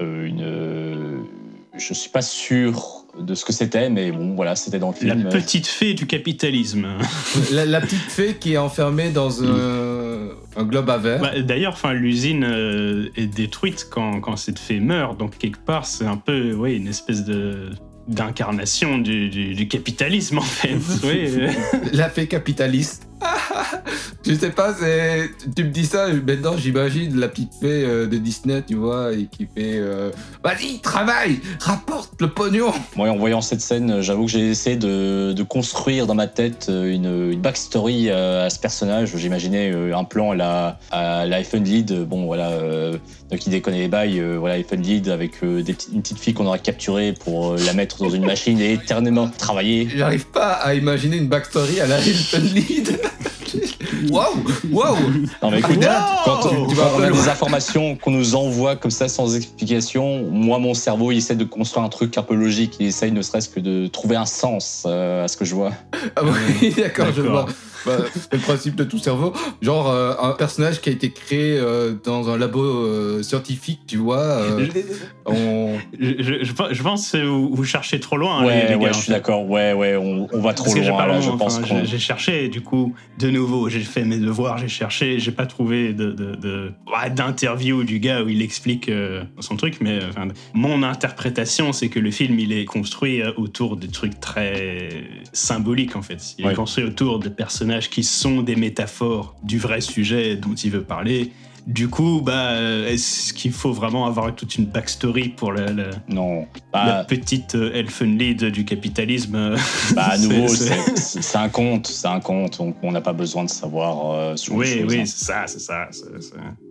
une. 0.00 0.40
euh, 0.42 1.16
je 1.78 1.92
suis 1.94 2.10
pas 2.10 2.22
sûr 2.22 3.05
de 3.20 3.34
ce 3.34 3.44
que 3.44 3.52
c'était, 3.52 3.88
mais 3.90 4.10
bon, 4.12 4.34
voilà, 4.34 4.56
c'était 4.56 4.78
dans 4.78 4.94
le 5.00 5.06
La 5.06 5.14
film. 5.14 5.28
petite 5.28 5.66
fée 5.66 5.94
du 5.94 6.06
capitalisme. 6.06 6.86
La, 7.52 7.64
la 7.64 7.80
petite 7.80 7.98
fée 8.00 8.36
qui 8.38 8.54
est 8.54 8.58
enfermée 8.58 9.10
dans 9.10 9.42
un, 9.42 10.28
un 10.56 10.64
globe 10.64 10.90
à 10.90 10.98
verre. 10.98 11.20
Bah, 11.20 11.40
D'ailleurs, 11.40 11.72
enfin, 11.74 11.92
l'usine 11.92 12.44
euh, 12.44 13.08
est 13.16 13.26
détruite 13.26 13.86
quand, 13.90 14.20
quand 14.20 14.36
cette 14.36 14.58
fée 14.58 14.80
meurt, 14.80 15.18
donc 15.18 15.38
quelque 15.38 15.64
part, 15.64 15.86
c'est 15.86 16.06
un 16.06 16.16
peu, 16.16 16.52
oui, 16.52 16.76
une 16.76 16.88
espèce 16.88 17.24
de 17.24 17.70
d'incarnation 18.08 18.98
du, 18.98 19.28
du- 19.28 19.54
du 19.54 19.66
capitalisme 19.66 20.38
en 20.38 20.42
fait. 20.42 20.76
oui, 21.04 21.26
euh. 21.40 21.48
La 21.92 22.08
fée 22.08 22.28
capitaliste. 22.28 23.08
Je 24.26 24.34
sais 24.34 24.50
pas, 24.50 24.74
c'est. 24.78 25.30
Tu 25.54 25.64
me 25.64 25.70
dis 25.70 25.86
ça, 25.86 26.08
maintenant 26.08 26.56
j'imagine 26.56 27.18
la 27.18 27.28
petite 27.28 27.52
fée 27.60 27.84
euh, 27.84 28.06
de 28.06 28.16
Disney, 28.18 28.62
tu 28.66 28.74
vois, 28.74 29.12
et 29.12 29.26
qui 29.26 29.44
fait. 29.44 29.78
euh, 29.78 30.10
Vas-y, 30.44 30.80
travaille, 30.80 31.40
rapporte 31.60 32.12
le 32.20 32.28
pognon. 32.28 32.72
Moi, 32.96 33.08
en 33.08 33.16
voyant 33.16 33.40
cette 33.40 33.60
scène, 33.60 34.00
j'avoue 34.02 34.26
que 34.26 34.32
j'ai 34.32 34.48
essayé 34.50 34.76
de, 34.76 35.32
de 35.32 35.42
construire 35.42 36.06
dans 36.06 36.14
ma 36.14 36.26
tête 36.26 36.66
euh, 36.68 36.92
une, 36.92 37.32
une 37.32 37.40
backstory 37.40 38.10
euh, 38.10 38.46
à 38.46 38.50
ce 38.50 38.58
personnage. 38.58 39.16
J'imaginais 39.16 39.72
un 39.94 40.04
plan 40.04 40.32
à 40.32 40.34
la, 40.34 40.78
à 40.90 41.26
la 41.26 41.40
Lead, 41.40 42.04
bon 42.04 42.26
voilà, 42.26 42.50
euh, 42.50 42.98
qui 43.38 43.50
déconne 43.50 43.74
les 43.74 43.88
bails, 43.88 44.20
euh, 44.20 44.36
voilà, 44.38 44.56
Lead 44.58 45.08
avec 45.08 45.42
des 45.42 45.76
une 45.92 46.02
petite 46.02 46.18
fille 46.18 46.34
qu'on 46.34 46.46
aurait 46.46 46.58
capturée 46.58 47.12
pour 47.12 47.54
la 47.56 47.72
mettre 47.72 47.98
dans 47.98 48.10
une 48.10 48.26
machine 48.26 48.60
et 48.60 48.74
éternellement 48.74 49.28
travailler. 49.28 49.88
J'arrive 49.94 50.26
pas 50.26 50.52
à 50.52 50.74
imaginer 50.74 51.16
une 51.16 51.28
backstory 51.28 51.80
à 51.80 51.86
la 51.86 51.98
Lead. 52.00 53.00
Waouh, 54.10 54.44
waouh. 54.70 54.96
Non 55.42 55.50
mais 55.50 55.58
écoute, 55.58 55.76
Wow 55.76 55.90
quand 56.24 56.46
on, 56.46 56.66
quand 56.66 56.90
on 56.98 57.02
a 57.02 57.10
des 57.10 57.28
informations 57.28 57.96
qu'on 57.96 58.10
nous 58.10 58.34
envoie 58.34 58.76
comme 58.76 58.90
ça 58.90 59.08
sans 59.08 59.36
explication, 59.36 60.24
moi 60.30 60.58
mon 60.58 60.74
cerveau 60.74 61.12
il 61.12 61.18
essaie 61.18 61.36
de 61.36 61.44
construire 61.44 61.84
un 61.84 61.88
truc 61.88 62.18
un 62.18 62.22
peu 62.22 62.34
logique, 62.34 62.76
il 62.80 62.86
essaye 62.86 63.12
ne 63.12 63.22
serait-ce 63.22 63.48
que 63.48 63.60
de 63.60 63.86
trouver 63.86 64.16
un 64.16 64.26
sens 64.26 64.84
euh, 64.86 65.24
à 65.24 65.28
ce 65.28 65.36
que 65.36 65.44
je 65.44 65.54
vois. 65.54 65.72
Ah 66.16 66.22
oui, 66.60 66.74
d'accord, 66.76 67.08
je 67.14 67.22
vois. 67.22 67.46
Bah, 67.86 67.98
c'est 68.14 68.32
le 68.32 68.38
principe 68.40 68.74
de 68.74 68.84
tout 68.84 68.98
cerveau. 68.98 69.32
Genre 69.62 69.90
euh, 69.90 70.14
un 70.20 70.32
personnage 70.32 70.80
qui 70.80 70.88
a 70.88 70.92
été 70.92 71.12
créé 71.12 71.58
euh, 71.58 71.94
dans 72.04 72.28
un 72.30 72.36
labo 72.36 72.62
euh, 72.62 73.22
scientifique, 73.22 73.80
tu 73.86 73.96
vois. 73.96 74.42
On... 75.26 75.78
je, 75.98 76.14
je- 76.18 76.44
je 76.44 76.82
pense- 76.82 77.10
que 77.12 77.24
vous, 77.26 77.54
vous 77.54 77.64
cherchez 77.64 78.00
trop 78.00 78.16
loin, 78.16 78.40
les- 78.42 78.46
ouais, 78.74 78.78
les, 78.78 78.92
je 78.92 78.98
suis 79.00 79.12
d'accord, 79.12 79.48
ouais, 79.48 79.72
ouais, 79.72 79.96
on, 79.96 80.28
on 80.32 80.40
va 80.40 80.54
trop 80.54 80.72
Parce 80.72 80.86
loin 80.86 80.96
pas 80.98 81.06
là, 81.06 81.20
je 81.20 81.30
pense 81.30 81.58
enfin, 81.58 81.82
j'ai- 81.84 81.98
cherché, 81.98 82.48
du 82.48 82.60
coup, 82.60 82.94
de 83.18 83.30
nouveau, 83.30 83.68
j'ai 83.68 83.80
fait 83.80 84.04
mes 84.04 84.18
devoirs, 84.18 84.58
j'ai 84.58 84.68
cherché, 84.68 85.18
j'ai 85.18 85.32
pas 85.32 85.46
trouvé 85.46 85.92
de, 85.92 86.12
de- 86.12 86.34
de- 86.36 86.72
ouais, 86.86 87.10
d'interview 87.10 87.84
du 87.84 87.98
gars 87.98 88.22
où 88.22 88.28
il 88.28 88.42
explique 88.42 88.88
euh, 88.88 89.24
son 89.40 89.56
truc, 89.56 89.78
mais 89.80 89.98
enfin, 90.08 90.28
mon 90.54 90.82
interprétation, 90.82 91.72
c'est 91.72 91.88
que 91.88 91.98
le 91.98 92.10
film, 92.10 92.38
il 92.38 92.52
est 92.52 92.64
construit 92.64 93.22
euh, 93.22 93.32
autour 93.36 93.76
de 93.76 93.86
trucs 93.86 94.20
très 94.20 94.88
symboliques, 95.32 95.96
en 95.96 96.02
fait. 96.02 96.34
Il 96.38 96.46
Ouais. 96.46 96.52
est 96.52 96.56
construit 96.56 96.84
autour 96.84 97.18
de 97.18 97.28
personnages 97.28 97.90
qui 97.90 98.04
sont 98.04 98.42
des 98.42 98.56
métaphores 98.56 99.34
du 99.42 99.58
vrai 99.58 99.80
sujet 99.80 100.36
dont 100.36 100.54
il 100.54 100.70
veut 100.70 100.82
parler. 100.82 101.30
Du 101.66 101.88
coup, 101.88 102.20
bah, 102.24 102.50
euh, 102.52 102.88
est-ce 102.88 103.32
qu'il 103.32 103.50
faut 103.50 103.72
vraiment 103.72 104.06
avoir 104.06 104.32
toute 104.36 104.54
une 104.54 104.66
backstory 104.66 105.30
pour 105.30 105.52
la, 105.52 105.72
la- 105.72 105.90
Non, 106.08 106.46
la 106.72 106.84
bah, 106.84 107.04
petite 107.08 107.56
euh, 107.56 107.72
elfen 107.74 108.16
lead 108.16 108.44
du 108.44 108.64
capitalisme 108.64 109.34
euh, 109.34 109.56
bah, 109.96 110.10
à 110.12 110.16
c'est- 110.16 110.28
nouveau, 110.28 110.46
c'est- 110.46 111.36
un 111.36 111.48
conte, 111.48 111.88
c'est 111.88 112.06
un 112.06 112.20
conte, 112.20 112.60
on 112.82 112.92
n'a 112.92 113.00
pas 113.00 113.12
besoin 113.12 113.42
de 113.42 113.50
savoir 113.50 114.12
euh, 114.12 114.36
ce 114.36 114.46
genre 114.46 114.56
de 114.58 114.60
Oui, 114.62 114.68
choses, 114.80 114.92
oui, 114.92 115.00
hein. 115.00 115.04
c'est 115.06 115.24
ça, 115.24 115.44
c'est 115.46 115.58
ça. 115.60 115.88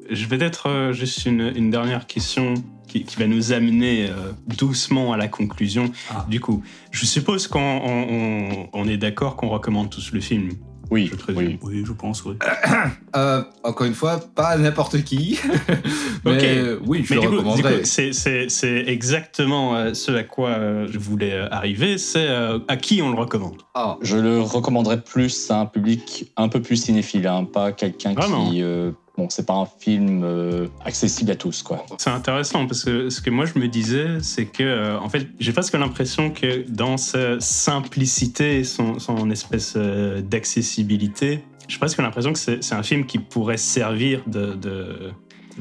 Je 0.09 0.25
vais 0.27 0.37
peut-être 0.37 0.69
euh, 0.69 0.93
juste 0.93 1.25
une, 1.25 1.51
une 1.55 1.71
dernière 1.71 2.07
question 2.07 2.53
qui, 2.87 3.03
qui 3.03 3.17
va 3.17 3.27
nous 3.27 3.51
amener 3.51 4.05
euh, 4.07 4.31
doucement 4.57 5.11
à 5.11 5.17
la 5.17 5.27
conclusion. 5.27 5.91
Ah. 6.09 6.25
Du 6.29 6.39
coup, 6.39 6.63
je 6.91 7.05
suppose 7.05 7.47
qu'on 7.47 7.59
on- 7.59 8.07
on- 8.11 8.69
on 8.71 8.87
est 8.87 8.97
d'accord 8.97 9.35
qu'on 9.35 9.49
recommande 9.49 9.89
tous 9.89 10.13
le 10.13 10.21
film. 10.21 10.51
Oui, 10.91 11.11
Je 11.11 11.33
oui. 11.33 11.59
Oui, 11.61 11.83
je 11.86 11.91
pense, 11.93 12.23
oui. 12.25 12.36
Euh, 13.15 13.43
encore 13.63 13.88
une 13.88 13.93
fois, 13.93 14.19
pas 14.36 14.57
n'importe 14.57 15.01
qui. 15.03 15.39
Mais 16.25 16.57
euh, 16.57 16.79
oui, 16.86 17.03
je 17.05 17.13
Mais 17.13 17.15
le 17.15 17.21
du 17.21 17.27
coup, 17.27 17.31
du 17.33 17.38
recommanderais. 17.39 17.86
c'est- 17.86 18.83
exactement 18.88 19.75
euh, 19.75 19.93
ce 19.93 20.11
à 20.11 20.23
quoi 20.23 20.49
euh, 20.49 20.88
je 20.91 20.99
voulais 20.99 21.31
euh, 21.33 21.47
arriver. 21.49 21.97
C'est 21.97 22.27
euh, 22.27 22.59
à 22.67 22.75
qui 22.75 23.01
on 23.01 23.09
le 23.11 23.17
recommande? 23.17 23.61
Ah, 23.73 23.97
Je 24.01 24.17
le 24.17 24.41
recommanderais 24.41 25.01
plus 25.01 25.49
à 25.49 25.61
un 25.61 25.65
public 25.65 26.31
un 26.36 26.49
peu 26.49 26.61
plus 26.61 26.75
cinéphile, 26.75 27.25
hein, 27.27 27.45
pas 27.45 27.71
quelqu'un 27.71 28.13
qui... 28.15 28.61
euh, 28.61 28.91
bon, 29.18 29.30
c'est 29.30 29.45
pas 29.45 29.53
un 29.53 29.66
film 29.66 30.24
euh, 30.24 30.68
accessible 30.84 31.32
à 31.32 31.36
tous, 31.36 31.63
quoi. 31.63 31.86
C'est 31.97 32.09
intéressant 32.09 32.68
parce 32.68 32.84
que 32.84 33.09
ce 33.09 33.22
que 33.22 33.30
moi 33.30 33.45
je 33.45 33.57
me 33.59 33.68
disais, 33.68 34.22
c'est 34.22 34.45
que 34.45 34.63
euh, 34.63 34.99
en 34.99 35.09
fait, 35.09 35.28
j'ai 35.39 35.53
presque 35.53 35.74
l'impression 35.74 36.32
que 36.32 36.70
dans 36.70 36.97
sa 36.97 37.39
simplicité, 37.39 38.63
son, 38.63 38.99
son 38.99 39.30
espèce 39.30 39.74
euh, 39.78 40.22
d'accessibilité, 40.22 41.43
j'ai 41.68 41.78
presque 41.78 41.97
l'impression 41.97 42.34
que 42.34 42.39
c'est 42.39 42.74
un 42.74 42.84
film 42.84 43.05
qui 43.05 43.18
pourrait 43.18 43.57
servir 43.57 44.22
de, 44.28 44.53
de, 44.53 45.13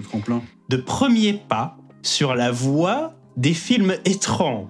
tremplin. 0.02 0.42
de 0.68 0.76
premier 0.76 1.32
pas 1.32 1.78
sur 2.02 2.34
la 2.34 2.50
voie 2.50 3.14
des 3.36 3.54
films 3.54 3.94
étranges. 4.04 4.66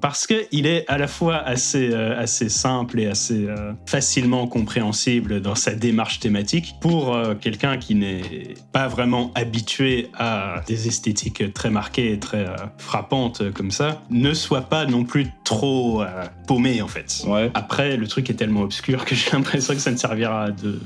Parce 0.00 0.26
qu'il 0.26 0.66
est 0.66 0.84
à 0.88 0.98
la 0.98 1.06
fois 1.06 1.36
assez, 1.36 1.90
euh, 1.92 2.18
assez 2.18 2.48
simple 2.48 3.00
et 3.00 3.06
assez 3.06 3.46
euh, 3.46 3.72
facilement 3.86 4.46
compréhensible 4.46 5.40
dans 5.40 5.54
sa 5.54 5.74
démarche 5.74 6.20
thématique 6.20 6.74
pour 6.80 7.14
euh, 7.14 7.34
quelqu'un 7.34 7.76
qui 7.76 7.94
n'est 7.94 8.54
pas 8.72 8.88
vraiment 8.88 9.30
habitué 9.34 10.08
à 10.18 10.62
des 10.66 10.88
esthétiques 10.88 11.52
très 11.52 11.70
marquées 11.70 12.12
et 12.12 12.18
très 12.18 12.46
frappantes 12.78 13.52
comme 13.52 13.70
ça, 13.70 14.02
ne 14.10 14.32
soit 14.32 14.62
pas 14.62 14.86
non 14.86 15.04
plus 15.04 15.26
trop 15.44 16.02
paumé 16.46 16.82
en 16.82 16.88
fait. 16.88 17.22
Ouais. 17.26 17.50
Après, 17.54 17.96
le 17.96 18.06
truc 18.06 18.30
est 18.30 18.34
tellement 18.34 18.62
obscur 18.62 19.04
que 19.04 19.14
j'ai 19.14 19.30
l'impression 19.32 19.74
que 19.74 19.80
ça 19.80 19.90
ne 19.90 19.96
servira 19.96 20.50
de, 20.50 20.80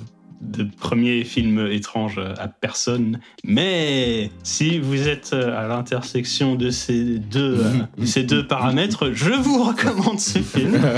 de 0.44 0.64
premier 0.78 1.24
film 1.24 1.66
étrange 1.70 2.20
à 2.38 2.48
personne. 2.48 3.20
Mais 3.44 4.30
si 4.42 4.78
vous 4.78 5.08
êtes 5.08 5.32
à 5.32 5.66
l'intersection 5.66 6.54
de 6.54 6.70
ces 6.70 7.18
deux, 7.18 7.60
euh, 7.60 7.70
de 7.98 8.06
ces 8.06 8.22
deux 8.22 8.46
paramètres, 8.46 9.10
je 9.12 9.32
vous 9.32 9.62
recommande 9.64 10.20
ce 10.20 10.38
film. 10.40 10.78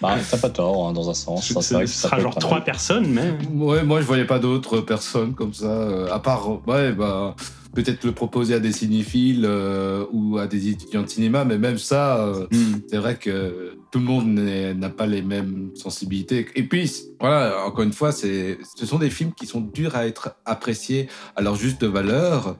Bah, 0.00 0.14
t'as 0.30 0.38
pas 0.38 0.50
tort, 0.50 0.86
hein, 0.86 0.92
dans 0.92 1.10
un 1.10 1.14
sens. 1.14 1.52
Ça, 1.52 1.74
vrai 1.74 1.84
que 1.84 1.90
ça 1.90 2.06
sera 2.08 2.20
genre 2.20 2.36
trois 2.36 2.60
personnes, 2.60 3.08
mais 3.08 3.32
Ouais, 3.52 3.82
moi 3.82 4.00
je 4.00 4.06
voyais 4.06 4.26
pas 4.26 4.38
d'autres 4.38 4.80
personnes 4.80 5.34
comme 5.34 5.52
ça, 5.52 5.66
euh, 5.66 6.12
à 6.12 6.20
part, 6.20 6.48
ouais, 6.68 6.92
bah, 6.92 7.34
peut-être 7.78 8.04
le 8.04 8.10
proposer 8.10 8.54
à 8.54 8.58
des 8.58 8.72
cinéphiles 8.72 9.44
euh, 9.44 10.04
ou 10.10 10.36
à 10.38 10.48
des 10.48 10.68
étudiants 10.68 11.02
de 11.02 11.06
cinéma, 11.06 11.44
mais 11.44 11.58
même 11.58 11.78
ça, 11.78 12.26
euh, 12.26 12.48
c'est 12.88 12.96
vrai 12.96 13.14
que 13.16 13.78
tout 13.92 14.00
le 14.00 14.04
monde 14.04 14.26
n'a 14.26 14.88
pas 14.88 15.06
les 15.06 15.22
mêmes 15.22 15.70
sensibilités. 15.76 16.48
Et 16.56 16.64
puis, 16.64 16.90
voilà, 17.20 17.64
encore 17.64 17.84
une 17.84 17.92
fois, 17.92 18.10
ce 18.10 18.56
sont 18.82 18.98
des 18.98 19.10
films 19.10 19.32
qui 19.32 19.46
sont 19.46 19.60
durs 19.60 19.94
à 19.94 20.08
être 20.08 20.34
appréciés 20.44 21.08
à 21.36 21.40
leur 21.40 21.54
juste 21.54 21.84
valeur, 21.84 22.56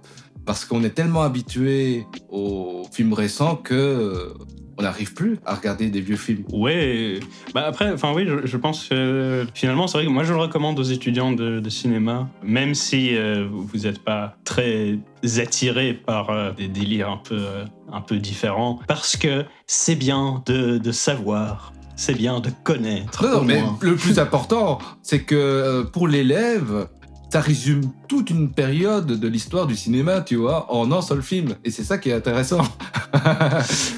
parce 0.47 0.65
qu'on 0.65 0.85
est 0.85 0.95
tellement 0.95 1.23
habitué 1.23 2.07
aux 2.31 2.85
films 2.93 3.13
récents 3.13 3.57
que 3.57 4.33
on 4.79 4.83
n'arrive 4.83 5.13
plus 5.13 5.39
à 5.45 5.55
regarder 5.55 5.91
des 5.91 6.01
vieux 6.01 6.17
films. 6.17 6.45
Ouais, 6.53 7.19
bah 7.53 7.65
après, 7.67 7.93
enfin 7.93 8.13
oui, 8.15 8.27
je, 8.27 8.47
je 8.47 8.57
pense 8.57 8.89
que 8.89 9.47
finalement, 9.53 9.89
c'est 9.89 9.99
vrai 9.99 10.07
que 10.07 10.11
moi 10.11 10.23
je 10.25 10.33
le 10.33 10.39
recommande 10.39 10.79
aux 10.79 10.85
étudiants 10.85 11.33
de, 11.33 11.59
de 11.59 11.71
cinéma, 11.71 12.29
même 12.43 12.75
si 12.75 13.17
euh, 13.17 13.47
vous 13.51 13.79
n'êtes 13.79 13.99
pas 13.99 14.37
très 14.45 14.99
attirés 15.39 15.95
par 15.95 16.31
euh, 16.31 16.53
des 16.53 16.69
délires 16.69 17.11
un 17.11 17.17
peu, 17.17 17.39
euh, 17.39 17.65
un 17.93 18.01
peu 18.01 18.19
différents, 18.19 18.79
parce 18.87 19.17
que 19.17 19.45
c'est 19.67 19.97
bien 19.97 20.43
de, 20.47 20.79
de 20.79 20.93
savoir, 20.93 21.73
c'est 21.97 22.17
bien 22.17 22.39
de 22.39 22.51
connaître. 22.63 23.27
Non, 23.27 23.43
mais 23.43 23.63
le 23.81 23.97
plus 23.97 24.21
important, 24.21 24.79
c'est 25.03 25.25
que 25.25 25.83
pour 25.93 26.07
l'élève, 26.07 26.89
ça 27.31 27.41
résume 27.41 27.83
toute 28.09 28.31
une 28.31 28.51
période 28.51 29.07
de 29.07 29.29
l'histoire 29.29 29.67
du 29.67 29.77
cinéma, 29.77 30.23
tu 30.23 30.37
vois, 30.37 30.73
en 30.73 30.91
un 30.93 31.03
seul 31.03 31.23
film. 31.23 31.55
Et 31.65 31.71
c'est 31.71 31.85
ça 31.85 31.99
qui 31.99 32.09
est 32.11 32.15
intéressant. 32.15 32.63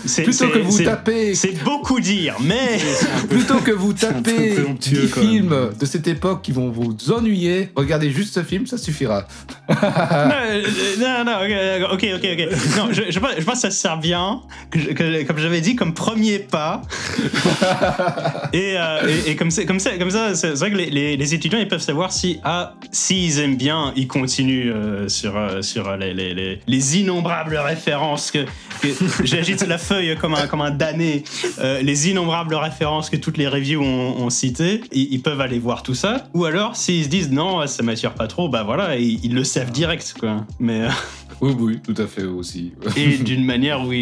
C'est- 0.04 0.22
plutôt 0.24 0.48
que 0.48 0.58
vous 0.58 0.82
tapez, 0.82 1.34
C'est 1.34 1.62
beaucoup 1.64 2.00
dire, 2.00 2.36
mais 2.42 2.78
plutôt 3.28 3.58
que 3.58 3.70
vous 3.70 3.92
tapez 3.92 4.56
des 4.56 5.06
films 5.06 5.70
de 5.78 5.86
cette 5.86 6.08
époque 6.08 6.42
qui 6.42 6.52
vont 6.52 6.70
vous 6.70 6.96
ennuyer, 7.12 7.70
regardez 7.76 8.10
juste 8.10 8.34
ce 8.34 8.42
film, 8.42 8.66
ça 8.66 8.76
suffira. 8.78 9.26
Euh, 9.70 10.62
non, 10.98 11.24
non, 11.24 11.92
ok, 11.92 12.04
ok, 12.14 12.26
ok. 12.32 12.76
Non, 12.76 12.88
je, 12.92 13.10
je, 13.10 13.18
pense, 13.20 13.30
je 13.38 13.44
pense 13.44 13.54
que 13.54 13.60
ça 13.60 13.70
sert 13.70 13.98
bien, 13.98 14.40
que, 14.70 14.78
je- 14.78 14.90
que- 14.90 15.22
comme 15.24 15.38
j'avais 15.38 15.60
dit, 15.60 15.76
comme 15.76 15.94
premier 15.94 16.38
pas. 16.40 16.82
et, 18.52 18.74
euh, 18.76 19.08
et, 19.26 19.30
et 19.30 19.36
comme, 19.36 19.50
c'est- 19.50 19.66
comme 19.66 19.80
ça, 19.80 19.96
comme 19.98 20.10
ça, 20.10 20.34
c'est 20.34 20.52
vrai 20.54 20.70
que 20.70 20.76
les, 20.76 20.90
les- 20.90 21.16
les 21.16 21.34
étudiants 21.34 21.58
ils 21.58 21.68
peuvent 21.68 21.80
savoir 21.80 22.12
si, 22.12 22.40
ah, 22.44 22.74
s'ils 22.90 23.38
aiment 23.38 23.56
bien, 23.56 23.92
ils 24.00 24.08
continuent 24.08 24.72
euh, 24.72 25.08
sur, 25.08 25.36
euh, 25.36 25.62
sur 25.62 25.96
les, 25.96 26.14
les, 26.14 26.34
les, 26.34 26.60
les 26.66 26.98
innombrables 26.98 27.56
références 27.56 28.30
que, 28.30 28.46
que 28.80 28.88
j'agite 29.24 29.66
la 29.66 29.78
feuille 29.78 30.16
comme 30.16 30.34
un, 30.34 30.46
comme 30.46 30.62
un 30.62 30.70
damné, 30.70 31.24
euh, 31.58 31.82
les 31.82 32.08
innombrables 32.08 32.54
références 32.54 33.10
que 33.10 33.16
toutes 33.16 33.36
les 33.36 33.48
reviews 33.48 33.82
ont, 33.82 34.22
ont 34.22 34.30
citées, 34.30 34.80
ils, 34.92 35.12
ils 35.12 35.22
peuvent 35.22 35.40
aller 35.40 35.58
voir 35.58 35.82
tout 35.82 35.94
ça. 35.94 36.28
Ou 36.34 36.44
alors, 36.46 36.76
s'ils 36.76 37.04
se 37.04 37.08
disent 37.08 37.30
non, 37.30 37.66
ça 37.66 37.82
m'attire 37.82 38.14
pas 38.14 38.26
trop, 38.26 38.48
bah 38.48 38.62
voilà, 38.62 38.96
ils, 38.96 39.24
ils 39.24 39.34
le 39.34 39.44
savent 39.44 39.70
direct, 39.70 40.14
quoi. 40.18 40.46
Mais, 40.58 40.82
euh, 40.82 40.88
Oui, 41.40 41.54
oui, 41.58 41.80
tout 41.82 41.94
à 41.96 42.06
fait 42.06 42.24
aussi. 42.24 42.72
et 42.96 43.16
d'une 43.16 43.44
manière 43.44 43.86
où 43.86 43.92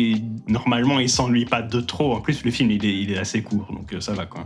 normalement 0.48 0.98
ils 0.98 1.08
s'ennuient 1.08 1.44
pas 1.44 1.62
de 1.62 1.80
trop. 1.80 2.14
En 2.14 2.20
plus, 2.20 2.44
le 2.44 2.50
film 2.50 2.70
il 2.70 2.84
est, 2.84 2.98
il 3.00 3.12
est 3.12 3.18
assez 3.18 3.42
court, 3.42 3.68
donc 3.72 3.92
euh, 3.92 4.00
ça 4.00 4.12
va 4.12 4.26
quoi. 4.26 4.44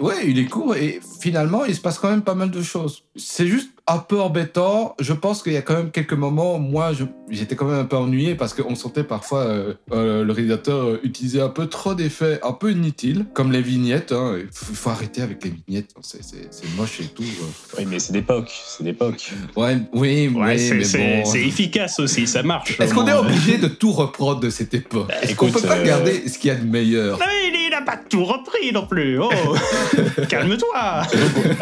Ouais, 0.00 0.28
il 0.28 0.38
est 0.38 0.44
court 0.44 0.76
et 0.76 1.00
finalement, 1.20 1.64
il 1.64 1.74
se 1.74 1.80
passe 1.80 1.98
quand 1.98 2.10
même 2.10 2.22
pas 2.22 2.34
mal 2.34 2.50
de 2.50 2.62
choses. 2.62 3.04
C'est 3.16 3.48
juste 3.48 3.70
un 3.88 3.98
peu 3.98 4.20
embêtant. 4.20 4.94
Je 5.00 5.12
pense 5.12 5.42
qu'il 5.42 5.52
y 5.52 5.56
a 5.56 5.62
quand 5.62 5.74
même 5.74 5.90
quelques 5.90 6.12
moments, 6.12 6.58
moi, 6.58 6.92
j'étais 7.30 7.56
quand 7.56 7.66
même 7.66 7.78
un 7.80 7.84
peu 7.84 7.96
ennuyé 7.96 8.34
parce 8.34 8.54
qu'on 8.54 8.74
sentait 8.74 9.04
parfois 9.04 9.40
euh, 9.44 9.74
euh, 9.92 10.24
le 10.24 10.32
réalisateur 10.32 10.84
euh, 10.86 11.00
utiliser 11.02 11.40
un 11.40 11.48
peu 11.48 11.66
trop 11.66 11.94
d'effets 11.94 12.38
un 12.42 12.52
peu 12.52 12.70
inutiles, 12.72 13.26
comme 13.34 13.50
les 13.52 13.62
vignettes. 13.62 14.12
hein. 14.12 14.36
Il 14.40 14.48
faut, 14.52 14.90
arrêter 14.90 15.22
avec 15.22 15.44
les 15.44 15.52
vignettes, 15.66 15.90
c'est- 16.02 16.22
c'est 16.22 16.76
moche 16.76 17.00
et 17.00 17.04
tout. 17.06 17.22
euh. 17.22 17.76
Oui, 17.78 17.86
mais 17.88 17.98
c'est 17.98 18.12
d'époque, 18.12 18.50
c'est 18.66 18.84
d'époque. 18.84 19.32
Ouais, 19.56 19.76
oui, 19.92 20.28
Ouais, 20.28 20.54
oui, 20.54 20.58
c'est, 20.58 20.74
mais 20.74 20.84
c'est- 20.84 21.22
bon. 21.22 21.30
c'est 21.30 21.40
efficace 21.46 21.98
aussi, 22.00 22.26
ça 22.26 22.42
marche. 22.42 22.78
Est-ce 22.80 22.94
qu'on 22.94 23.06
est 23.06 23.12
obligé 23.12 23.58
de 23.58 23.68
tout 23.68 23.92
reprendre 23.92 24.40
de 24.40 24.50
cette 24.50 24.74
époque? 24.74 25.10
Est-ce 25.22 25.34
qu'on 25.34 25.50
peut 25.50 25.60
pas 25.60 25.76
euh, 25.78 25.84
garder 25.86 26.28
ce 26.28 26.38
qu'il 26.38 26.48
y 26.48 26.50
a 26.50 26.56
de 26.56 26.64
meilleur? 26.66 27.18
Non, 27.18 27.24
mais 27.26 27.48
il, 27.48 27.66
il 27.67 27.67
a 27.67 27.67
pas 27.88 27.96
tout 28.08 28.24
repris 28.24 28.72
non 28.72 28.86
plus. 28.86 29.18
Oh, 29.18 29.30
calme-toi. 30.28 31.02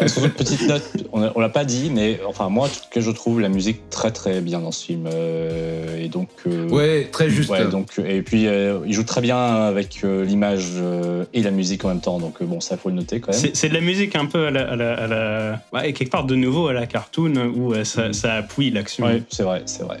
Sur 0.07 0.25
une 0.25 0.31
petite 0.31 0.67
note, 0.67 0.83
on 1.13 1.39
l'a 1.39 1.49
pas 1.49 1.65
dit, 1.65 1.89
mais 1.93 2.19
enfin 2.27 2.49
moi, 2.49 2.65
en 2.65 2.69
tout 2.69 2.79
cas, 2.91 2.99
je 3.01 3.11
trouve 3.11 3.39
la 3.39 3.49
musique 3.49 3.89
très 3.89 4.11
très 4.11 4.41
bien 4.41 4.59
dans 4.59 4.71
ce 4.71 4.85
film. 4.85 5.07
euh, 5.11 6.03
et 6.03 6.09
donc. 6.09 6.29
euh, 6.47 6.67
Ouais, 6.69 7.07
très 7.11 7.29
juste. 7.29 7.49
Ouais, 7.49 7.65
donc, 7.69 7.93
et 8.05 8.21
puis 8.21 8.47
euh, 8.47 8.79
il 8.85 8.93
joue 8.93 9.03
très 9.03 9.21
bien 9.21 9.37
avec 9.37 10.01
euh, 10.03 10.25
l'image 10.25 10.65
euh, 10.75 11.23
et 11.33 11.41
la 11.41 11.51
musique 11.51 11.85
en 11.85 11.89
même 11.89 12.01
temps, 12.01 12.19
donc 12.19 12.41
euh, 12.41 12.45
bon, 12.45 12.59
ça 12.59 12.77
faut 12.77 12.89
le 12.89 12.95
noter 12.95 13.19
quand 13.19 13.31
même. 13.31 13.39
C'est, 13.39 13.55
c'est 13.55 13.69
de 13.69 13.73
la 13.73 13.81
musique 13.81 14.15
un 14.15 14.25
peu 14.25 14.47
à 14.47 14.51
la, 14.51 14.69
à 14.71 14.75
la, 14.75 14.93
à 14.93 15.07
la- 15.07 15.61
ouais, 15.73 15.93
quelque 15.93 16.11
part 16.11 16.25
de 16.25 16.35
nouveau 16.35 16.67
à 16.67 16.73
la 16.73 16.85
cartoon 16.87 17.35
où 17.55 17.73
euh, 17.73 17.83
ça, 17.83 18.11
ça 18.13 18.33
appuie 18.33 18.69
l'action. 18.71 19.05
Ouais, 19.05 19.23
c'est 19.29 19.43
vrai, 19.43 19.63
c'est 19.65 19.83
vrai. 19.83 19.99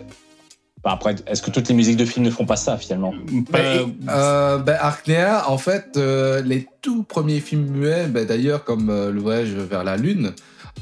Bah, 0.87 0.93
après, 0.93 1.15
est-ce 1.27 1.41
que 1.41 1.51
toutes 1.51 1.67
les 1.67 1.75
musiques 1.75 1.97
de 1.97 2.05
films 2.05 2.23
ne 2.23 2.31
font 2.31 2.45
pas 2.45 2.55
ça 2.55 2.77
finalement? 2.77 3.13
Pas- 3.51 3.59
Ben, 3.59 3.93
euh, 4.07 4.59
Arknea, 4.79 5.43
en 5.49 5.57
fait, 5.57 5.97
euh, 5.97 6.41
les 6.41 6.65
tout 6.81 7.03
premiers 7.03 7.41
films 7.41 7.65
muets, 7.69 8.07
ben, 8.07 8.25
d'ailleurs 8.25 8.63
comme 8.63 8.89
euh, 8.89 9.11
Le 9.11 9.19
Voyage 9.19 9.49
vers 9.49 9.83
la 9.83 9.97
Lune, 9.97 10.31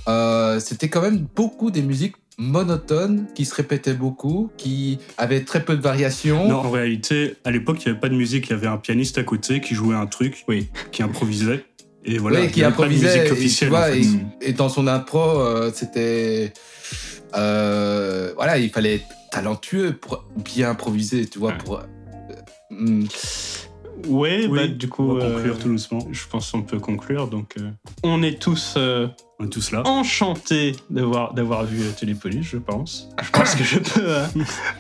euh, 0.08 0.60
c'était 0.60 0.90
quand 0.90 1.02
même 1.02 1.26
beaucoup 1.36 1.72
des 1.72 1.82
musiques 1.82 2.18
monotones 2.38 3.26
qui 3.34 3.46
se 3.46 3.56
répétaient 3.56 3.96
beaucoup, 3.96 4.52
qui 4.58 5.00
avaient 5.18 5.42
très 5.42 5.64
peu 5.66 5.76
de 5.76 5.82
variations. 5.82 6.48
Non, 6.50 6.58
en 6.58 6.70
réalité, 6.70 7.38
à 7.44 7.50
l'époque, 7.50 7.78
il 7.84 7.88
n'y 7.88 7.92
avait 7.94 8.00
pas 8.00 8.10
de 8.10 8.16
musique. 8.16 8.46
Il 8.46 8.52
y 8.52 8.54
avait 8.54 8.68
un 8.68 8.78
pianiste 8.78 9.18
à 9.18 9.24
côté 9.24 9.60
qui 9.60 9.74
jouait 9.74 9.96
un 9.96 10.06
truc, 10.06 10.44
Oui. 10.48 10.68
qui 10.92 11.02
improvisait. 11.02 11.66
Et 12.04 12.20
voilà, 12.20 12.42
il 12.42 12.52
qui 12.52 12.64
improvisait, 12.64 13.08
musique 13.08 13.22
et, 13.24 13.26
tu 13.26 13.32
officielle. 13.32 13.70
vois, 13.70 13.80
en 13.90 13.94
fait. 13.94 14.02
et, 14.42 14.50
et 14.50 14.54
dans 14.54 14.70
son 14.70 14.86
impro, 14.86 15.40
euh, 15.40 15.72
c'était... 15.74 16.54
euh, 17.36 18.34
voilà, 18.36 18.60
il 18.60 18.70
fallait 18.70 18.96
être 18.98 19.06
talentueux 19.36 19.94
pour 19.94 20.24
bien 20.38 20.70
improviser, 20.72 21.28
tu 21.28 21.40
vois, 21.40 21.52
Ouais. 21.52 21.58
pour... 21.58 21.80
euh, 21.80 21.84
hmm. 22.72 23.06
Ouais, 24.08 24.46
Oui, 24.50 24.58
bah, 24.60 24.68
du 24.68 24.90
coup, 24.90 25.04
on 25.12 25.14
va 25.16 25.26
conclure 25.32 25.56
euh, 25.56 25.58
tout 25.62 25.70
doucement. 25.70 26.00
je 26.12 26.22
pense 26.30 26.52
qu'on 26.52 26.62
peut 26.64 26.80
conclure. 26.80 27.28
Donc, 27.28 27.54
euh, 27.58 27.70
on 28.04 28.22
est 28.24 28.40
tous 28.42 28.74
euh, 28.78 29.08
On 29.40 29.46
est 29.46 29.50
tous 29.50 29.72
là. 29.72 29.84
enchantés 29.88 30.76
d'avoir 30.90 31.34
d'avoir 31.34 31.64
vu 31.64 31.80
Télépolis, 31.98 32.44
je 32.44 32.58
pense. 32.58 33.08
Je 33.24 33.32
pense 33.32 33.56
que 33.56 33.64
je 33.64 33.80
peux 33.80 34.02
euh, 34.06 34.26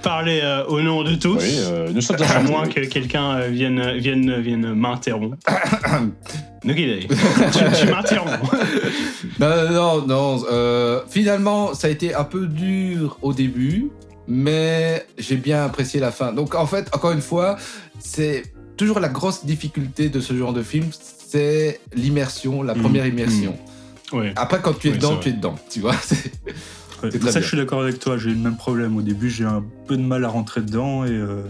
parler 0.03 0.41
euh, 0.43 0.65
au 0.67 0.81
nom 0.81 1.01
de 1.03 1.15
tous. 1.15 1.37
Oui, 1.37 1.55
euh, 1.59 1.89
nous 1.93 2.01
sommes 2.01 2.17
À 2.21 2.41
moins 2.43 2.67
que 2.67 2.81
quelqu'un 2.81 3.37
euh, 3.37 3.47
vienne, 3.47 3.97
vienne, 3.97 4.39
vienne 4.41 4.73
m'interrompre. 4.73 5.37
Donc, 6.65 6.75
tu, 6.75 7.07
tu 7.79 7.87
m'interromps. 7.89 8.51
Non, 9.39 9.71
non, 9.71 10.07
non. 10.07 10.43
euh, 10.51 11.01
finalement, 11.09 11.73
ça 11.73 11.87
a 11.87 11.89
été 11.89 12.13
un 12.13 12.25
peu 12.25 12.47
dur 12.47 13.17
au 13.21 13.33
début, 13.33 13.89
mais 14.27 15.05
j'ai 15.17 15.35
bien 15.37 15.63
apprécié 15.65 15.99
la 15.99 16.11
fin. 16.11 16.33
Donc, 16.33 16.55
en 16.55 16.65
fait, 16.65 16.89
encore 16.93 17.11
une 17.11 17.21
fois, 17.21 17.57
c'est 17.99 18.43
toujours 18.77 18.99
la 18.99 19.09
grosse 19.09 19.45
difficulté 19.45 20.09
de 20.09 20.19
ce 20.19 20.33
genre 20.37 20.53
de 20.53 20.63
film, 20.63 20.87
c'est 21.27 21.79
l'immersion, 21.95 22.61
la 22.63 22.75
Mhm. 22.75 22.81
première 22.81 23.05
immersion. 23.07 23.57
Ouais. 24.11 24.33
Après, 24.35 24.61
quand 24.61 24.73
tu 24.77 24.87
es 24.87 24.91
Oui, 24.91 24.97
dedans, 24.97 25.17
tu 25.17 25.29
es 25.29 25.31
dedans, 25.33 25.55
tu 25.69 25.79
vois. 25.79 25.95
c'est- 26.03 26.31
Ouais, 27.03 27.09
c'est 27.11 27.21
ça, 27.23 27.31
bien. 27.31 27.41
je 27.41 27.47
suis 27.47 27.57
d'accord 27.57 27.81
avec 27.81 27.99
toi. 27.99 28.17
J'ai 28.17 28.29
eu 28.29 28.33
le 28.33 28.39
même 28.39 28.55
problème. 28.57 28.95
Au 28.97 29.01
début, 29.01 29.29
j'ai 29.29 29.43
un 29.43 29.63
peu 29.87 29.97
de 29.97 30.01
mal 30.01 30.23
à 30.23 30.29
rentrer 30.29 30.61
dedans 30.61 31.03
et, 31.05 31.09
euh, 31.11 31.41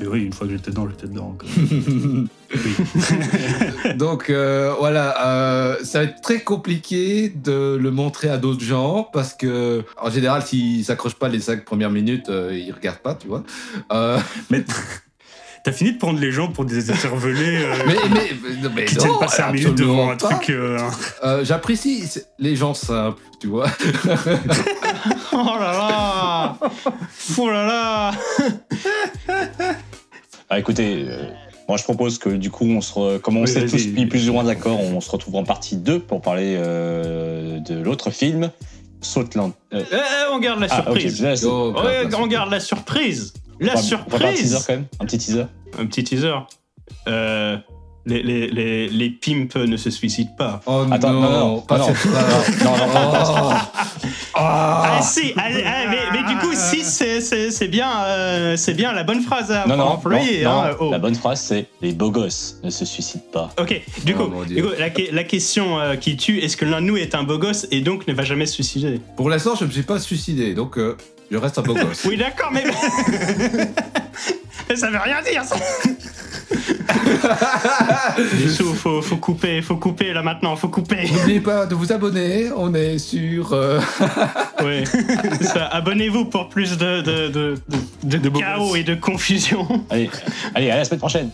Et 0.00 0.06
oui, 0.06 0.22
une 0.24 0.32
fois 0.32 0.46
que 0.46 0.54
j'étais 0.54 0.70
dedans, 0.70 0.88
j'étais 0.88 1.06
dedans. 1.06 1.36
quoi. 1.38 1.48
Donc 3.96 4.30
euh, 4.30 4.74
voilà, 4.78 5.26
euh, 5.26 5.76
ça 5.84 5.98
va 6.00 6.04
être 6.04 6.20
très 6.20 6.40
compliqué 6.40 7.30
de 7.34 7.76
le 7.80 7.90
montrer 7.90 8.28
à 8.28 8.38
d'autres 8.38 8.64
gens 8.64 9.08
parce 9.12 9.34
que 9.34 9.82
en 10.00 10.10
général, 10.10 10.42
s'ils 10.42 10.84
s'accrochent 10.84 11.14
pas 11.14 11.28
les 11.28 11.40
cinq 11.40 11.64
premières 11.64 11.90
minutes, 11.90 12.28
euh, 12.28 12.50
ils 12.52 12.72
regardent 12.72 12.98
pas, 12.98 13.14
tu 13.14 13.28
vois. 13.28 13.42
Euh, 13.92 14.18
Mais 14.50 14.64
t'as 15.64 15.72
fini 15.72 15.92
de 15.92 15.98
prendre 15.98 16.18
les 16.18 16.32
gens 16.32 16.48
pour 16.48 16.64
des 16.64 16.90
euh, 16.90 16.94
mais 17.86 17.94
mais, 18.74 18.84
qui 18.84 18.96
non, 18.96 19.00
tiennent 19.02 19.18
pas 19.20 19.28
5 19.28 19.52
minutes 19.52 19.78
devant 19.78 20.10
un 20.10 20.16
pas. 20.16 20.28
truc. 20.34 20.50
euh, 20.50 20.76
Euh, 21.22 21.44
J'apprécie 21.44 22.04
les 22.40 22.56
gens 22.56 22.74
simples, 22.74 23.22
tu 23.40 23.46
vois. 23.46 23.68
Oh 25.32 25.36
là 25.58 25.72
là 25.72 26.58
Oh 27.38 27.50
là 27.50 27.66
là 27.66 28.10
Ah, 30.54 30.58
écoutez, 30.58 31.06
euh, 31.08 31.30
moi 31.66 31.78
je 31.78 31.82
propose 31.84 32.18
que 32.18 32.28
du 32.28 32.50
coup, 32.50 32.66
on 32.66 32.82
se 32.82 32.92
re- 32.92 33.18
comme 33.18 33.38
on 33.38 33.42
Oui, 33.44 33.48
s'est 33.48 33.64
tous 33.64 33.86
mis 33.86 34.04
plus 34.04 34.28
ou 34.28 34.34
moins 34.34 34.44
d'accord, 34.44 34.78
on 34.78 35.00
se 35.00 35.10
retrouve 35.10 35.36
en 35.36 35.44
partie 35.44 35.76
2 35.76 35.98
pour 36.00 36.20
parler 36.20 36.56
euh, 36.58 37.58
de 37.60 37.80
l'autre 37.80 38.10
film, 38.10 38.50
Sautland. 39.00 39.52
Euh, 39.72 39.82
Eh, 39.90 39.94
eh, 39.94 39.98
On 40.34 40.38
garde 40.40 40.60
la 40.60 40.66
ah, 40.70 40.82
surprise. 40.82 41.24
Oh, 41.46 41.72
Ouais, 41.74 42.06
grave, 42.06 42.20
on 42.22 42.26
garde 42.26 42.50
la 42.50 42.60
surprise. 42.60 43.32
on 43.62 43.64
La 43.64 43.74
va- 43.76 43.80
on 43.80 44.10
va 44.10 44.18
faire 44.18 44.28
un 44.28 44.32
teaser 44.34 44.46
surprise 44.48 44.64
quand 44.66 44.72
même, 44.74 44.84
un 45.00 45.04
petit 45.06 45.16
teaser. 45.18 45.44
Un 45.78 45.86
petit 45.86 46.04
teaser. 46.04 46.34
Euh, 47.08 47.56
les, 48.06 48.22
les, 48.22 48.48
les, 48.48 48.88
les 48.88 49.10
pimps 49.10 49.54
ne 49.56 49.76
se 49.76 49.90
suicident 49.90 50.32
pas. 50.36 50.60
Oh 50.66 50.84
Attends, 50.90 51.12
non, 51.12 51.20
non, 51.20 51.30
non, 51.30 51.60
pas 51.60 51.78
non. 51.78 51.86
Non, 51.86 52.76
non, 52.76 52.86
Oh. 53.28 53.52
Ah, 54.34 54.96
Ah. 54.98 55.02
si, 55.02 55.32
ah, 55.36 55.42
ah, 55.46 55.50
mais, 55.90 55.98
mais 56.12 56.28
du 56.28 56.36
coup, 56.40 56.52
si, 56.54 56.82
c'est- 56.82 57.68
bien, 57.68 57.90
euh, 58.04 58.56
c'est 58.56 58.74
bien 58.74 58.92
la 58.92 59.04
bonne 59.04 59.20
phrase 59.20 59.50
à 59.52 59.66
non, 59.66 59.76
non, 59.76 59.84
employer. 59.84 60.42
non, 60.44 60.50
hein, 60.50 60.70
non, 60.70 60.76
oh. 60.80 60.90
la 60.90 60.98
bonne 60.98 61.14
phrase 61.14 61.40
c'est 61.40 61.66
les 61.80 61.92
beaux 61.92 62.10
gosses 62.10 62.56
ne 62.64 62.70
se 62.70 62.84
suicident 62.84 63.24
pas. 63.32 63.50
Ok, 63.60 63.80
du 64.04 64.14
Oh, 64.18 64.24
coup, 64.24 64.30
mon 64.30 64.42
Dieu. 64.44 64.56
du 64.56 64.62
coup, 64.62 64.70
la, 64.78 64.90
que- 64.90 65.14
la 65.14 65.24
question 65.24 65.78
euh, 65.78 65.96
qui 65.96 66.16
tue, 66.16 66.38
est-ce 66.40 66.56
que 66.56 66.64
l'un 66.64 66.80
de 66.80 66.86
nous 66.86 66.96
est 66.96 67.14
un 67.14 67.22
beau 67.22 67.38
gosse 67.38 67.66
et 67.70 67.80
donc 67.82 68.06
ne 68.08 68.12
va 68.14 68.24
jamais 68.24 68.46
se 68.46 68.54
suicider? 68.54 69.00
Pour 69.16 69.30
l'instant, 69.30 69.54
je 69.54 69.62
ne 69.64 69.68
me 69.68 69.72
suis 69.72 69.82
pas 69.82 69.98
suicidé, 70.00 70.54
donc 70.54 70.76
euh, 70.78 70.96
je 71.32 71.38
reste 71.38 71.58
un 71.58 71.62
beau 71.62 71.74
gosse. 71.74 72.04
Oui, 72.04 72.18
d'accord, 72.18 72.50
mais... 72.52 72.62
mais 74.68 74.76
ça 74.76 74.90
veut 74.90 74.98
rien 74.98 75.22
dire, 75.22 75.42
ça 75.44 75.56
faut, 78.74 79.00
faut 79.00 79.16
couper, 79.16 79.62
faut 79.62 79.76
couper 79.76 80.12
là 80.12 80.22
maintenant, 80.22 80.54
faut 80.56 80.68
couper. 80.68 81.08
N'oubliez 81.10 81.40
pas 81.40 81.64
de 81.64 81.74
vous 81.74 81.90
abonner, 81.90 82.50
on 82.54 82.74
est 82.74 82.98
sur... 82.98 83.54
euh, 83.54 83.80
Ouais. 84.62 84.84
Ça, 85.40 85.68
Abonnez-vous 85.68 86.26
pour 86.26 86.50
plus 86.50 86.76
de, 86.76 87.00
de, 87.00 87.28
de, 87.28 87.54
de, 87.68 87.78
de 88.04 88.18
De 88.18 88.28
beaux 88.28 88.38
chaos 88.38 88.76
et 88.76 88.82
de 88.82 88.94
confusion. 88.94 89.66
Allez, 89.88 90.10
allez, 90.54 90.70
à 90.70 90.76
la 90.76 90.84
semaine 90.84 91.00
prochaine. 91.00 91.30